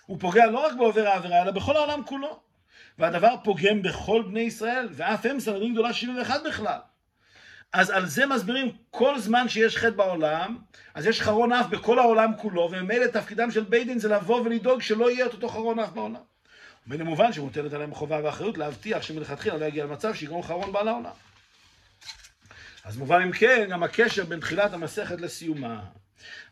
הוא 0.06 0.20
פוגע 0.20 0.46
לא 0.46 0.66
רק 0.66 0.72
בעובר 0.76 1.06
העבירה, 1.06 1.42
אלא 1.42 1.50
בכל 1.50 1.76
העולם 1.76 2.04
כולו. 2.04 2.40
והדבר 2.98 3.34
פוגם 3.44 3.82
בכל 3.82 4.22
בני 4.22 4.40
ישראל, 4.40 4.88
ואף 4.90 5.26
הם 5.26 5.40
סנהדרין 5.40 5.72
גדולה 5.72 5.92
71 5.92 6.40
בכלל. 6.48 6.78
אז 7.72 7.90
על 7.90 8.06
זה 8.06 8.26
מסבירים 8.26 8.70
כל 8.90 9.18
זמן 9.18 9.48
שיש 9.48 9.76
חטא 9.76 9.90
בעולם, 9.90 10.58
אז 10.94 11.06
יש 11.06 11.22
חרון 11.22 11.52
אף 11.52 11.66
בכל 11.66 11.98
העולם 11.98 12.32
כולו, 12.36 12.68
וממילא 12.72 13.06
תפקידם 13.06 13.50
של 13.50 13.64
בית 13.64 13.86
דין 13.86 13.98
זה 13.98 14.08
לבוא 14.08 14.40
ולדאוג 14.40 14.82
שלא 14.82 15.10
יהיה 15.10 15.26
את 15.26 15.32
אותו 15.32 15.48
חרון 15.48 15.78
אף 15.78 15.92
בעולם. 15.92 16.20
ובין 16.86 17.00
המובן 17.00 17.32
שמוטלת 17.32 17.72
עליהם 17.72 17.94
חובה 17.94 18.20
ואחריות 18.24 18.58
להבטיח 18.58 19.02
שמלכתחילה 19.02 19.56
לא 19.56 19.64
יגיע 19.64 19.84
למצב 19.84 20.14
שיגרום 20.14 20.42
חרון 20.42 20.72
בעל 20.72 20.88
העולם. 20.88 21.10
אז 22.90 22.96
מובן 22.96 23.22
אם 23.22 23.32
כן, 23.32 23.68
גם 23.70 23.82
הקשר 23.82 24.24
בין 24.24 24.40
תחילת 24.40 24.72
המסכת 24.72 25.20
לסיומה. 25.20 25.80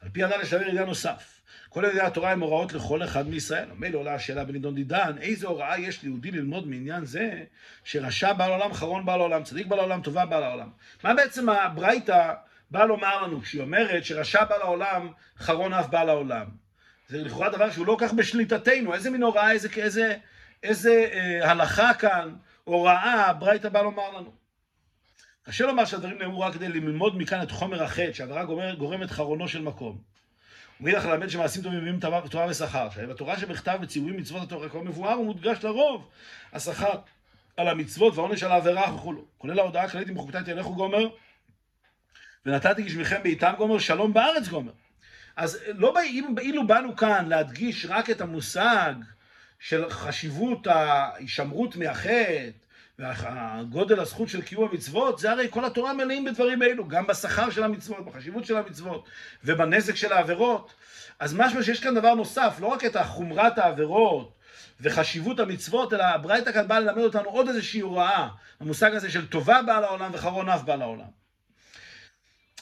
על 0.01 0.09
פי 0.13 0.25
הדן 0.25 0.37
יש 0.43 0.53
להעביר 0.53 0.71
עניין 0.71 0.87
נוסף. 0.87 1.41
כל 1.69 1.85
ידי 1.91 2.01
התורה 2.01 2.33
הם 2.33 2.41
הוראות 2.41 2.73
לכל 2.73 3.03
אחד 3.03 3.29
מישראל. 3.29 3.69
מילא 3.77 3.99
עולה 3.99 4.15
השאלה 4.15 4.45
בנידון 4.45 4.75
דידן, 4.75 5.19
איזה 5.21 5.47
הוראה 5.47 5.79
יש 5.79 6.03
ליהודי 6.03 6.31
ללמוד 6.31 6.69
מעניין 6.69 7.05
זה, 7.05 7.45
שרשע 7.85 8.33
בעל 8.33 8.51
עולם, 8.51 8.73
חרון 8.73 9.07
בעל 9.07 9.21
עולם, 9.21 9.43
צדיק 9.43 9.67
בעל 9.67 9.79
עולם, 9.79 10.03
טובה 10.03 10.27
בעל 10.27 10.43
העולם. 10.43 10.71
מה 11.05 11.15
בעצם 11.15 11.49
הברייתא 11.49 12.35
באה 12.71 12.87
לומר 12.87 13.23
לנו 13.23 13.41
כשהיא 13.41 13.63
אומרת 13.63 14.05
שרשע 14.05 14.45
בעל 14.45 14.63
העולם, 14.63 15.09
חרון 15.39 15.73
אף 15.73 15.87
בעל 15.89 16.09
העולם? 16.09 16.47
זה 17.09 17.19
לכאורה 17.19 17.51
דבר 17.51 17.71
שהוא 17.71 17.87
לא 17.87 17.97
כך 18.01 18.13
בשליטתנו, 18.13 18.95
איזה 18.95 19.11
מין 19.11 19.23
הוראה, 19.23 19.53
איזה, 19.53 19.69
איזה, 19.77 20.17
איזה 20.63 21.09
אה, 21.13 21.51
הלכה 21.51 21.95
כאן, 21.95 22.35
הוראה, 22.65 23.33
ברייתא 23.33 23.69
באה 23.69 23.83
לומר 23.83 24.11
לנו. 24.19 24.38
קשה 25.49 25.67
לומר 25.67 25.85
שהדברים 25.85 26.19
נאמרו 26.19 26.41
רק 26.41 26.55
כדי 26.55 26.69
ללמוד 26.69 27.19
מכאן 27.19 27.43
את 27.43 27.51
חומר 27.51 27.83
החטא, 27.83 28.13
שהעבירה 28.13 28.45
גורמת 28.75 29.11
חרונו 29.11 29.49
של 29.49 29.63
מקום. 29.63 29.99
ומאידך 30.81 31.05
ללמד 31.05 31.29
שמעשים 31.29 31.63
טובים 31.63 31.79
מביאים 31.79 32.01
תורה 32.31 32.47
ושכר. 32.49 32.89
בתורה 33.09 33.39
שבכתב 33.39 33.79
בציוויים 33.81 34.17
מצוות 34.17 34.43
התורה 34.43 34.69
כבר 34.69 34.83
מבואר 34.83 35.21
ומודגש 35.21 35.65
לרוב 35.65 36.09
השכר 36.53 36.93
על 37.57 37.69
המצוות 37.69 38.15
והעונש 38.17 38.43
על 38.43 38.53
העבירה 38.53 38.95
וכולו. 38.95 39.25
כולל 39.39 39.59
ההודעה 39.59 39.85
הכללית 39.85 40.09
עם 40.09 40.19
חוקתי 40.19 40.39
תלכו 40.45 40.75
גומר 40.75 41.09
ונתתי 42.47 42.83
גשמיכם 42.83 43.23
בעיתם 43.23 43.53
גומר 43.59 43.79
שלום 43.79 44.13
בארץ 44.13 44.49
גומר. 44.49 44.73
אז 45.37 45.59
לא 45.69 45.95
אילו 46.39 46.67
באנו 46.67 46.97
כאן 46.97 47.29
להדגיש 47.29 47.87
רק 47.87 48.11
את 48.11 48.21
המושג 48.21 48.95
של 49.61 49.91
חשיבות 49.91 50.67
ההישמרות 50.67 51.77
מהחטא 51.77 52.51
והגודל 52.99 54.01
הזכות 54.01 54.29
של 54.29 54.43
קיום 54.43 54.69
המצוות, 54.71 55.19
זה 55.19 55.31
הרי 55.31 55.47
כל 55.51 55.65
התורה 55.65 55.93
מלאים 55.93 56.25
בדברים 56.25 56.63
אלו, 56.63 56.89
גם 56.89 57.07
בשכר 57.07 57.51
של 57.51 57.63
המצוות, 57.63 58.05
בחשיבות 58.05 58.45
של 58.45 58.57
המצוות 58.57 59.09
ובנזק 59.45 59.97
של 59.97 60.13
העבירות. 60.13 60.75
אז 61.19 61.35
משמע 61.35 61.63
שיש 61.63 61.81
כאן 61.81 61.95
דבר 61.95 62.15
נוסף, 62.15 62.57
לא 62.61 62.67
רק 62.67 62.85
את 62.85 62.97
חומרת 62.97 63.59
העבירות 63.59 64.33
וחשיבות 64.81 65.41
המצוות, 65.41 65.93
אלא 65.93 66.03
הברייתא 66.03 66.53
כאן 66.53 66.69
באה 66.69 66.81
ללמד 66.81 67.03
אותנו 67.03 67.31
עוד 67.31 67.49
איזושהי 67.49 67.81
הוראה, 67.81 68.29
המושג 68.61 68.95
הזה 68.95 69.11
של 69.11 69.27
טובה 69.27 69.63
בעל 69.63 69.85
העולם 69.85 70.11
וחרון 70.15 70.49
אף 70.49 70.63
בעל 70.63 70.83
העולם. 70.83 71.19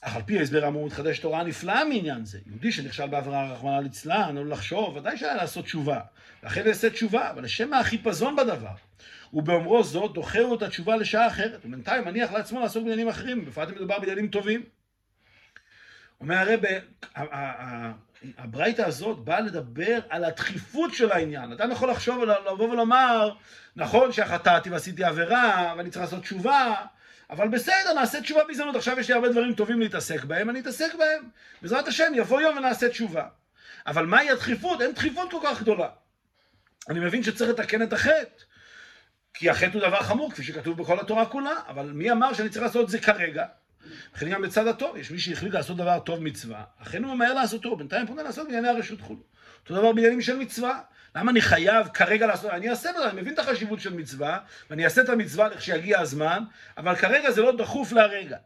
אך 0.00 0.16
על 0.16 0.22
פי 0.22 0.38
ההסבר 0.38 0.64
האמור 0.64 0.86
מתחדשת 0.86 1.24
הוראה 1.24 1.44
נפלאה 1.44 1.84
מעניין 1.84 2.24
זה. 2.24 2.38
יהודי 2.46 2.72
שנכשל 2.72 3.06
בעבירה 3.06 3.52
רחמנא 3.52 3.80
ליצלן, 3.80 4.38
או 4.38 4.44
לחשוב, 4.44 4.96
ודאי 4.96 5.16
שהיה 5.16 5.34
לעשות 5.34 5.64
תשובה. 5.64 6.00
ואחרי 6.42 6.68
יעשה 6.68 6.90
תשובה, 6.90 7.30
אבל 7.30 7.44
לשם 7.44 7.74
החיפזון 7.74 8.36
בדבר. 8.36 8.74
ובאומרו 9.32 9.82
זאת, 9.82 10.12
דוחה 10.12 10.38
את 10.54 10.62
התשובה 10.62 10.96
לשעה 10.96 11.26
אחרת, 11.26 11.60
ובינתיים 11.64 12.04
מניח 12.04 12.32
לעצמו 12.32 12.60
לעסוק 12.60 12.82
בעניינים 12.82 13.08
אחרים, 13.08 13.44
בפרט 13.44 13.68
אם 13.68 13.74
מדובר 13.74 13.98
בעניינים 13.98 14.28
טובים. 14.28 14.62
אומר 16.20 16.36
הרב, 16.36 16.60
הברייתא 18.38 18.82
הזאת 18.82 19.18
באה 19.18 19.40
לדבר 19.40 19.98
על 20.08 20.24
הדחיפות 20.24 20.94
של 20.94 21.12
העניין. 21.12 21.52
אדם 21.52 21.70
יכול 21.70 21.90
לחשוב, 21.90 22.24
לבוא 22.24 22.70
ולומר, 22.70 23.34
נכון 23.76 24.12
שחטאתי 24.12 24.70
ועשיתי 24.70 25.04
עבירה, 25.04 25.74
ואני 25.76 25.90
צריך 25.90 26.04
לעשות 26.04 26.22
תשובה, 26.22 26.74
אבל 27.30 27.48
בסדר, 27.48 27.92
נעשה 27.94 28.20
תשובה 28.20 28.44
בהזדמנות. 28.44 28.76
עכשיו 28.76 29.00
יש 29.00 29.08
לי 29.08 29.14
הרבה 29.14 29.28
דברים 29.28 29.54
טובים 29.54 29.80
להתעסק 29.80 30.24
בהם, 30.24 30.50
אני 30.50 30.60
אתעסק 30.60 30.94
בהם. 30.94 31.28
בעזרת 31.62 31.88
השם, 31.88 32.12
יבוא 32.14 32.40
יום 32.40 32.56
ונעשה 32.56 32.88
תשובה. 32.88 33.24
אבל 33.86 34.06
מהי 34.06 34.30
הדחיפות? 34.30 34.80
אין 34.80 34.92
דחיפות 34.92 35.30
כל 35.30 35.40
כך 35.44 35.62
גדולה. 35.62 35.88
אני 36.88 37.00
מבין 37.00 37.22
שצריך 37.22 37.50
לתקן 37.50 37.82
את 37.82 37.92
החטא. 37.92 38.42
כי 39.38 39.50
החטא 39.50 39.70
הוא 39.72 39.88
דבר 39.88 40.00
חמור, 40.02 40.32
כפי 40.32 40.42
שכתוב 40.42 40.78
בכל 40.78 41.00
התורה 41.00 41.26
כולה, 41.26 41.52
אבל 41.68 41.90
מי 41.94 42.12
אמר 42.12 42.32
שאני 42.32 42.48
צריך 42.48 42.62
לעשות 42.62 42.84
את 42.84 42.90
זה 42.90 42.98
כרגע? 42.98 43.44
לכן 44.16 44.30
גם 44.30 44.42
בצד 44.42 44.66
הטוב, 44.66 44.96
יש 44.96 45.10
מי 45.10 45.18
שהחליט 45.18 45.52
לעשות 45.52 45.76
דבר 45.76 45.98
טוב 45.98 46.22
מצווה, 46.22 46.64
אכן 46.82 47.04
הוא 47.04 47.14
ממהר 47.14 47.34
לעשותו, 47.34 47.76
בינתיים 47.76 48.06
פונה 48.06 48.22
לעשות 48.22 48.46
בענייני 48.46 48.68
הרשות 48.68 49.00
כולו. 49.00 49.20
אותו 49.62 49.74
דבר 49.74 49.92
בעניינים 49.92 50.20
של 50.20 50.36
מצווה. 50.36 50.80
למה 51.16 51.30
אני 51.30 51.40
חייב 51.40 51.88
כרגע 51.88 52.26
לעשות, 52.26 52.50
אני 52.50 52.70
אעשה 52.70 52.90
בזה, 52.92 53.10
אני 53.10 53.20
מבין 53.20 53.34
את 53.34 53.38
החשיבות 53.38 53.80
של 53.80 53.94
מצווה, 53.94 54.38
ואני 54.70 54.84
אעשה 54.84 55.02
את 55.02 55.08
המצווה 55.08 55.48
לכשיגיע 55.48 56.00
הזמן, 56.00 56.42
אבל 56.78 56.96
כרגע 56.96 57.30
זה 57.30 57.42
לא 57.42 57.56
דחוף 57.56 57.92
להרגע. 57.92 58.36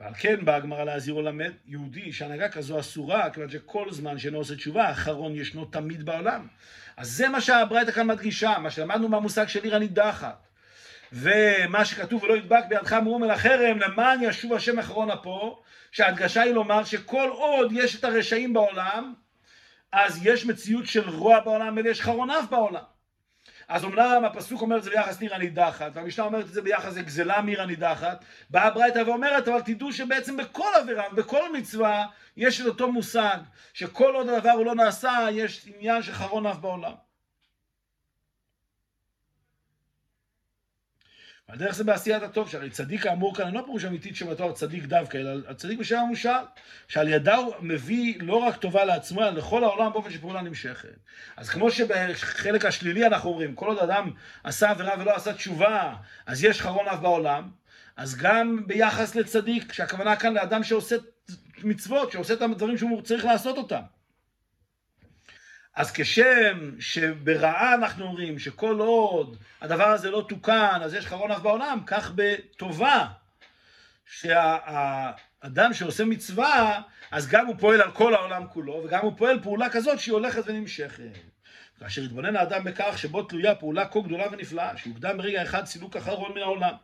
ועל 0.00 0.14
כן 0.14 0.44
באה 0.44 0.56
הגמרא 0.56 0.84
להזהיר 0.84 1.16
ולמד, 1.16 1.52
יהודי 1.66 2.12
שהנהגה 2.12 2.48
כזו 2.48 2.80
אסורה, 2.80 3.30
כיוון 3.30 3.50
שכל 3.50 3.92
זמן 3.92 4.18
שאינו 4.18 4.38
עושה 4.38 4.56
תשובה, 4.56 4.88
האחרון 4.88 5.34
ישנו 5.34 5.64
תמיד 5.64 6.02
בעולם. 6.02 6.46
אז 6.96 7.10
זה 7.10 7.28
מה 7.28 7.40
שהברייתא 7.40 7.92
כאן 7.92 8.06
מדגישה, 8.06 8.58
מה 8.58 8.70
שלמדנו 8.70 9.08
מהמושג 9.08 9.48
של 9.48 9.62
עיר 9.64 9.76
הנידחת. 9.76 10.46
ומה 11.12 11.84
שכתוב 11.84 12.22
ולא 12.22 12.36
ידבק 12.36 12.64
בידך 12.68 12.92
מרום 12.92 13.24
אל 13.24 13.30
החרם 13.30 13.78
למען 13.78 14.18
ישוב 14.22 14.52
השם 14.52 14.78
אחרון 14.78 15.10
אפו 15.10 15.62
שההדגשה 15.92 16.42
היא 16.42 16.52
לומר 16.52 16.84
שכל 16.84 17.28
עוד 17.32 17.72
יש 17.72 17.96
את 17.96 18.04
הרשעים 18.04 18.52
בעולם 18.52 19.14
אז 19.92 20.26
יש 20.26 20.46
מציאות 20.46 20.86
של 20.86 21.08
רוע 21.08 21.40
בעולם 21.40 21.78
ויש 21.84 22.00
חרון 22.00 22.30
אף 22.30 22.50
בעולם 22.50 22.82
אז 23.68 23.84
אמנם 23.84 24.24
הפסוק 24.24 24.62
אומר 24.62 24.76
את 24.76 24.82
זה 24.82 24.90
ביחס 24.90 25.20
לעיר 25.20 25.34
הנידחת, 25.34 25.90
והמשנה 25.94 26.24
אומרת 26.24 26.44
את 26.44 26.52
זה 26.52 26.62
ביחס 26.62 26.96
לגזלה 26.96 27.42
מעיר 27.42 27.62
הנידחת, 27.62 28.24
באה 28.50 28.70
ברייתא 28.70 29.02
ואומרת, 29.06 29.48
אבל 29.48 29.60
תדעו 29.60 29.92
שבעצם 29.92 30.36
בכל 30.36 30.68
עבירה, 30.80 31.04
בכל 31.08 31.52
מצווה, 31.52 32.06
יש 32.36 32.60
את 32.60 32.66
אותו 32.66 32.92
מושג, 32.92 33.38
שכל 33.74 34.14
עוד 34.14 34.28
הדבר 34.28 34.50
הוא 34.50 34.66
לא 34.66 34.74
נעשה, 34.74 35.26
יש 35.32 35.68
עניין 35.76 36.02
של 36.02 36.12
חרון 36.12 36.46
אף 36.46 36.56
בעולם. 36.56 37.05
על 41.48 41.58
דרך 41.58 41.74
זה 41.74 41.84
בעשיית 41.84 42.22
הטוב, 42.22 42.48
שהרי 42.48 42.70
צדיק 42.70 43.06
האמור 43.06 43.34
כאן 43.36 43.46
אינו 43.46 43.64
פירוש 43.64 43.84
אמיתית 43.84 44.16
שבתואר 44.16 44.52
צדיק 44.52 44.84
דווקא, 44.84 45.18
אלא 45.18 45.30
הצדיק 45.48 45.78
בשם 45.78 45.96
המושל, 45.96 46.30
שעל 46.88 47.08
ידה 47.08 47.36
הוא 47.36 47.54
מביא 47.60 48.14
לא 48.20 48.36
רק 48.36 48.56
טובה 48.56 48.84
לעצמו, 48.84 49.22
אלא 49.22 49.30
לכל 49.30 49.64
העולם 49.64 49.92
באופן 49.92 50.10
שפעולה 50.10 50.42
נמשכת. 50.42 50.88
אז 51.36 51.48
כמו 51.48 51.70
שבחלק 51.70 52.64
השלילי 52.64 53.06
אנחנו 53.06 53.30
אומרים, 53.30 53.54
כל 53.54 53.66
עוד 53.66 53.78
אדם 53.78 54.10
עשה 54.44 54.70
עבירה 54.70 54.94
ולא 54.98 55.16
עשה 55.16 55.34
תשובה, 55.34 55.94
אז 56.26 56.44
יש 56.44 56.60
חרון 56.60 56.88
אף 56.88 56.98
בעולם, 56.98 57.50
אז 57.96 58.16
גם 58.16 58.62
ביחס 58.66 59.14
לצדיק, 59.14 59.72
שהכוונה 59.72 60.16
כאן 60.16 60.34
לאדם 60.34 60.64
שעושה 60.64 60.96
מצוות, 61.64 62.12
שעושה 62.12 62.34
את 62.34 62.42
הדברים 62.42 62.78
שהוא 62.78 63.02
צריך 63.02 63.24
לעשות 63.24 63.58
אותם. 63.58 63.82
אז 65.76 65.92
כשם 65.92 66.70
שברעה 66.80 67.74
אנחנו 67.74 68.04
אומרים 68.04 68.38
שכל 68.38 68.78
עוד 68.78 69.36
הדבר 69.60 69.88
הזה 69.88 70.10
לא 70.10 70.24
תוקן, 70.28 70.78
אז 70.82 70.94
יש 70.94 71.06
חרון 71.06 71.30
אף 71.30 71.40
בעולם, 71.40 71.80
כך 71.86 72.12
בטובה, 72.14 73.06
שהאדם 74.06 75.72
שעושה 75.72 76.04
מצווה, 76.04 76.82
אז 77.10 77.28
גם 77.28 77.46
הוא 77.46 77.56
פועל 77.58 77.82
על 77.82 77.90
כל 77.90 78.14
העולם 78.14 78.46
כולו, 78.48 78.82
וגם 78.84 79.00
הוא 79.00 79.12
פועל 79.16 79.42
פעולה 79.42 79.70
כזאת 79.70 80.00
שהיא 80.00 80.12
הולכת 80.12 80.42
ונמשכת. 80.46 81.02
כאשר 81.80 82.02
התבונן 82.02 82.36
האדם 82.36 82.64
בכך 82.64 82.98
שבו 82.98 83.22
תלויה 83.22 83.54
פעולה 83.54 83.86
כה 83.86 84.00
גדולה 84.00 84.26
ונפלאה, 84.32 84.76
שיוקדם 84.76 85.18
ברגע 85.18 85.42
אחד 85.42 85.64
סילוק 85.64 85.96
אחרון 85.96 86.32
מן 86.34 86.42
העולם, 86.42 86.74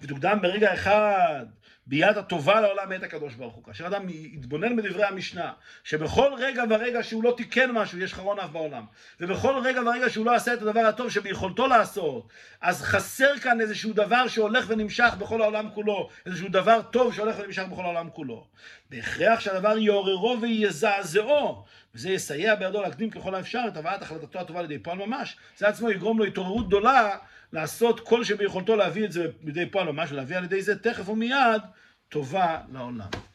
ותוקדם 0.00 0.38
ברגע 0.42 0.74
אחד 0.74 1.46
ביד 1.90 2.18
הטובה 2.18 2.60
לעולם 2.60 2.88
מאת 2.88 3.02
הקדוש 3.02 3.34
ברוך 3.34 3.54
הוא. 3.54 3.64
כאשר 3.64 3.86
אדם 3.86 4.08
יתבונן 4.08 4.76
בדברי 4.76 5.04
המשנה, 5.04 5.52
שבכל 5.84 6.32
רגע 6.38 6.64
ורגע 6.70 7.02
שהוא 7.02 7.24
לא 7.24 7.34
תיקן 7.36 7.70
משהו, 7.70 7.98
יש 7.98 8.14
חרון 8.14 8.38
אף 8.38 8.50
בעולם. 8.50 8.84
ובכל 9.20 9.54
רגע 9.64 9.80
ורגע 9.80 10.10
שהוא 10.10 10.26
לא 10.26 10.34
עשה 10.34 10.54
את 10.54 10.62
הדבר 10.62 10.80
הטוב 10.80 11.10
שביכולתו 11.10 11.66
לעשות, 11.66 12.28
אז 12.60 12.82
חסר 12.82 13.38
כאן 13.38 13.60
איזשהו 13.60 13.92
דבר 13.92 14.28
שהולך 14.28 14.64
ונמשך 14.68 15.14
בכל 15.18 15.42
העולם 15.42 15.68
כולו, 15.74 16.08
איזשהו 16.26 16.48
דבר 16.48 16.82
טוב 16.82 17.14
שהולך 17.14 17.36
ונמשך 17.38 17.62
בכל 17.62 17.82
העולם 17.82 18.10
כולו. 18.10 18.46
בהכרח 18.90 19.40
שהדבר 19.40 19.78
יעוררו 19.78 20.36
ויזעזעו, 20.40 21.64
וזה 21.94 22.10
יסייע 22.10 22.54
בידו 22.54 22.82
להקדים 22.82 23.10
ככל 23.10 23.34
האפשר 23.34 23.62
את 23.68 23.76
הבאת 23.76 24.02
החלטתו 24.02 24.38
הטובה 24.38 24.62
לידי 24.62 24.78
פועל 24.78 24.98
ממש, 24.98 25.36
זה 25.56 25.68
עצמו 25.68 25.90
יגרום 25.90 26.18
לו 26.18 26.24
התעוררות 26.24 26.66
גדולה 26.66 27.16
לעשות 27.52 28.00
כל 28.00 28.24
שביכולתו 28.24 28.76
להביא 28.76 29.04
את 29.04 29.12
זה 29.12 29.26
לידי 29.44 29.70
פועל 29.70 29.92
ממש, 29.92 30.12
ולהביא 30.12 30.36
על 30.36 30.44
ידי 30.44 30.62
זה 30.62 30.78
תכף 30.78 31.08
ומיד 31.08 31.62
טובה 32.08 32.60
לעולם. 32.72 33.29